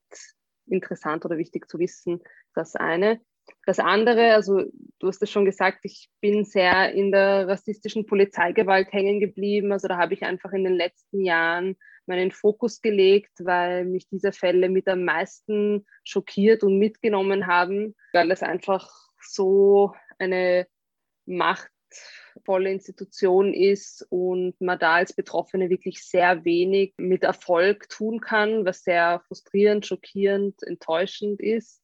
interessant 0.67 1.25
oder 1.25 1.37
wichtig 1.37 1.69
zu 1.69 1.79
wissen, 1.79 2.21
das 2.53 2.75
eine. 2.75 3.21
Das 3.67 3.79
andere, 3.79 4.33
also 4.33 4.63
du 4.99 5.07
hast 5.07 5.21
es 5.21 5.29
schon 5.29 5.43
gesagt, 5.43 5.79
ich 5.83 6.09
bin 6.21 6.45
sehr 6.45 6.93
in 6.93 7.11
der 7.11 7.49
rassistischen 7.49 8.05
Polizeigewalt 8.05 8.93
hängen 8.93 9.19
geblieben. 9.19 9.73
Also 9.73 9.89
da 9.89 9.97
habe 9.97 10.13
ich 10.13 10.23
einfach 10.23 10.53
in 10.53 10.63
den 10.63 10.73
letzten 10.73 11.25
Jahren 11.25 11.75
meinen 12.05 12.31
Fokus 12.31 12.81
gelegt, 12.81 13.33
weil 13.39 13.83
mich 13.83 14.07
diese 14.07 14.31
Fälle 14.31 14.69
mit 14.69 14.87
am 14.87 15.03
meisten 15.03 15.85
schockiert 16.05 16.63
und 16.63 16.79
mitgenommen 16.79 17.45
haben, 17.45 17.93
weil 18.13 18.31
es 18.31 18.41
einfach 18.41 18.89
so 19.19 19.93
eine 20.17 20.65
machtvolle 21.25 22.71
Institution 22.71 23.53
ist 23.53 24.07
und 24.09 24.61
man 24.61 24.79
da 24.79 24.93
als 24.95 25.11
Betroffene 25.11 25.69
wirklich 25.69 26.01
sehr 26.05 26.45
wenig 26.45 26.93
mit 26.95 27.23
Erfolg 27.23 27.89
tun 27.89 28.21
kann, 28.21 28.63
was 28.63 28.85
sehr 28.85 29.21
frustrierend, 29.27 29.85
schockierend, 29.85 30.63
enttäuschend 30.63 31.41
ist. 31.41 31.81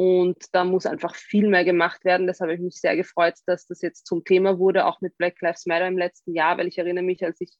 Und 0.00 0.46
da 0.52 0.64
muss 0.64 0.86
einfach 0.86 1.14
viel 1.14 1.46
mehr 1.46 1.62
gemacht 1.62 2.06
werden. 2.06 2.26
Das 2.26 2.40
habe 2.40 2.54
ich 2.54 2.60
mich 2.60 2.80
sehr 2.80 2.96
gefreut, 2.96 3.34
dass 3.44 3.66
das 3.66 3.82
jetzt 3.82 4.06
zum 4.06 4.24
Thema 4.24 4.58
wurde, 4.58 4.86
auch 4.86 5.02
mit 5.02 5.18
Black 5.18 5.38
Lives 5.42 5.66
Matter 5.66 5.86
im 5.86 5.98
letzten 5.98 6.32
Jahr, 6.32 6.56
weil 6.56 6.68
ich 6.68 6.78
erinnere 6.78 7.04
mich, 7.04 7.22
als 7.22 7.38
ich 7.42 7.50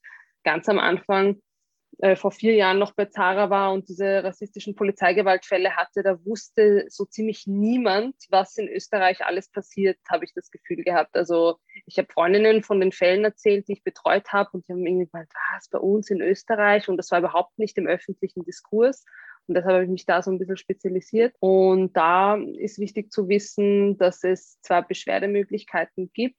ganz 0.42 0.66
am 0.66 0.78
Anfang 0.78 1.42
äh, 1.98 2.16
vor 2.16 2.32
vier 2.32 2.54
Jahren 2.54 2.78
noch 2.78 2.94
bei 2.94 3.04
Zara 3.04 3.50
war 3.50 3.74
und 3.74 3.90
diese 3.90 4.24
rassistischen 4.24 4.74
Polizeigewaltfälle 4.74 5.76
hatte, 5.76 6.02
da 6.02 6.24
wusste 6.24 6.86
so 6.88 7.04
ziemlich 7.04 7.46
niemand, 7.46 8.14
was 8.30 8.56
in 8.56 8.68
Österreich 8.68 9.22
alles 9.22 9.50
passiert, 9.50 9.98
habe 10.08 10.24
ich 10.24 10.32
das 10.32 10.50
Gefühl 10.50 10.82
gehabt. 10.82 11.14
Also 11.16 11.58
ich 11.84 11.98
habe 11.98 12.08
Freundinnen 12.10 12.62
von 12.62 12.80
den 12.80 12.92
Fällen 12.92 13.22
erzählt, 13.22 13.68
die 13.68 13.74
ich 13.74 13.84
betreut 13.84 14.32
habe 14.32 14.48
und 14.54 14.66
die 14.66 14.72
haben 14.72 14.86
irgendwie 14.86 15.10
gemeint, 15.10 15.30
was 15.54 15.68
bei 15.68 15.78
uns 15.78 16.08
in 16.08 16.22
Österreich 16.22 16.88
und 16.88 16.96
das 16.96 17.10
war 17.10 17.18
überhaupt 17.18 17.58
nicht 17.58 17.76
im 17.76 17.86
öffentlichen 17.86 18.44
Diskurs. 18.44 19.04
Und 19.50 19.54
deshalb 19.54 19.74
habe 19.74 19.84
ich 19.84 19.90
mich 19.90 20.06
da 20.06 20.22
so 20.22 20.30
ein 20.30 20.38
bisschen 20.38 20.56
spezialisiert. 20.56 21.34
Und 21.40 21.96
da 21.96 22.36
ist 22.36 22.78
wichtig 22.78 23.10
zu 23.10 23.28
wissen, 23.28 23.98
dass 23.98 24.22
es 24.22 24.60
zwar 24.60 24.86
Beschwerdemöglichkeiten 24.86 26.12
gibt, 26.14 26.36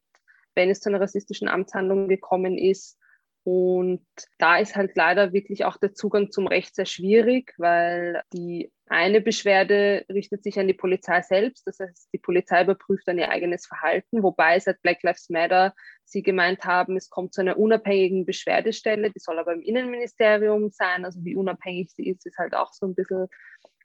wenn 0.56 0.70
es 0.70 0.80
zu 0.80 0.88
einer 0.88 1.02
rassistischen 1.02 1.50
Amtshandlung 1.50 2.08
gekommen 2.08 2.58
ist, 2.58 2.98
und 3.44 4.06
da 4.38 4.58
ist 4.58 4.76
halt 4.76 4.96
leider 4.96 5.34
wirklich 5.34 5.66
auch 5.66 5.78
der 5.78 5.94
Zugang 5.94 6.30
zum 6.30 6.46
Recht 6.48 6.76
sehr 6.76 6.86
schwierig, 6.86 7.54
weil 7.58 8.22
die 8.34 8.72
eine 8.92 9.22
Beschwerde 9.22 10.06
richtet 10.10 10.44
sich 10.44 10.60
an 10.60 10.68
die 10.68 10.74
Polizei 10.74 11.22
selbst. 11.22 11.66
Das 11.66 11.80
heißt, 11.80 12.10
die 12.14 12.18
Polizei 12.18 12.64
überprüft 12.64 13.08
dann 13.08 13.18
ihr 13.18 13.30
eigenes 13.30 13.66
Verhalten, 13.66 14.22
wobei 14.22 14.60
seit 14.60 14.82
Black 14.82 15.02
Lives 15.02 15.30
Matter 15.30 15.74
sie 16.04 16.22
gemeint 16.22 16.66
haben, 16.66 16.98
es 16.98 17.10
kommt 17.10 17.34
zu 17.34 17.40
einer 17.40 17.58
unabhängigen 17.58 18.26
Beschwerdestelle, 18.26 19.10
die 19.10 19.20
soll 19.20 19.40
aber 19.40 19.54
im 19.54 19.62
Innenministerium 19.62 20.72
sein. 20.72 21.06
Also 21.06 21.24
wie 21.24 21.38
unabhängig 21.38 21.92
sie 21.96 22.10
ist, 22.10 22.26
ist 22.26 22.38
halt 22.38 22.54
auch 22.54 22.74
so 22.74 22.86
ein 22.86 22.94
bisschen 22.94 23.28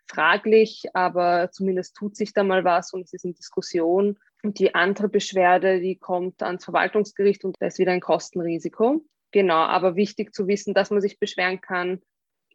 fraglich, 0.09 0.85
aber 0.93 1.51
zumindest 1.53 1.95
tut 1.95 2.17
sich 2.17 2.33
da 2.33 2.43
mal 2.43 2.65
was 2.65 2.93
und 2.93 3.03
es 3.03 3.13
ist 3.13 3.25
in 3.25 3.35
Diskussion. 3.35 4.19
Und 4.43 4.59
die 4.59 4.75
andere 4.75 5.09
Beschwerde, 5.09 5.81
die 5.81 5.97
kommt 5.97 6.43
ans 6.43 6.65
Verwaltungsgericht 6.65 7.45
und 7.45 7.55
da 7.61 7.67
ist 7.67 7.79
wieder 7.79 7.93
ein 7.93 8.01
Kostenrisiko. 8.01 9.05
Genau, 9.31 9.59
aber 9.59 9.95
wichtig 9.95 10.35
zu 10.35 10.49
wissen, 10.49 10.75
dass 10.75 10.91
man 10.91 11.01
sich 11.01 11.21
beschweren 11.21 11.61
kann. 11.61 12.01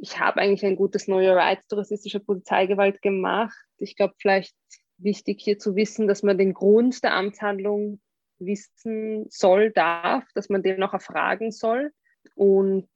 Ich 0.03 0.19
habe 0.19 0.41
eigentlich 0.41 0.65
ein 0.65 0.77
gutes 0.77 1.05
Know 1.05 1.19
Your 1.19 1.35
Rights 1.35 1.67
zu 1.67 1.75
rassistischer 1.75 2.19
Polizeigewalt 2.19 3.03
gemacht. 3.03 3.55
Ich 3.77 3.95
glaube, 3.95 4.15
vielleicht 4.17 4.55
wichtig 4.97 5.41
hier 5.43 5.59
zu 5.59 5.75
wissen, 5.75 6.07
dass 6.07 6.23
man 6.23 6.39
den 6.39 6.53
Grund 6.53 7.03
der 7.03 7.13
Amtshandlung 7.13 8.01
wissen 8.39 9.27
soll, 9.29 9.69
darf, 9.69 10.25
dass 10.33 10.49
man 10.49 10.63
den 10.63 10.79
noch 10.79 10.93
erfragen 10.93 11.51
soll 11.51 11.91
und 12.33 12.89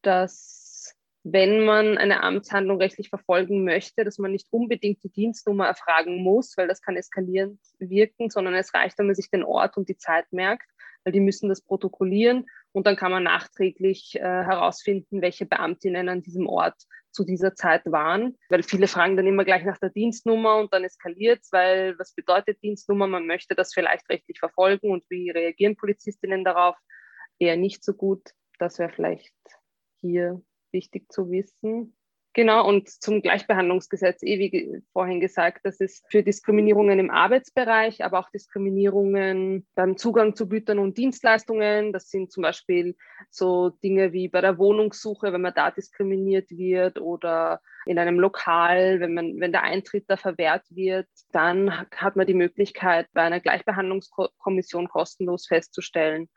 dass, 0.00 0.94
wenn 1.22 1.66
man 1.66 1.98
eine 1.98 2.22
Amtshandlung 2.22 2.78
rechtlich 2.78 3.10
verfolgen 3.10 3.64
möchte, 3.64 4.02
dass 4.06 4.16
man 4.16 4.32
nicht 4.32 4.48
unbedingt 4.50 5.02
die 5.04 5.12
Dienstnummer 5.12 5.66
erfragen 5.66 6.22
muss, 6.22 6.56
weil 6.56 6.66
das 6.66 6.80
kann 6.80 6.96
eskalierend 6.96 7.60
wirken, 7.78 8.30
sondern 8.30 8.54
es 8.54 8.72
reicht, 8.72 8.98
wenn 8.98 9.06
man 9.06 9.14
sich 9.14 9.28
den 9.28 9.44
Ort 9.44 9.76
und 9.76 9.90
die 9.90 9.98
Zeit 9.98 10.24
merkt, 10.32 10.66
weil 11.04 11.12
die 11.12 11.20
müssen 11.20 11.50
das 11.50 11.60
protokollieren 11.60 12.46
und 12.78 12.86
dann 12.86 12.94
kann 12.94 13.10
man 13.10 13.24
nachträglich 13.24 14.14
äh, 14.14 14.20
herausfinden, 14.20 15.20
welche 15.20 15.46
Beamtinnen 15.46 16.08
an 16.08 16.22
diesem 16.22 16.46
Ort 16.46 16.76
zu 17.10 17.24
dieser 17.24 17.56
Zeit 17.56 17.82
waren. 17.86 18.38
Weil 18.50 18.62
viele 18.62 18.86
fragen 18.86 19.16
dann 19.16 19.26
immer 19.26 19.44
gleich 19.44 19.64
nach 19.64 19.78
der 19.78 19.90
Dienstnummer 19.90 20.58
und 20.58 20.72
dann 20.72 20.84
eskaliert 20.84 21.40
es, 21.42 21.50
weil 21.50 21.98
was 21.98 22.14
bedeutet 22.14 22.62
Dienstnummer? 22.62 23.08
Man 23.08 23.26
möchte 23.26 23.56
das 23.56 23.74
vielleicht 23.74 24.08
rechtlich 24.08 24.38
verfolgen 24.38 24.92
und 24.92 25.02
wie 25.10 25.28
reagieren 25.28 25.74
Polizistinnen 25.74 26.44
darauf? 26.44 26.76
Eher 27.40 27.56
nicht 27.56 27.82
so 27.82 27.94
gut. 27.94 28.30
Das 28.60 28.78
wäre 28.78 28.90
vielleicht 28.90 29.34
hier 29.96 30.40
wichtig 30.70 31.10
zu 31.10 31.32
wissen. 31.32 31.97
Genau, 32.34 32.68
und 32.68 32.88
zum 32.88 33.22
Gleichbehandlungsgesetz, 33.22 34.22
eh 34.22 34.38
wie 34.38 34.82
vorhin 34.92 35.18
gesagt, 35.18 35.60
das 35.64 35.80
ist 35.80 36.04
für 36.10 36.22
Diskriminierungen 36.22 36.98
im 36.98 37.10
Arbeitsbereich, 37.10 38.04
aber 38.04 38.20
auch 38.20 38.30
Diskriminierungen 38.30 39.66
beim 39.74 39.96
Zugang 39.96 40.36
zu 40.36 40.48
Gütern 40.48 40.78
und 40.78 40.98
Dienstleistungen. 40.98 41.92
Das 41.92 42.10
sind 42.10 42.30
zum 42.30 42.42
Beispiel 42.42 42.96
so 43.30 43.70
Dinge 43.82 44.12
wie 44.12 44.28
bei 44.28 44.40
der 44.40 44.58
Wohnungssuche, 44.58 45.32
wenn 45.32 45.40
man 45.40 45.54
da 45.54 45.70
diskriminiert 45.70 46.50
wird 46.50 47.00
oder 47.00 47.60
in 47.86 47.98
einem 47.98 48.20
Lokal, 48.20 49.00
wenn, 49.00 49.14
man, 49.14 49.40
wenn 49.40 49.52
der 49.52 49.62
Eintritt 49.62 50.04
da 50.08 50.16
verwehrt 50.16 50.66
wird, 50.68 51.08
dann 51.32 51.88
hat 51.96 52.16
man 52.16 52.26
die 52.26 52.34
Möglichkeit, 52.34 53.08
bei 53.14 53.22
einer 53.22 53.40
Gleichbehandlungskommission 53.40 54.88
kostenlos 54.88 55.46
festzustellen, 55.46 56.28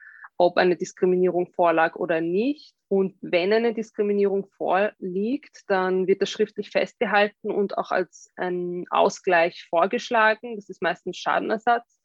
ob 0.41 0.58
eine 0.58 0.75
Diskriminierung 0.75 1.51
vorlag 1.51 1.95
oder 1.95 2.19
nicht. 2.19 2.73
Und 2.88 3.15
wenn 3.21 3.54
eine 3.54 3.75
Diskriminierung 3.75 4.47
vorliegt, 4.58 5.62
dann 5.67 6.08
wird 6.08 6.23
das 6.23 6.32
schriftlich 6.32 6.71
festgehalten 6.71 7.51
und 7.51 7.77
auch 7.77 7.91
als 7.91 8.32
ein 8.38 8.86
Ausgleich 8.89 9.67
vorgeschlagen. 9.69 10.56
Das 10.56 10.67
ist 10.67 10.82
meistens 10.82 11.17
Schadenersatz. 11.17 12.01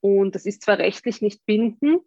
Und 0.00 0.34
das 0.34 0.46
ist 0.46 0.62
zwar 0.62 0.78
rechtlich 0.78 1.22
nicht 1.22 1.46
bindend, 1.46 2.02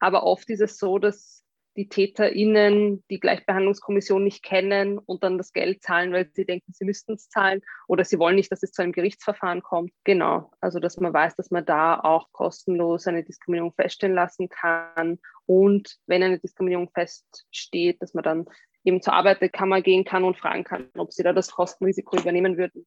aber 0.00 0.24
oft 0.24 0.50
ist 0.50 0.62
es 0.62 0.78
so, 0.78 0.98
dass 0.98 1.44
die 1.76 1.88
TäterInnen 1.88 3.04
die 3.10 3.20
Gleichbehandlungskommission 3.20 4.24
nicht 4.24 4.42
kennen 4.42 4.98
und 4.98 5.22
dann 5.22 5.38
das 5.38 5.52
Geld 5.52 5.82
zahlen, 5.82 6.12
weil 6.12 6.28
sie 6.32 6.44
denken, 6.44 6.72
sie 6.72 6.84
müssten 6.84 7.14
es 7.14 7.28
zahlen 7.28 7.62
oder 7.86 8.04
sie 8.04 8.18
wollen 8.18 8.36
nicht, 8.36 8.50
dass 8.50 8.62
es 8.62 8.72
zu 8.72 8.82
einem 8.82 8.92
Gerichtsverfahren 8.92 9.62
kommt. 9.62 9.92
Genau, 10.04 10.50
also 10.60 10.80
dass 10.80 10.98
man 10.98 11.12
weiß, 11.12 11.36
dass 11.36 11.50
man 11.50 11.64
da 11.64 12.00
auch 12.00 12.32
kostenlos 12.32 13.06
eine 13.06 13.24
Diskriminierung 13.24 13.72
feststellen 13.72 14.14
lassen 14.14 14.48
kann. 14.48 15.18
Und 15.46 15.96
wenn 16.06 16.22
eine 16.22 16.38
Diskriminierung 16.38 16.90
feststeht, 16.92 18.02
dass 18.02 18.14
man 18.14 18.24
dann 18.24 18.46
eben 18.84 19.02
zur 19.02 19.12
Arbeiterkammer 19.12 19.82
gehen 19.82 20.04
kann 20.04 20.24
und 20.24 20.38
fragen 20.38 20.64
kann, 20.64 20.88
ob 20.96 21.12
sie 21.12 21.22
da 21.22 21.32
das 21.32 21.50
Kostenrisiko 21.50 22.16
übernehmen 22.16 22.56
würden 22.56 22.86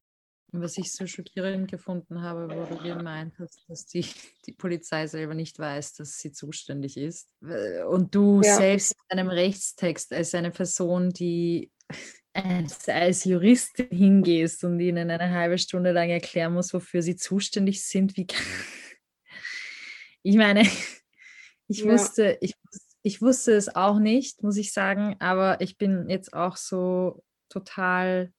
was 0.60 0.78
ich 0.78 0.92
so 0.92 1.06
schockierend 1.06 1.70
gefunden 1.70 2.22
habe, 2.22 2.48
wo 2.48 2.64
du 2.64 2.82
gemeint 2.82 3.34
hast, 3.38 3.64
dass 3.68 3.86
die, 3.86 4.06
die 4.46 4.52
Polizei 4.52 5.06
selber 5.06 5.34
nicht 5.34 5.58
weiß, 5.58 5.94
dass 5.94 6.18
sie 6.18 6.32
zuständig 6.32 6.96
ist. 6.96 7.28
Und 7.88 8.14
du 8.14 8.40
ja. 8.42 8.56
selbst 8.56 8.94
in 9.10 9.18
einem 9.18 9.28
Rechtstext 9.28 10.12
als 10.12 10.34
eine 10.34 10.50
Person, 10.50 11.10
die 11.10 11.70
als, 12.32 12.88
als 12.88 13.24
Juristin 13.24 13.88
hingehst 13.90 14.64
und 14.64 14.80
ihnen 14.80 15.10
eine 15.10 15.30
halbe 15.30 15.58
Stunde 15.58 15.92
lang 15.92 16.10
erklären 16.10 16.54
muss, 16.54 16.74
wofür 16.74 17.00
sie 17.00 17.16
zuständig 17.16 17.84
sind, 17.84 18.16
wie 18.16 18.26
ich 20.22 20.36
meine, 20.36 20.62
ich 21.68 21.78
ja. 21.78 21.92
wusste, 21.92 22.38
ich, 22.40 22.54
ich 23.02 23.22
wusste 23.22 23.52
es 23.52 23.74
auch 23.74 23.98
nicht, 23.98 24.42
muss 24.42 24.56
ich 24.56 24.72
sagen, 24.72 25.16
aber 25.20 25.60
ich 25.60 25.78
bin 25.78 26.08
jetzt 26.08 26.32
auch 26.32 26.56
so 26.56 27.22
total 27.48 28.32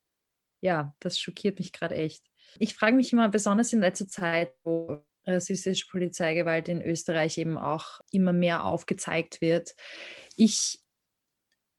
ja, 0.66 0.95
das 0.99 1.20
schockiert 1.20 1.59
mich 1.59 1.72
gerade 1.72 1.95
echt. 1.95 2.24
Ich 2.57 2.74
frage 2.74 2.95
mich 2.95 3.13
immer, 3.13 3.30
besonders 3.30 3.72
in 3.72 3.82
letzter 3.82 4.07
Zeit, 4.07 4.51
wo 4.63 5.03
rassistische 5.28 5.86
Polizeigewalt 5.88 6.68
in 6.70 6.82
Österreich 6.82 7.38
eben 7.38 7.57
auch 7.57 7.99
immer 8.11 8.34
mehr 8.34 8.66
aufgezeigt 8.66 9.41
wird. 9.41 9.76
Ich, 10.36 10.80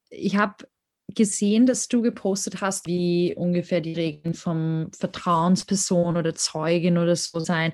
ich 0.09 0.37
habe 0.37 0.67
gesehen, 1.09 1.65
dass 1.65 1.89
du 1.89 2.01
gepostet 2.01 2.61
hast, 2.61 2.87
wie 2.87 3.35
ungefähr 3.35 3.81
die 3.81 3.93
Regeln 3.93 4.33
vom 4.33 4.89
Vertrauensperson 4.97 6.15
oder 6.15 6.33
Zeugin 6.33 6.97
oder 6.97 7.15
so 7.15 7.39
sein, 7.39 7.73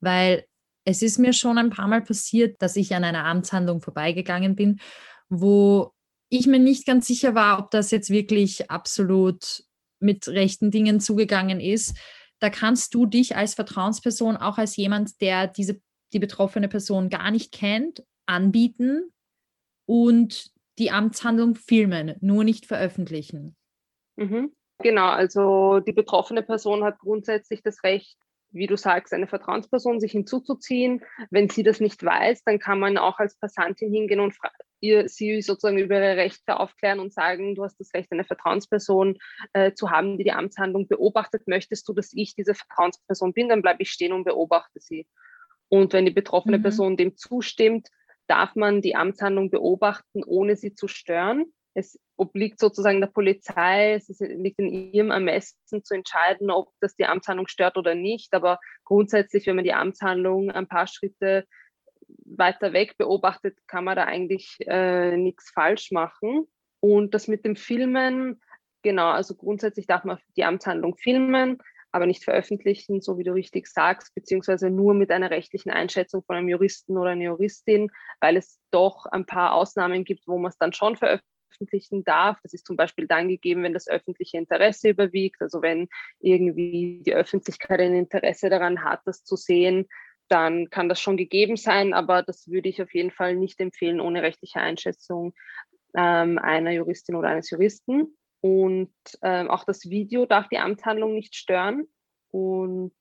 weil 0.00 0.44
es 0.84 1.02
ist 1.02 1.18
mir 1.18 1.32
schon 1.32 1.58
ein 1.58 1.70
paar 1.70 1.88
Mal 1.88 2.02
passiert, 2.02 2.60
dass 2.62 2.76
ich 2.76 2.94
an 2.94 3.04
einer 3.04 3.24
Amtshandlung 3.24 3.80
vorbeigegangen 3.80 4.54
bin, 4.54 4.80
wo 5.28 5.92
ich 6.28 6.46
mir 6.46 6.58
nicht 6.58 6.86
ganz 6.86 7.06
sicher 7.06 7.34
war, 7.34 7.58
ob 7.58 7.70
das 7.70 7.90
jetzt 7.90 8.10
wirklich 8.10 8.70
absolut 8.70 9.64
mit 10.02 10.28
rechten 10.28 10.70
Dingen 10.70 11.00
zugegangen 11.00 11.60
ist, 11.60 11.96
da 12.40 12.50
kannst 12.50 12.94
du 12.94 13.06
dich 13.06 13.36
als 13.36 13.54
Vertrauensperson, 13.54 14.36
auch 14.36 14.58
als 14.58 14.76
jemand, 14.76 15.20
der 15.20 15.46
diese, 15.46 15.80
die 16.12 16.18
betroffene 16.18 16.68
Person 16.68 17.08
gar 17.08 17.30
nicht 17.30 17.52
kennt, 17.52 18.02
anbieten 18.26 19.12
und 19.86 20.50
die 20.78 20.90
Amtshandlung 20.90 21.54
filmen, 21.54 22.16
nur 22.20 22.44
nicht 22.44 22.66
veröffentlichen. 22.66 23.56
Mhm. 24.16 24.52
Genau, 24.78 25.06
also 25.06 25.80
die 25.80 25.92
betroffene 25.92 26.42
Person 26.42 26.82
hat 26.82 26.98
grundsätzlich 26.98 27.62
das 27.62 27.84
Recht, 27.84 28.16
wie 28.50 28.66
du 28.66 28.76
sagst, 28.76 29.12
eine 29.12 29.28
Vertrauensperson 29.28 30.00
sich 30.00 30.12
hinzuzuziehen. 30.12 31.02
Wenn 31.30 31.48
sie 31.48 31.62
das 31.62 31.80
nicht 31.80 32.02
weiß, 32.02 32.42
dann 32.44 32.58
kann 32.58 32.80
man 32.80 32.98
auch 32.98 33.18
als 33.18 33.36
Passantin 33.36 33.92
hingehen 33.92 34.20
und 34.20 34.34
ihr, 34.82 35.08
sie 35.08 35.40
sozusagen 35.40 35.78
über 35.78 35.96
ihre 35.96 36.16
Rechte 36.16 36.58
aufklären 36.58 37.00
und 37.00 37.12
sagen, 37.12 37.54
du 37.54 37.64
hast 37.64 37.78
das 37.80 37.94
Recht, 37.94 38.10
eine 38.12 38.24
Vertrauensperson 38.24 39.16
äh, 39.52 39.72
zu 39.72 39.90
haben, 39.90 40.18
die 40.18 40.24
die 40.24 40.32
Amtshandlung 40.32 40.88
beobachtet. 40.88 41.46
Möchtest 41.46 41.88
du, 41.88 41.94
dass 41.94 42.12
ich 42.12 42.34
diese 42.34 42.54
Vertrauensperson 42.54 43.32
bin, 43.32 43.48
dann 43.48 43.62
bleibe 43.62 43.82
ich 43.82 43.90
stehen 43.90 44.12
und 44.12 44.24
beobachte 44.24 44.80
sie. 44.80 45.06
Und 45.68 45.92
wenn 45.92 46.04
die 46.04 46.12
betroffene 46.12 46.58
mhm. 46.58 46.62
Person 46.62 46.96
dem 46.96 47.16
zustimmt, 47.16 47.88
darf 48.26 48.54
man 48.56 48.82
die 48.82 48.96
Amtshandlung 48.96 49.50
beobachten, 49.50 50.22
ohne 50.24 50.56
sie 50.56 50.74
zu 50.74 50.88
stören. 50.88 51.46
Es 51.74 51.98
obliegt 52.16 52.60
sozusagen 52.60 53.00
der 53.00 53.08
Polizei, 53.08 53.94
es 53.94 54.08
liegt 54.20 54.58
in 54.58 54.92
ihrem 54.92 55.10
Ermessen 55.10 55.82
zu 55.82 55.94
entscheiden, 55.94 56.50
ob 56.50 56.70
das 56.80 56.94
die 56.94 57.06
Amtshandlung 57.06 57.48
stört 57.48 57.76
oder 57.76 57.94
nicht. 57.94 58.34
Aber 58.34 58.58
grundsätzlich, 58.84 59.46
wenn 59.46 59.56
man 59.56 59.64
die 59.64 59.72
Amtshandlung 59.72 60.50
ein 60.50 60.68
paar 60.68 60.86
Schritte 60.86 61.46
weiter 62.38 62.72
weg 62.72 62.96
beobachtet, 62.98 63.56
kann 63.66 63.84
man 63.84 63.96
da 63.96 64.04
eigentlich 64.04 64.56
äh, 64.66 65.16
nichts 65.16 65.50
falsch 65.50 65.90
machen. 65.90 66.46
Und 66.80 67.14
das 67.14 67.28
mit 67.28 67.44
dem 67.44 67.56
Filmen, 67.56 68.40
genau, 68.82 69.10
also 69.10 69.34
grundsätzlich 69.34 69.86
darf 69.86 70.04
man 70.04 70.18
die 70.36 70.44
Amtshandlung 70.44 70.96
filmen, 70.96 71.58
aber 71.92 72.06
nicht 72.06 72.24
veröffentlichen, 72.24 73.00
so 73.00 73.18
wie 73.18 73.24
du 73.24 73.32
richtig 73.32 73.66
sagst, 73.66 74.14
beziehungsweise 74.14 74.70
nur 74.70 74.94
mit 74.94 75.10
einer 75.10 75.30
rechtlichen 75.30 75.70
Einschätzung 75.70 76.22
von 76.24 76.36
einem 76.36 76.48
Juristen 76.48 76.96
oder 76.96 77.10
einer 77.10 77.24
Juristin, 77.24 77.90
weil 78.20 78.36
es 78.36 78.58
doch 78.70 79.06
ein 79.06 79.26
paar 79.26 79.52
Ausnahmen 79.52 80.04
gibt, 80.04 80.26
wo 80.26 80.38
man 80.38 80.50
es 80.50 80.58
dann 80.58 80.72
schon 80.72 80.96
veröffentlichen 80.96 82.02
darf. 82.02 82.38
Das 82.42 82.54
ist 82.54 82.66
zum 82.66 82.76
Beispiel 82.76 83.06
dann 83.06 83.28
gegeben, 83.28 83.62
wenn 83.62 83.74
das 83.74 83.88
öffentliche 83.88 84.38
Interesse 84.38 84.88
überwiegt, 84.88 85.42
also 85.42 85.60
wenn 85.60 85.88
irgendwie 86.18 87.02
die 87.04 87.14
Öffentlichkeit 87.14 87.80
ein 87.80 87.94
Interesse 87.94 88.48
daran 88.48 88.82
hat, 88.82 89.02
das 89.04 89.22
zu 89.22 89.36
sehen, 89.36 89.86
dann 90.32 90.70
kann 90.70 90.88
das 90.88 90.98
schon 90.98 91.18
gegeben 91.18 91.56
sein, 91.56 91.92
aber 91.92 92.22
das 92.22 92.48
würde 92.48 92.70
ich 92.70 92.80
auf 92.80 92.94
jeden 92.94 93.10
Fall 93.10 93.36
nicht 93.36 93.60
empfehlen 93.60 94.00
ohne 94.00 94.22
rechtliche 94.22 94.60
Einschätzung 94.60 95.34
ähm, 95.94 96.38
einer 96.38 96.70
Juristin 96.70 97.16
oder 97.16 97.28
eines 97.28 97.50
Juristen. 97.50 98.16
Und 98.40 98.94
ähm, 99.22 99.50
auch 99.50 99.64
das 99.64 99.90
Video 99.90 100.24
darf 100.24 100.48
die 100.48 100.58
Amtshandlung 100.58 101.12
nicht 101.12 101.36
stören. 101.36 101.86
Und 102.30 102.94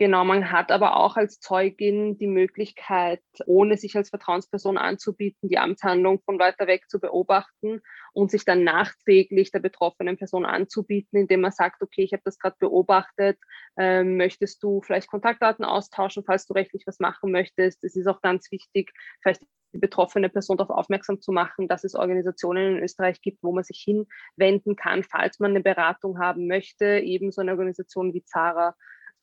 Genau, 0.00 0.24
man 0.24 0.50
hat 0.50 0.72
aber 0.72 0.96
auch 0.96 1.18
als 1.18 1.40
Zeugin 1.40 2.16
die 2.16 2.26
Möglichkeit, 2.26 3.20
ohne 3.44 3.76
sich 3.76 3.96
als 3.96 4.08
Vertrauensperson 4.08 4.78
anzubieten, 4.78 5.50
die 5.50 5.58
Amtshandlung 5.58 6.22
von 6.24 6.38
weiter 6.38 6.66
weg 6.66 6.88
zu 6.88 7.00
beobachten 7.00 7.82
und 8.14 8.30
sich 8.30 8.46
dann 8.46 8.64
nachträglich 8.64 9.50
der 9.50 9.58
betroffenen 9.58 10.16
Person 10.16 10.46
anzubieten, 10.46 11.18
indem 11.20 11.42
man 11.42 11.52
sagt, 11.52 11.82
okay, 11.82 12.02
ich 12.02 12.14
habe 12.14 12.22
das 12.24 12.38
gerade 12.38 12.56
beobachtet, 12.58 13.38
ähm, 13.76 14.16
möchtest 14.16 14.62
du 14.62 14.80
vielleicht 14.80 15.06
Kontaktdaten 15.06 15.66
austauschen, 15.66 16.24
falls 16.24 16.46
du 16.46 16.54
rechtlich 16.54 16.84
was 16.86 16.98
machen 16.98 17.30
möchtest. 17.30 17.84
Es 17.84 17.94
ist 17.94 18.06
auch 18.06 18.22
ganz 18.22 18.50
wichtig, 18.50 18.92
vielleicht 19.20 19.42
die 19.74 19.78
betroffene 19.80 20.30
Person 20.30 20.56
darauf 20.56 20.74
aufmerksam 20.74 21.20
zu 21.20 21.30
machen, 21.30 21.68
dass 21.68 21.84
es 21.84 21.94
Organisationen 21.94 22.78
in 22.78 22.82
Österreich 22.82 23.20
gibt, 23.20 23.42
wo 23.42 23.52
man 23.52 23.64
sich 23.64 23.84
hinwenden 23.84 24.76
kann, 24.76 25.04
falls 25.04 25.40
man 25.40 25.50
eine 25.50 25.60
Beratung 25.60 26.18
haben 26.18 26.46
möchte, 26.46 27.00
ebenso 27.00 27.42
eine 27.42 27.50
Organisation 27.50 28.14
wie 28.14 28.24
Zara 28.24 28.74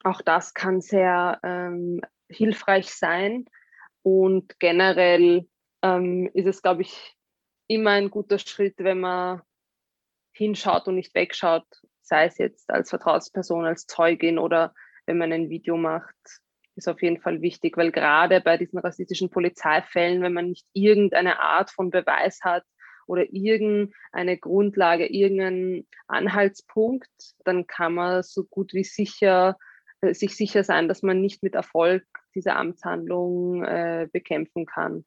auch 0.03 0.21
das 0.21 0.53
kann 0.53 0.81
sehr 0.81 1.39
ähm, 1.43 2.01
hilfreich 2.29 2.93
sein. 2.93 3.45
Und 4.03 4.59
generell 4.59 5.47
ähm, 5.81 6.29
ist 6.33 6.47
es, 6.47 6.61
glaube 6.61 6.83
ich, 6.83 7.15
immer 7.67 7.91
ein 7.91 8.09
guter 8.09 8.39
Schritt, 8.39 8.75
wenn 8.77 9.01
man 9.01 9.41
hinschaut 10.33 10.87
und 10.87 10.95
nicht 10.95 11.13
wegschaut, 11.15 11.65
sei 12.01 12.25
es 12.25 12.37
jetzt 12.37 12.69
als 12.69 12.89
Vertrauensperson, 12.89 13.65
als 13.65 13.85
Zeugin 13.85 14.39
oder 14.39 14.73
wenn 15.05 15.17
man 15.17 15.33
ein 15.33 15.49
Video 15.49 15.77
macht, 15.77 16.15
ist 16.75 16.87
auf 16.87 17.01
jeden 17.01 17.19
Fall 17.19 17.41
wichtig, 17.41 17.75
weil 17.75 17.91
gerade 17.91 18.39
bei 18.39 18.57
diesen 18.57 18.79
rassistischen 18.79 19.29
Polizeifällen, 19.29 20.21
wenn 20.21 20.33
man 20.33 20.49
nicht 20.49 20.65
irgendeine 20.73 21.39
Art 21.39 21.71
von 21.71 21.89
Beweis 21.89 22.39
hat 22.43 22.63
oder 23.07 23.25
irgendeine 23.31 24.37
Grundlage, 24.37 25.07
irgendeinen 25.07 25.87
Anhaltspunkt, 26.07 27.09
dann 27.43 27.65
kann 27.65 27.95
man 27.95 28.23
so 28.23 28.43
gut 28.45 28.73
wie 28.73 28.83
sicher 28.83 29.57
sich 30.01 30.35
sicher 30.35 30.63
sein, 30.63 30.87
dass 30.87 31.01
man 31.01 31.21
nicht 31.21 31.43
mit 31.43 31.55
Erfolg 31.55 32.05
diese 32.35 32.55
Amtshandlung 32.55 33.63
äh, 33.63 34.07
bekämpfen 34.11 34.65
kann. 34.65 35.05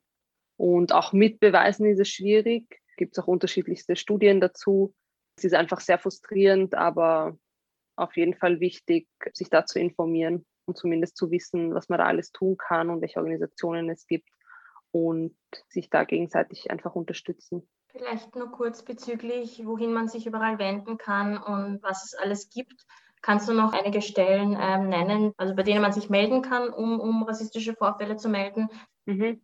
Und 0.56 0.92
auch 0.92 1.12
mit 1.12 1.40
Beweisen 1.40 1.86
ist 1.86 2.00
es 2.00 2.08
schwierig. 2.08 2.80
Gibt 2.96 3.16
es 3.16 3.22
auch 3.22 3.28
unterschiedlichste 3.28 3.96
Studien 3.96 4.40
dazu. 4.40 4.94
Es 5.36 5.44
ist 5.44 5.54
einfach 5.54 5.80
sehr 5.80 5.98
frustrierend, 5.98 6.74
aber 6.74 7.38
auf 7.96 8.16
jeden 8.16 8.34
Fall 8.34 8.60
wichtig, 8.60 9.08
sich 9.32 9.48
da 9.48 9.64
zu 9.64 9.78
informieren 9.78 10.44
und 10.66 10.76
zumindest 10.76 11.16
zu 11.16 11.30
wissen, 11.30 11.74
was 11.74 11.88
man 11.88 11.98
da 11.98 12.06
alles 12.06 12.32
tun 12.32 12.56
kann 12.56 12.90
und 12.90 13.00
welche 13.00 13.18
Organisationen 13.18 13.88
es 13.90 14.06
gibt 14.06 14.28
und 14.90 15.36
sich 15.68 15.88
da 15.88 16.04
gegenseitig 16.04 16.70
einfach 16.70 16.94
unterstützen. 16.94 17.68
Vielleicht 17.88 18.36
nur 18.36 18.50
kurz 18.52 18.84
bezüglich, 18.84 19.66
wohin 19.66 19.92
man 19.92 20.08
sich 20.08 20.26
überall 20.26 20.58
wenden 20.58 20.96
kann 20.96 21.38
und 21.38 21.82
was 21.82 22.04
es 22.04 22.14
alles 22.14 22.48
gibt. 22.50 22.86
Kannst 23.22 23.48
du 23.48 23.52
noch 23.52 23.72
einige 23.72 24.00
Stellen 24.00 24.56
ähm, 24.60 24.88
nennen, 24.88 25.32
also 25.36 25.54
bei 25.54 25.62
denen 25.62 25.82
man 25.82 25.92
sich 25.92 26.08
melden 26.08 26.42
kann, 26.42 26.70
um, 26.70 27.00
um 27.00 27.22
rassistische 27.22 27.74
Vorfälle 27.74 28.16
zu 28.16 28.28
melden? 28.28 28.68
Mhm. 29.04 29.42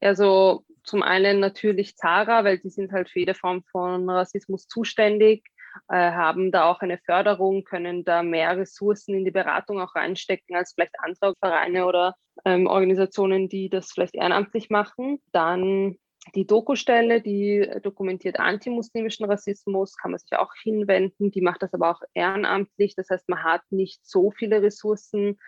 Also 0.00 0.64
zum 0.82 1.02
einen 1.02 1.38
natürlich 1.38 1.96
Zara, 1.96 2.44
weil 2.44 2.58
die 2.58 2.70
sind 2.70 2.92
halt 2.92 3.08
für 3.08 3.20
jede 3.20 3.34
Form 3.34 3.62
von 3.70 4.10
Rassismus 4.10 4.66
zuständig, 4.66 5.44
äh, 5.88 6.10
haben 6.10 6.50
da 6.50 6.64
auch 6.64 6.80
eine 6.80 6.98
Förderung, 6.98 7.64
können 7.64 8.04
da 8.04 8.22
mehr 8.22 8.56
Ressourcen 8.56 9.14
in 9.14 9.24
die 9.24 9.30
Beratung 9.30 9.80
auch 9.80 9.94
reinstecken 9.94 10.56
als 10.56 10.72
vielleicht 10.74 10.98
andere 10.98 11.34
Vereine 11.38 11.86
oder 11.86 12.14
ähm, 12.44 12.66
Organisationen, 12.66 13.48
die 13.48 13.68
das 13.68 13.92
vielleicht 13.92 14.14
ehrenamtlich 14.14 14.70
machen. 14.70 15.22
Dann 15.32 15.96
die 16.34 16.46
Doku-Stelle, 16.46 17.20
die 17.20 17.68
dokumentiert 17.82 18.38
antimuslimischen 18.38 19.26
Rassismus, 19.26 19.96
kann 19.96 20.12
man 20.12 20.18
sich 20.18 20.32
auch 20.38 20.54
hinwenden. 20.62 21.30
Die 21.30 21.40
macht 21.40 21.62
das 21.62 21.74
aber 21.74 21.90
auch 21.90 22.00
ehrenamtlich. 22.14 22.94
Das 22.94 23.10
heißt, 23.10 23.28
man 23.28 23.42
hat 23.42 23.62
nicht 23.70 24.06
so 24.06 24.30
viele 24.30 24.62
Ressourcen 24.62 25.38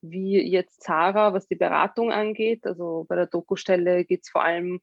wie 0.00 0.40
jetzt 0.42 0.82
Zara, 0.82 1.32
was 1.32 1.46
die 1.46 1.54
Beratung 1.54 2.10
angeht. 2.10 2.66
Also 2.66 3.06
bei 3.08 3.16
der 3.16 3.26
Doku-Stelle 3.26 4.04
geht 4.04 4.22
es 4.24 4.30
vor 4.30 4.44
allem 4.44 4.80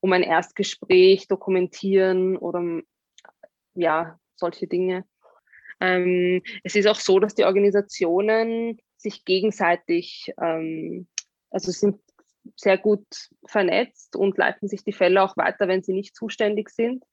um 0.00 0.12
ein 0.12 0.22
Erstgespräch, 0.22 1.28
dokumentieren 1.28 2.36
oder 2.36 2.82
ja, 3.74 4.18
solche 4.36 4.68
Dinge. 4.68 5.04
Ähm, 5.80 6.42
es 6.62 6.76
ist 6.76 6.86
auch 6.86 7.00
so, 7.00 7.18
dass 7.18 7.34
die 7.34 7.44
Organisationen 7.44 8.78
sich 8.96 9.24
gegenseitig, 9.24 10.32
ähm, 10.40 11.08
also 11.50 11.72
sind 11.72 12.00
sehr 12.56 12.78
gut 12.78 13.06
vernetzt 13.46 14.16
und 14.16 14.38
leiten 14.38 14.68
sich 14.68 14.84
die 14.84 14.92
Fälle 14.92 15.22
auch 15.22 15.36
weiter, 15.36 15.68
wenn 15.68 15.82
sie 15.82 15.92
nicht 15.92 16.14
zuständig 16.14 16.70
sind. 16.70 17.04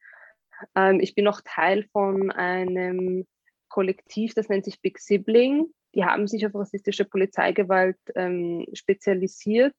Ähm, 0.74 1.00
ich 1.00 1.14
bin 1.14 1.26
auch 1.28 1.40
Teil 1.44 1.86
von 1.92 2.30
einem 2.30 3.26
Kollektiv, 3.68 4.34
das 4.34 4.48
nennt 4.48 4.64
sich 4.64 4.80
Big 4.80 4.98
Sibling. 4.98 5.66
Die 5.94 6.04
haben 6.04 6.26
sich 6.26 6.46
auf 6.46 6.54
rassistische 6.54 7.04
Polizeigewalt 7.04 7.98
ähm, 8.14 8.66
spezialisiert 8.72 9.74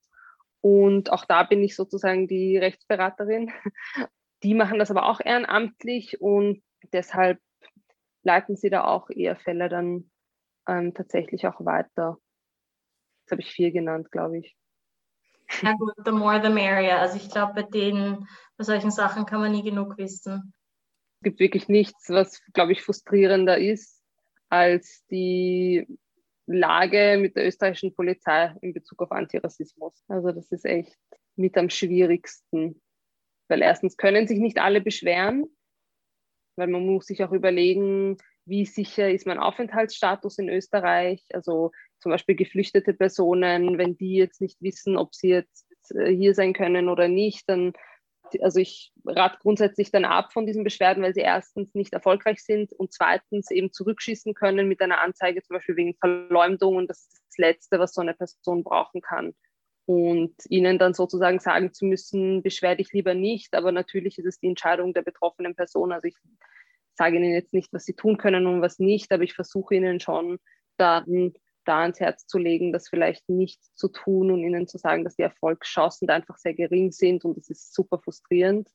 und 0.62 1.12
auch 1.12 1.26
da 1.26 1.44
bin 1.44 1.62
ich 1.62 1.76
sozusagen 1.76 2.28
die 2.28 2.58
Rechtsberaterin. 2.58 3.52
Die 4.44 4.54
machen 4.54 4.78
das 4.78 4.92
aber 4.92 5.06
auch 5.06 5.22
ehrenamtlich 5.24 6.20
und 6.20 6.62
deshalb 6.92 7.40
leiten 8.24 8.58
sie 8.58 8.70
da 8.70 8.84
auch 8.84 9.10
eher 9.10 9.38
Fälle 9.38 9.70
dann 9.70 10.12
ähm, 10.68 10.94
tatsächlich 10.94 11.48
auch 11.48 11.64
weiter. 11.64 12.18
Jetzt 13.22 13.32
habe 13.32 13.42
ich 13.42 13.52
vier 13.52 13.72
genannt, 13.72 14.12
glaube 14.12 14.40
ich. 14.40 14.58
Ja 15.62 15.74
gut, 15.74 15.94
the 16.06 16.12
more 16.12 16.42
the 16.42 16.50
merrier. 16.50 17.00
Also 17.00 17.18
ich 17.18 17.30
glaube, 17.30 17.54
bei 17.54 17.64
denen, 17.64 18.28
bei 18.58 18.64
solchen 18.64 18.92
Sachen 18.92 19.26
kann 19.26 19.40
man 19.40 19.52
nie 19.52 19.64
genug 19.64 19.98
wissen. 19.98 20.54
Es 21.20 21.24
gibt 21.24 21.40
wirklich 21.40 21.70
nichts, 21.70 22.10
was, 22.10 22.42
glaube 22.54 22.74
ich, 22.74 22.82
frustrierender 22.82 23.58
ist, 23.58 24.02
als 24.50 25.06
die 25.10 25.88
Lage 26.46 27.18
mit 27.20 27.36
der 27.36 27.48
österreichischen 27.48 27.96
Polizei 27.96 28.54
in 28.62 28.74
Bezug 28.74 29.02
auf 29.02 29.12
Antirassismus. 29.12 30.04
Also 30.08 30.32
das 30.32 30.52
ist 30.52 30.66
echt 30.66 30.98
mit 31.36 31.58
am 31.58 31.70
schwierigsten. 31.70 32.82
Weil 33.48 33.62
erstens 33.62 33.98
können 33.98 34.28
sich 34.28 34.40
nicht 34.40 34.58
alle 34.58 34.82
beschweren, 34.82 35.46
weil 36.56 36.68
man 36.68 36.86
muss 36.86 37.06
sich 37.06 37.24
auch 37.24 37.32
überlegen, 37.32 38.18
wie 38.46 38.66
sicher 38.66 39.10
ist 39.10 39.26
mein 39.26 39.40
Aufenthaltsstatus 39.40 40.38
in 40.38 40.50
Österreich. 40.50 41.24
Also 41.34 41.72
zum 42.00 42.12
Beispiel 42.12 42.36
geflüchtete 42.36 42.94
Personen, 42.94 43.78
wenn 43.78 43.96
die 43.96 44.16
jetzt 44.16 44.42
nicht 44.42 44.62
wissen, 44.62 44.98
ob 44.98 45.16
sie 45.16 45.30
jetzt 45.30 45.66
äh, 45.92 46.14
hier 46.14 46.34
sein 46.34 46.54
können 46.54 46.90
oder 46.90 47.08
nicht, 47.08 47.48
dann 47.50 47.74
also 48.42 48.60
ich 48.60 48.92
rate 49.06 49.38
grundsätzlich 49.42 49.92
dann 49.92 50.06
ab 50.06 50.34
von 50.34 50.46
diesen 50.46 50.64
Beschwerden, 50.64 51.04
weil 51.04 51.14
sie 51.14 51.22
erstens 51.22 51.74
nicht 51.76 51.94
erfolgreich 51.94 52.44
sind 52.44 52.74
und 52.74 52.94
zweitens 52.94 53.52
eben 53.52 53.72
zurückschießen 53.72 54.34
können 54.34 54.68
mit 54.68 54.82
einer 54.82 55.02
Anzeige, 55.02 55.44
zum 55.44 55.56
Beispiel 55.56 55.76
wegen 55.76 55.96
Verleumdung. 55.96 56.78
Und 56.78 56.90
das 56.90 57.02
ist 57.02 57.24
das 57.30 57.38
Letzte, 57.38 57.80
was 57.80 57.94
so 57.94 58.02
eine 58.02 58.14
Person 58.14 58.64
brauchen 58.64 59.02
kann. 59.02 59.34
Und 59.86 60.34
ihnen 60.48 60.80
dann 60.80 60.94
sozusagen 60.94 61.40
sagen 61.40 61.74
zu 61.74 61.86
müssen, 61.86 62.42
beschwer 62.42 62.76
dich 62.76 62.94
lieber 62.94 63.14
nicht. 63.14 63.54
Aber 63.54 63.72
natürlich 63.72 64.18
ist 64.18 64.26
es 64.26 64.40
die 64.40 64.48
Entscheidung 64.48 64.94
der 64.94 65.02
betroffenen 65.02 65.56
Person. 65.56 65.92
Also 65.92 66.08
ich 66.08 66.16
sage 66.96 67.18
ihnen 67.18 67.34
jetzt 67.34 67.54
nicht, 67.54 67.74
was 67.74 67.86
sie 67.86 67.94
tun 67.94 68.18
können 68.18 68.48
und 68.48 68.62
was 68.62 68.80
nicht, 68.80 69.12
aber 69.12 69.24
ich 69.24 69.34
versuche 69.34 69.76
ihnen 69.76 70.00
schon 70.00 70.40
dann 70.78 71.34
da 71.66 71.82
ans 71.82 72.00
Herz 72.00 72.28
zu 72.28 72.38
legen, 72.38 72.74
das 72.74 72.90
vielleicht 72.90 73.30
nicht 73.30 73.62
zu 73.76 73.88
tun 73.88 74.32
und 74.32 74.40
ihnen 74.40 74.68
zu 74.68 74.78
sagen, 74.78 75.04
dass 75.04 75.16
die 75.16 75.22
Erfolgschancen 75.22 76.08
da 76.08 76.16
einfach 76.16 76.38
sehr 76.38 76.54
gering 76.54 76.92
sind 76.92 77.26
und 77.26 77.38
es 77.38 77.50
ist 77.50 77.74
super 77.74 78.00
frustrierend. 78.00 78.70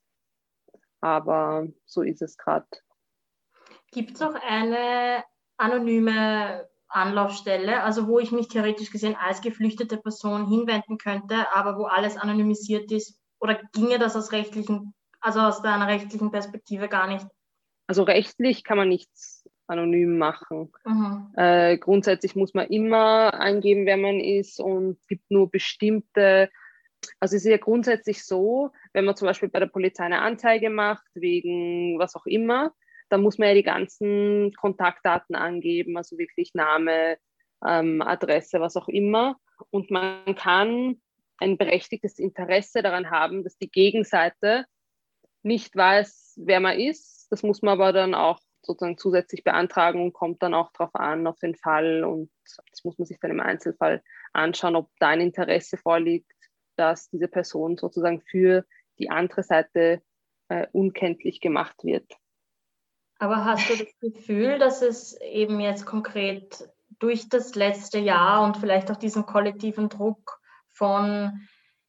Aber 1.00 1.68
so 1.84 2.02
ist 2.02 2.22
es 2.22 2.36
gerade. 2.36 2.66
Gibt 3.92 4.12
es 4.12 4.22
auch 4.22 4.34
eine 4.34 5.22
anonyme 5.56 6.68
Anlaufstelle, 6.88 7.82
also 7.82 8.08
wo 8.08 8.18
ich 8.18 8.32
mich 8.32 8.48
theoretisch 8.48 8.90
gesehen 8.90 9.16
als 9.16 9.40
geflüchtete 9.40 9.98
Person 9.98 10.48
hinwenden 10.48 10.98
könnte, 10.98 11.46
aber 11.54 11.78
wo 11.78 11.84
alles 11.84 12.16
anonymisiert 12.16 12.90
ist? 12.90 13.20
Oder 13.40 13.60
ginge 13.72 13.98
das 13.98 14.16
aus 14.16 14.32
rechtlichen, 14.32 14.94
also 15.20 15.40
aus 15.40 15.62
einer 15.62 15.86
rechtlichen 15.86 16.30
Perspektive 16.30 16.88
gar 16.88 17.06
nicht? 17.06 17.26
Also 17.88 18.04
rechtlich 18.04 18.62
kann 18.62 18.76
man 18.76 18.88
nichts 18.90 19.48
anonym 19.66 20.18
machen. 20.18 20.70
Mhm. 20.84 21.32
Äh, 21.36 21.78
grundsätzlich 21.78 22.36
muss 22.36 22.54
man 22.54 22.68
immer 22.68 23.34
eingeben, 23.34 23.86
wer 23.86 23.96
man 23.96 24.20
ist 24.20 24.60
und 24.60 24.98
es 25.00 25.06
gibt 25.08 25.30
nur 25.30 25.50
bestimmte, 25.50 26.50
also 27.18 27.34
es 27.34 27.44
ist 27.44 27.50
ja 27.50 27.56
grundsätzlich 27.56 28.24
so, 28.24 28.70
wenn 28.92 29.04
man 29.04 29.16
zum 29.16 29.26
Beispiel 29.26 29.48
bei 29.48 29.58
der 29.58 29.66
Polizei 29.66 30.04
eine 30.04 30.20
Anzeige 30.20 30.70
macht, 30.70 31.06
wegen 31.14 31.98
was 31.98 32.14
auch 32.14 32.26
immer, 32.26 32.72
dann 33.08 33.22
muss 33.22 33.38
man 33.38 33.48
ja 33.48 33.54
die 33.54 33.62
ganzen 33.62 34.52
Kontaktdaten 34.54 35.34
angeben, 35.34 35.96
also 35.96 36.18
wirklich 36.18 36.54
Name, 36.54 37.16
ähm, 37.66 38.02
Adresse, 38.02 38.60
was 38.60 38.76
auch 38.76 38.88
immer. 38.88 39.36
Und 39.70 39.90
man 39.90 40.34
kann 40.36 41.00
ein 41.38 41.56
berechtigtes 41.56 42.18
Interesse 42.18 42.82
daran 42.82 43.10
haben, 43.10 43.44
dass 43.44 43.56
die 43.56 43.70
Gegenseite 43.70 44.66
nicht 45.42 45.74
weiß, 45.74 46.40
wer 46.44 46.60
man 46.60 46.78
ist. 46.78 47.17
Das 47.30 47.42
muss 47.42 47.62
man 47.62 47.72
aber 47.72 47.92
dann 47.92 48.14
auch 48.14 48.40
sozusagen 48.62 48.98
zusätzlich 48.98 49.44
beantragen 49.44 50.02
und 50.02 50.12
kommt 50.12 50.42
dann 50.42 50.54
auch 50.54 50.72
darauf 50.72 50.94
an, 50.94 51.26
auf 51.26 51.38
den 51.38 51.54
Fall. 51.54 52.04
Und 52.04 52.30
das 52.70 52.84
muss 52.84 52.98
man 52.98 53.06
sich 53.06 53.18
dann 53.20 53.30
im 53.30 53.40
Einzelfall 53.40 54.02
anschauen, 54.32 54.76
ob 54.76 54.90
da 54.98 55.08
ein 55.08 55.20
Interesse 55.20 55.76
vorliegt, 55.76 56.30
dass 56.76 57.08
diese 57.10 57.28
Person 57.28 57.76
sozusagen 57.76 58.20
für 58.20 58.64
die 58.98 59.10
andere 59.10 59.42
Seite 59.42 60.02
äh, 60.48 60.66
unkenntlich 60.72 61.40
gemacht 61.40 61.84
wird. 61.84 62.10
Aber 63.18 63.44
hast 63.44 63.68
du 63.68 63.76
das 63.76 63.98
Gefühl, 64.00 64.58
dass 64.58 64.82
es 64.82 65.20
eben 65.20 65.60
jetzt 65.60 65.86
konkret 65.86 66.68
durch 66.98 67.28
das 67.28 67.54
letzte 67.54 67.98
Jahr 67.98 68.44
und 68.44 68.56
vielleicht 68.56 68.90
auch 68.90 68.96
diesen 68.96 69.26
kollektiven 69.26 69.88
Druck 69.88 70.40
von 70.68 71.40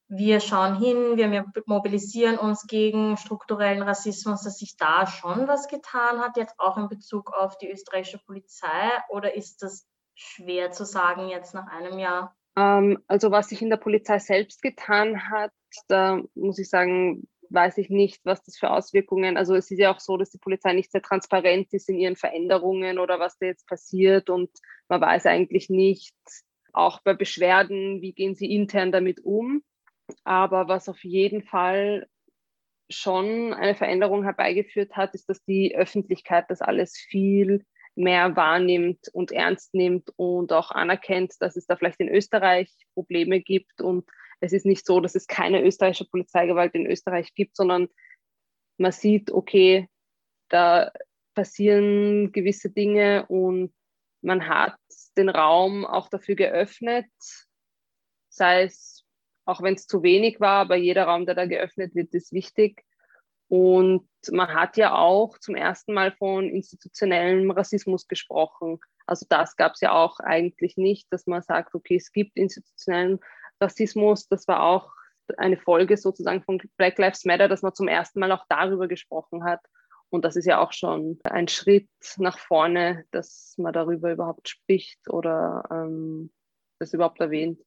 wir 0.10 0.40
schauen 0.40 0.80
hin, 0.80 1.18
wir 1.18 1.46
mobilisieren 1.68 2.40
uns 2.40 2.66
gegen 2.66 3.16
strukturellen 3.16 3.84
Rassismus, 3.84 4.42
dass 4.42 4.58
sich 4.58 4.76
da 4.76 5.06
schon 5.06 5.48
was 5.48 5.68
getan 5.68 6.20
hat, 6.20 6.36
jetzt 6.36 6.56
auch 6.58 6.78
in 6.78 6.90
Bezug 6.90 7.32
auf 7.32 7.58
die 7.60 7.70
österreichische 7.70 8.20
Polizei? 8.26 8.90
Oder 9.10 9.36
ist 9.36 9.62
das 9.62 9.88
schwer 10.16 10.72
zu 10.72 10.84
sagen 10.84 11.30
jetzt 11.30 11.54
nach 11.54 11.68
einem 11.68 12.00
Jahr? 12.00 12.36
Ähm, 12.58 12.98
also 13.08 13.30
was 13.30 13.50
sich 13.50 13.62
in 13.62 13.70
der 13.70 13.78
Polizei 13.78 14.18
selbst 14.18 14.64
getan 14.64 15.30
hat, 15.30 15.52
da 15.88 16.20
muss 16.34 16.58
ich 16.58 16.70
sagen, 16.70 17.28
weiß 17.52 17.78
ich 17.78 17.92
nicht, 17.92 18.22
was 18.26 18.44
das 18.44 18.58
für 18.58 18.72
Auswirkungen. 18.72 19.38
Also 19.38 19.54
es 19.54 19.70
ist 19.70 19.80
ja 19.80 19.94
auch 19.94 20.00
so, 20.00 20.18
dass 20.18 20.32
die 20.32 20.40
Polizei 20.40 20.74
nicht 20.74 20.92
sehr 20.92 21.04
transparent 21.04 21.72
ist 21.72 21.88
in 21.88 22.00
ihren 22.00 22.16
Veränderungen 22.16 22.98
oder 22.98 23.20
was 23.20 23.38
da 23.38 23.46
jetzt 23.46 23.68
passiert 23.68 24.32
und 24.32 24.50
man 24.88 25.02
weiß 25.02 25.28
eigentlich 25.28 25.70
nicht, 25.70 26.16
auch 26.74 27.00
bei 27.02 27.14
Beschwerden, 27.14 28.02
wie 28.02 28.14
gehen 28.14 28.36
sie 28.36 28.52
intern 28.54 28.92
damit 28.92 29.24
um. 29.24 29.64
Aber 30.24 30.68
was 30.68 30.90
auf 30.90 31.04
jeden 31.04 31.44
Fall 31.44 32.08
schon 32.90 33.54
eine 33.54 33.76
Veränderung 33.76 34.24
herbeigeführt 34.24 34.96
hat, 34.96 35.14
ist, 35.14 35.30
dass 35.30 35.44
die 35.44 35.76
Öffentlichkeit 35.76 36.46
das 36.50 36.62
alles 36.62 36.98
viel 36.98 37.66
mehr 37.96 38.36
wahrnimmt 38.36 39.10
und 39.14 39.32
ernst 39.32 39.74
nimmt 39.74 40.10
und 40.16 40.54
auch 40.54 40.72
anerkennt, 40.72 41.36
dass 41.40 41.56
es 41.56 41.68
da 41.68 41.76
vielleicht 41.76 42.00
in 42.00 42.10
Österreich 42.10 42.74
Probleme 42.94 43.42
gibt. 43.42 43.82
Und 43.82 44.10
es 44.40 44.54
ist 44.54 44.66
nicht 44.66 44.86
so, 44.86 45.02
dass 45.02 45.16
es 45.16 45.28
keine 45.28 45.64
österreichische 45.64 46.10
Polizeigewalt 46.10 46.74
in 46.76 46.86
Österreich 46.86 47.34
gibt, 47.36 47.56
sondern 47.56 47.90
man 48.78 48.92
sieht, 48.92 49.32
okay, 49.32 49.90
da 50.50 50.92
passieren 51.36 52.32
gewisse 52.32 52.70
Dinge 52.70 53.26
und 53.28 53.74
man 54.22 54.48
hat 54.48 54.78
den 55.18 55.30
Raum 55.30 55.86
auch 55.86 56.10
dafür 56.10 56.36
geöffnet, 56.36 57.10
sei 58.30 58.64
es 58.64 58.99
auch 59.50 59.62
wenn 59.62 59.74
es 59.74 59.88
zu 59.88 60.04
wenig 60.04 60.40
war, 60.40 60.62
aber 60.62 60.76
jeder 60.76 61.06
Raum, 61.06 61.26
der 61.26 61.36
da 61.36 61.46
geöffnet 61.46 61.96
wird, 61.96 62.14
ist 62.14 62.32
wichtig. 62.34 62.84
Und 63.48 64.08
man 64.32 64.54
hat 64.54 64.78
ja 64.78 64.96
auch 64.96 65.40
zum 65.40 65.56
ersten 65.56 65.94
Mal 65.94 66.12
von 66.12 66.48
institutionellem 66.48 67.50
Rassismus 67.50 68.08
gesprochen. 68.08 68.80
Also 69.08 69.26
das 69.28 69.56
gab 69.56 69.74
es 69.74 69.82
ja 69.82 69.92
auch 69.92 70.20
eigentlich 70.20 70.78
nicht, 70.78 71.12
dass 71.12 71.26
man 71.26 71.42
sagt, 71.42 71.74
okay, 71.74 71.96
es 71.96 72.12
gibt 72.12 72.38
institutionellen 72.38 73.20
Rassismus. 73.60 74.28
Das 74.28 74.48
war 74.48 74.64
auch 74.64 74.92
eine 75.38 75.58
Folge 75.58 75.98
sozusagen 75.98 76.44
von 76.44 76.62
Black 76.78 77.00
Lives 77.00 77.26
Matter, 77.26 77.48
dass 77.48 77.64
man 77.64 77.74
zum 77.74 77.88
ersten 77.88 78.20
Mal 78.20 78.32
auch 78.32 78.46
darüber 78.50 78.88
gesprochen 78.88 79.44
hat. 79.44 79.62
Und 80.12 80.26
das 80.26 80.36
ist 80.36 80.46
ja 80.46 80.60
auch 80.60 80.74
schon 80.74 81.20
ein 81.24 81.48
Schritt 81.48 81.90
nach 82.18 82.38
vorne, 82.38 83.06
dass 83.12 83.56
man 83.58 83.74
darüber 83.74 84.12
überhaupt 84.12 84.50
spricht 84.50 85.10
oder 85.10 85.64
ähm, 85.72 86.32
das 86.80 86.94
überhaupt 86.94 87.20
erwähnt. 87.20 87.60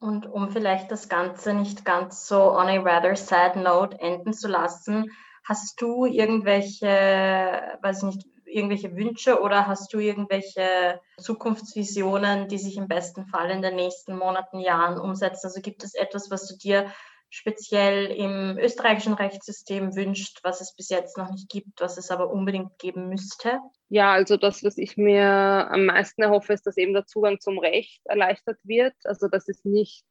Und 0.00 0.26
um 0.26 0.50
vielleicht 0.50 0.90
das 0.92 1.08
Ganze 1.08 1.54
nicht 1.54 1.84
ganz 1.84 2.28
so 2.28 2.52
on 2.52 2.68
a 2.68 2.80
rather 2.80 3.16
sad 3.16 3.56
note 3.56 3.98
enden 4.00 4.32
zu 4.32 4.48
lassen, 4.48 5.10
hast 5.44 5.80
du 5.80 6.04
irgendwelche, 6.04 7.78
weiß 7.82 8.04
nicht, 8.04 8.24
irgendwelche 8.44 8.94
Wünsche 8.96 9.40
oder 9.40 9.66
hast 9.66 9.92
du 9.92 9.98
irgendwelche 9.98 11.00
Zukunftsvisionen, 11.18 12.48
die 12.48 12.58
sich 12.58 12.76
im 12.76 12.88
besten 12.88 13.26
Fall 13.26 13.50
in 13.50 13.62
den 13.62 13.76
nächsten 13.76 14.16
Monaten, 14.16 14.60
Jahren 14.60 14.98
umsetzen? 14.98 15.46
Also 15.46 15.60
gibt 15.60 15.84
es 15.84 15.94
etwas, 15.94 16.30
was 16.30 16.46
du 16.46 16.56
dir 16.56 16.90
speziell 17.30 18.06
im 18.06 18.58
österreichischen 18.58 19.14
Rechtssystem 19.14 19.94
wünscht, 19.94 20.40
was 20.42 20.60
es 20.60 20.74
bis 20.74 20.88
jetzt 20.88 21.16
noch 21.16 21.30
nicht 21.30 21.48
gibt, 21.48 21.80
was 21.80 21.98
es 21.98 22.10
aber 22.10 22.30
unbedingt 22.30 22.78
geben 22.78 23.08
müsste? 23.08 23.58
Ja, 23.88 24.12
also 24.12 24.36
das, 24.36 24.62
was 24.64 24.78
ich 24.78 24.96
mir 24.96 25.24
am 25.70 25.86
meisten 25.86 26.22
erhoffe, 26.22 26.52
ist, 26.52 26.66
dass 26.66 26.76
eben 26.76 26.92
der 26.92 27.06
Zugang 27.06 27.40
zum 27.40 27.58
Recht 27.58 28.00
erleichtert 28.04 28.58
wird. 28.64 28.94
Also 29.04 29.28
dass 29.28 29.48
es 29.48 29.64
nicht 29.64 30.06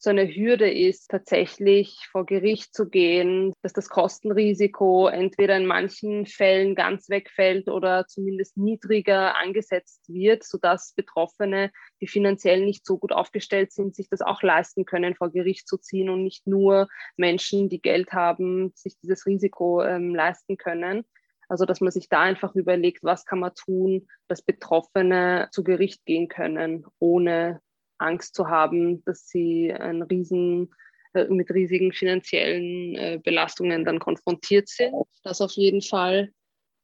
so 0.00 0.10
eine 0.10 0.28
Hürde 0.28 0.70
ist, 0.70 1.10
tatsächlich 1.10 2.06
vor 2.12 2.24
Gericht 2.24 2.72
zu 2.72 2.88
gehen, 2.88 3.52
dass 3.62 3.72
das 3.72 3.88
Kostenrisiko 3.88 5.08
entweder 5.08 5.56
in 5.56 5.66
manchen 5.66 6.24
Fällen 6.26 6.76
ganz 6.76 7.08
wegfällt 7.08 7.68
oder 7.68 8.06
zumindest 8.06 8.56
niedriger 8.56 9.36
angesetzt 9.36 10.02
wird, 10.08 10.44
sodass 10.44 10.92
Betroffene, 10.94 11.72
die 12.00 12.06
finanziell 12.06 12.64
nicht 12.64 12.86
so 12.86 12.96
gut 12.96 13.12
aufgestellt 13.12 13.72
sind, 13.72 13.96
sich 13.96 14.08
das 14.08 14.20
auch 14.20 14.42
leisten 14.42 14.84
können, 14.84 15.16
vor 15.16 15.32
Gericht 15.32 15.66
zu 15.66 15.78
ziehen 15.78 16.10
und 16.10 16.22
nicht 16.22 16.46
nur 16.46 16.88
Menschen, 17.16 17.68
die 17.68 17.82
Geld 17.82 18.12
haben, 18.12 18.72
sich 18.76 18.96
dieses 19.02 19.26
Risiko 19.26 19.82
ähm, 19.82 20.14
leisten 20.14 20.56
können. 20.56 21.04
Also, 21.48 21.64
dass 21.64 21.80
man 21.80 21.90
sich 21.90 22.08
da 22.08 22.20
einfach 22.20 22.54
überlegt, 22.54 23.02
was 23.02 23.24
kann 23.24 23.40
man 23.40 23.54
tun, 23.54 24.06
dass 24.28 24.42
Betroffene 24.42 25.48
zu 25.50 25.64
Gericht 25.64 26.04
gehen 26.04 26.28
können, 26.28 26.84
ohne 26.98 27.60
Angst 27.98 28.34
zu 28.34 28.48
haben, 28.48 29.04
dass 29.04 29.28
sie 29.28 29.72
ein 29.72 30.02
riesen, 30.02 30.74
äh, 31.14 31.26
mit 31.26 31.50
riesigen 31.50 31.92
finanziellen 31.92 32.94
äh, 32.94 33.20
Belastungen 33.22 33.84
dann 33.84 33.98
konfrontiert 33.98 34.68
sind. 34.68 34.94
Das 35.22 35.40
auf 35.40 35.52
jeden 35.52 35.82
Fall. 35.82 36.32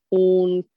Und 0.09 0.69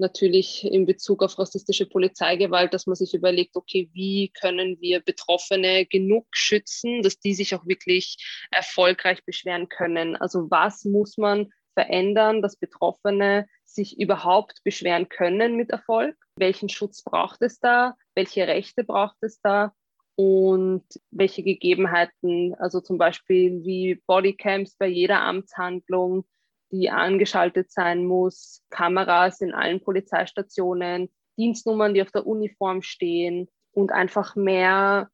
natürlich 0.00 0.64
in 0.64 0.86
Bezug 0.86 1.22
auf 1.22 1.38
rassistische 1.38 1.86
Polizeigewalt, 1.86 2.74
dass 2.74 2.86
man 2.86 2.96
sich 2.96 3.14
überlegt, 3.14 3.54
okay, 3.54 3.88
wie 3.92 4.30
können 4.30 4.80
wir 4.80 5.00
Betroffene 5.00 5.86
genug 5.86 6.26
schützen, 6.32 7.02
dass 7.02 7.20
die 7.20 7.34
sich 7.34 7.54
auch 7.54 7.66
wirklich 7.66 8.16
erfolgreich 8.50 9.24
beschweren 9.24 9.68
können. 9.68 10.16
Also 10.16 10.50
was 10.50 10.84
muss 10.84 11.18
man 11.18 11.52
verändern, 11.80 12.42
dass 12.42 12.56
Betroffene 12.56 13.46
sich 13.64 13.98
überhaupt 13.98 14.62
beschweren 14.64 15.08
können 15.08 15.56
mit 15.56 15.70
Erfolg? 15.70 16.14
Welchen 16.36 16.68
Schutz 16.68 17.02
braucht 17.02 17.40
es 17.40 17.58
da? 17.58 17.96
Welche 18.14 18.46
Rechte 18.46 18.84
braucht 18.84 19.16
es 19.22 19.40
da? 19.40 19.72
Und 20.14 20.84
welche 21.10 21.42
Gegebenheiten, 21.42 22.54
also 22.58 22.82
zum 22.82 22.98
Beispiel 22.98 23.64
wie 23.64 24.02
Bodycams 24.06 24.76
bei 24.76 24.88
jeder 24.88 25.22
Amtshandlung, 25.22 26.26
die 26.70 26.90
angeschaltet 26.90 27.72
sein 27.72 28.04
muss, 28.04 28.62
Kameras 28.68 29.40
in 29.40 29.54
allen 29.54 29.80
Polizeistationen, 29.80 31.08
Dienstnummern, 31.38 31.94
die 31.94 32.02
auf 32.02 32.10
der 32.10 32.26
Uniform 32.26 32.82
stehen 32.82 33.48
und 33.72 33.90
einfach 33.90 34.36
mehr, 34.36 35.08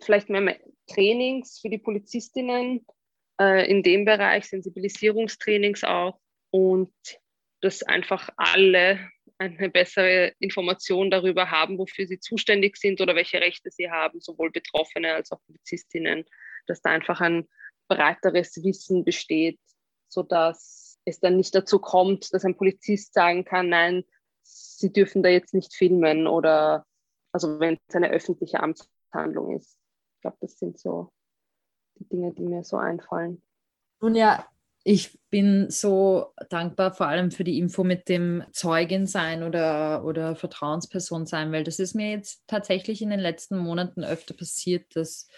vielleicht 0.00 0.30
mehr 0.30 0.58
Trainings 0.86 1.58
für 1.60 1.68
die 1.68 1.76
Polizistinnen, 1.76 2.86
äh, 3.40 3.68
in 3.70 3.82
dem 3.82 4.04
Bereich, 4.04 4.46
Sensibilisierungstrainings 4.46 5.84
auch 5.84 6.18
und 6.50 6.92
dass 7.60 7.82
einfach 7.82 8.30
alle 8.36 9.00
eine 9.38 9.70
bessere 9.70 10.32
Information 10.40 11.10
darüber 11.10 11.50
haben, 11.50 11.78
wofür 11.78 12.06
sie 12.06 12.18
zuständig 12.18 12.76
sind 12.76 13.00
oder 13.00 13.14
welche 13.14 13.40
Rechte 13.40 13.70
sie 13.70 13.90
haben, 13.90 14.20
sowohl 14.20 14.50
Betroffene 14.50 15.14
als 15.14 15.30
auch 15.30 15.40
Polizistinnen, 15.46 16.24
dass 16.66 16.82
da 16.82 16.90
einfach 16.90 17.20
ein 17.20 17.48
breiteres 17.88 18.62
Wissen 18.64 19.04
besteht, 19.04 19.60
sodass 20.08 20.98
es 21.04 21.20
dann 21.20 21.36
nicht 21.36 21.54
dazu 21.54 21.78
kommt, 21.78 22.34
dass 22.34 22.44
ein 22.44 22.56
Polizist 22.56 23.14
sagen 23.14 23.44
kann, 23.44 23.68
nein, 23.68 24.04
sie 24.42 24.92
dürfen 24.92 25.22
da 25.22 25.28
jetzt 25.28 25.54
nicht 25.54 25.74
filmen 25.74 26.26
oder 26.26 26.84
also 27.32 27.60
wenn 27.60 27.78
es 27.86 27.94
eine 27.94 28.10
öffentliche 28.10 28.60
Amtshandlung 28.60 29.56
ist. 29.56 29.78
Ich 30.16 30.22
glaube, 30.22 30.38
das 30.40 30.58
sind 30.58 30.78
so 30.78 31.12
die 31.98 32.08
Dinge, 32.08 32.32
die 32.32 32.44
mir 32.44 32.64
so 32.64 32.76
einfallen. 32.76 33.42
Nun 34.00 34.14
ja, 34.14 34.46
ich 34.84 35.18
bin 35.30 35.70
so 35.70 36.32
dankbar 36.48 36.94
vor 36.94 37.08
allem 37.08 37.30
für 37.30 37.44
die 37.44 37.58
Info 37.58 37.84
mit 37.84 38.08
dem 38.08 38.44
Zeugin 38.52 39.06
sein 39.06 39.42
oder, 39.42 40.04
oder 40.04 40.34
Vertrauensperson 40.34 41.26
sein, 41.26 41.52
weil 41.52 41.64
das 41.64 41.78
ist 41.78 41.94
mir 41.94 42.10
jetzt 42.10 42.42
tatsächlich 42.46 43.02
in 43.02 43.10
den 43.10 43.20
letzten 43.20 43.58
Monaten 43.58 44.04
öfter 44.04 44.34
passiert, 44.34 44.96
dass 44.96 45.28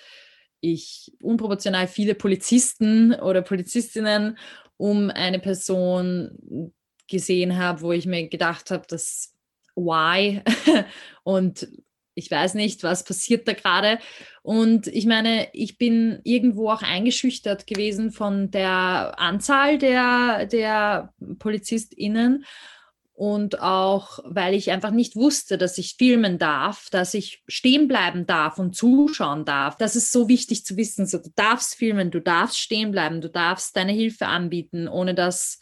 ich 0.60 1.16
unproportional 1.22 1.88
viele 1.88 2.14
Polizisten 2.14 3.14
oder 3.14 3.42
Polizistinnen 3.42 4.38
um 4.76 5.10
eine 5.10 5.40
Person 5.40 6.72
gesehen 7.08 7.58
habe, 7.58 7.80
wo 7.80 7.92
ich 7.92 8.06
mir 8.06 8.28
gedacht 8.28 8.70
habe, 8.70 8.84
das 8.88 9.34
why 9.74 10.42
und 11.24 11.66
ich 12.20 12.30
weiß 12.30 12.54
nicht, 12.54 12.84
was 12.84 13.02
passiert 13.04 13.48
da 13.48 13.54
gerade. 13.54 13.98
Und 14.42 14.86
ich 14.86 15.06
meine, 15.06 15.48
ich 15.52 15.78
bin 15.78 16.20
irgendwo 16.22 16.70
auch 16.70 16.82
eingeschüchtert 16.82 17.66
gewesen 17.66 18.12
von 18.12 18.50
der 18.50 19.14
Anzahl 19.18 19.78
der, 19.78 20.46
der 20.46 21.12
PolizistInnen 21.38 22.44
und 23.20 23.60
auch, 23.60 24.20
weil 24.24 24.54
ich 24.54 24.70
einfach 24.70 24.92
nicht 24.92 25.14
wusste, 25.14 25.58
dass 25.58 25.76
ich 25.76 25.96
filmen 25.98 26.38
darf, 26.38 26.88
dass 26.90 27.12
ich 27.12 27.42
stehen 27.48 27.86
bleiben 27.86 28.24
darf 28.24 28.58
und 28.58 28.74
zuschauen 28.74 29.44
darf. 29.44 29.76
Das 29.76 29.94
ist 29.94 30.10
so 30.10 30.26
wichtig 30.30 30.64
zu 30.64 30.78
wissen. 30.78 31.04
So, 31.06 31.18
du 31.18 31.28
darfst 31.36 31.74
filmen, 31.74 32.10
du 32.10 32.22
darfst 32.22 32.58
stehen 32.58 32.92
bleiben, 32.92 33.20
du 33.20 33.28
darfst 33.28 33.76
deine 33.76 33.92
Hilfe 33.92 34.26
anbieten, 34.26 34.88
ohne 34.88 35.14
dass 35.14 35.58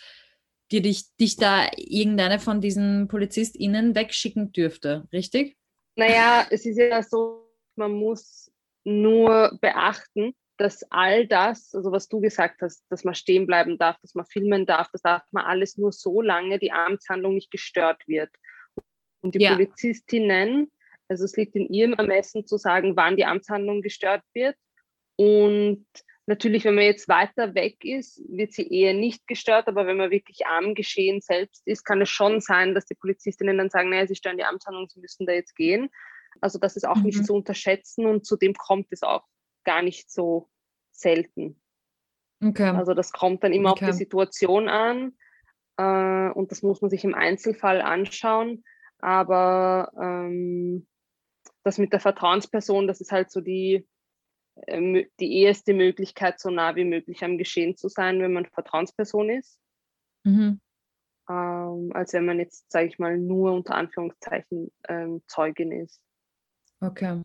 dir 0.71 0.83
dich, 0.83 1.17
dich 1.17 1.35
da 1.35 1.67
irgendeine 1.77 2.39
von 2.39 2.61
diesen 2.61 3.09
PolizistInnen 3.09 3.97
wegschicken 3.97 4.53
dürfte, 4.53 5.09
richtig? 5.13 5.58
Naja, 5.99 6.47
es 6.51 6.65
ist 6.65 6.79
ja 6.79 7.03
so, 7.03 7.51
man 7.75 7.93
muss 7.93 8.53
nur 8.85 9.59
beachten, 9.61 10.33
dass 10.57 10.85
all 10.91 11.27
das, 11.27 11.75
also 11.75 11.91
was 11.91 12.09
du 12.09 12.21
gesagt 12.21 12.63
hast, 12.63 12.85
dass 12.89 13.03
man 13.03 13.17
stehen 13.17 13.49
bleiben 13.49 13.79
darf, 13.79 13.97
dass 14.01 14.15
man 14.15 14.25
filmen 14.25 14.65
darf, 14.65 14.89
das 14.93 15.03
darf 15.03 15.23
man 15.33 15.45
alles 15.45 15.77
nur 15.77 15.91
so 15.91 16.23
lange 16.23 16.61
die 16.61 16.71
Amtshandlung 16.71 17.35
nicht 17.35 17.51
gestört 17.51 18.07
wird. 18.07 18.31
Und 19.23 19.35
die 19.35 19.41
ja. 19.41 19.53
Polizistinnen, 19.53 20.71
also 21.09 21.25
es 21.25 21.37
liegt 21.37 21.57
in 21.57 21.69
ihrem 21.69 21.95
Ermessen 21.95 22.47
zu 22.47 22.59
sagen, 22.59 22.95
wann 22.95 23.17
die 23.17 23.25
Amtshandlung 23.25 23.83
gestört 23.83 24.23
wird. 24.35 24.55
Und 25.17 25.85
natürlich, 26.29 26.65
wenn 26.65 26.75
man 26.75 26.85
jetzt 26.85 27.09
weiter 27.09 27.55
weg 27.55 27.85
ist, 27.85 28.23
wird 28.29 28.53
sie 28.53 28.69
eher 28.69 28.95
nicht 28.95 29.27
gestört, 29.27 29.67
aber 29.67 29.87
wenn 29.87 29.97
man 29.97 30.11
wirklich 30.11 30.47
am 30.47 30.75
Geschehen 30.75 31.21
selbst 31.21 31.67
ist, 31.67 31.85
kann 31.85 32.03
es 32.03 32.11
schon 32.11 32.41
sein, 32.41 32.75
dass 32.75 32.87
die 32.87 32.95
Polizistinnen 32.95 33.59
dann 33.59 33.71
sagen, 33.71 33.89
naja, 33.89 34.07
sie 34.07 34.15
stören 34.15 34.37
die 34.37 34.45
Amtshandlung, 34.45 34.89
sie 34.89 35.01
müssen 35.01 35.27
da 35.27 35.33
jetzt 35.33 35.57
gehen. 35.57 35.91
Also 36.41 36.59
das 36.59 36.77
ist 36.77 36.87
auch 36.87 36.97
mhm. 36.97 37.05
nicht 37.05 37.25
zu 37.25 37.35
unterschätzen 37.35 38.07
und 38.07 38.27
zudem 38.27 38.55
kommt 38.55 38.87
es 38.91 39.03
auch 39.03 39.25
gar 39.65 39.83
nicht 39.83 40.11
so 40.11 40.49
selten. 40.93 41.61
Okay. 42.45 42.69
Also 42.69 42.95
das 42.95 43.11
kommt 43.13 43.43
dann 43.43 43.53
immer 43.53 43.73
okay. 43.73 43.87
auf 43.87 43.91
die 43.91 43.97
Situation 43.97 44.69
an 44.69 45.17
äh, 45.79 46.31
und 46.31 46.51
das 46.53 46.63
muss 46.63 46.83
man 46.83 46.91
sich 46.91 47.05
im 47.05 47.15
Einzelfall 47.15 47.81
anschauen. 47.81 48.65
Aber 48.99 49.93
ähm, 49.99 50.87
das 51.65 51.79
mit 51.79 51.93
der 51.93 52.01
Vertrauensperson, 52.01 52.87
das 52.87 53.01
ist 53.01 53.13
halt 53.13 53.31
so 53.31 53.41
die, 53.41 53.89
die 54.67 55.43
erste 55.43 55.75
Möglichkeit, 55.75 56.41
so 56.41 56.51
nah 56.51 56.77
wie 56.77 56.85
möglich 56.85 57.23
am 57.23 57.39
Geschehen 57.39 57.77
zu 57.77 57.89
sein, 57.89 58.21
wenn 58.21 58.33
man 58.33 58.47
Vertrauensperson 58.47 59.31
ist. 59.31 59.59
Mhm. 60.25 60.61
Ähm, 61.29 61.91
als 61.93 62.13
wenn 62.13 62.25
man 62.25 62.39
jetzt, 62.39 62.71
sage 62.71 62.87
ich 62.87 62.99
mal, 62.99 63.19
nur 63.19 63.53
unter 63.53 63.75
Anführungszeichen 63.75 64.73
ähm, 64.89 65.23
Zeugin 65.27 65.73
ist. 65.73 66.01
Okay. 66.81 67.23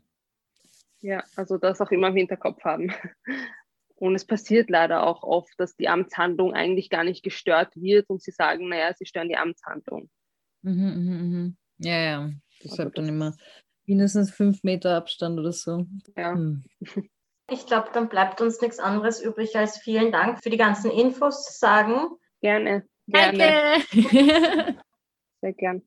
Ja, 1.02 1.24
also 1.36 1.58
das 1.58 1.82
auch 1.82 1.92
immer 1.92 2.10
im 2.10 2.16
Hinterkopf 2.16 2.64
haben. 2.64 2.92
Und 3.96 4.16
es 4.16 4.26
passiert 4.26 4.70
leider 4.70 5.06
auch 5.06 5.24
oft, 5.24 5.54
dass 5.58 5.76
die 5.76 5.88
Amtshandlung 5.88 6.54
eigentlich 6.54 6.90
gar 6.90 7.04
nicht 7.04 7.24
gestört 7.24 7.76
wird 7.76 8.10
und 8.10 8.22
sie 8.22 8.32
sagen, 8.32 8.68
naja, 8.68 8.94
sie 8.94 9.06
stören 9.06 9.30
die 9.30 9.38
Amtshandlung. 9.38 10.10
Mhm, 10.62 10.74
mh, 10.74 11.24
mh. 11.24 11.54
Ja, 11.78 11.98
ja. 12.00 12.32
Deshalb 12.62 12.90
also 12.90 13.02
dann 13.02 13.08
immer 13.08 13.34
mindestens 13.86 14.32
fünf 14.32 14.64
Meter 14.64 14.98
Abstand 14.98 15.40
oder 15.40 15.54
so. 15.54 15.86
Ja. 16.18 16.34
Hm. 16.34 16.64
Ich 17.54 17.68
glaube, 17.68 17.89
dann 17.93 18.10
bleibt 18.10 18.41
uns 18.41 18.62
nichts 18.62 18.80
anderes 18.80 19.22
übrig 19.22 19.56
als 19.56 19.78
vielen 19.78 20.12
Dank 20.12 20.41
für 20.43 20.49
die 20.49 20.58
ganzen 20.58 20.89
Infos 20.89 21.60
sagen. 21.60 22.08
Gerne. 22.41 22.88
gerne. 23.06 23.38
Danke. 23.38 24.78
Sehr 25.41 25.54
gern. 25.54 25.84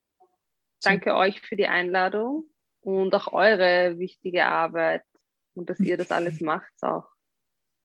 Danke 0.83 1.17
euch 1.17 1.41
für 1.41 1.57
die 1.57 1.67
Einladung 1.67 2.45
und 2.83 3.13
auch 3.17 3.33
eure 3.33 3.99
wichtige 3.99 4.47
Arbeit 4.47 5.03
und 5.55 5.69
dass 5.69 5.81
ihr 5.81 5.97
das 5.97 6.13
alles 6.13 6.41
macht 6.41 6.73
auch. 6.83 7.09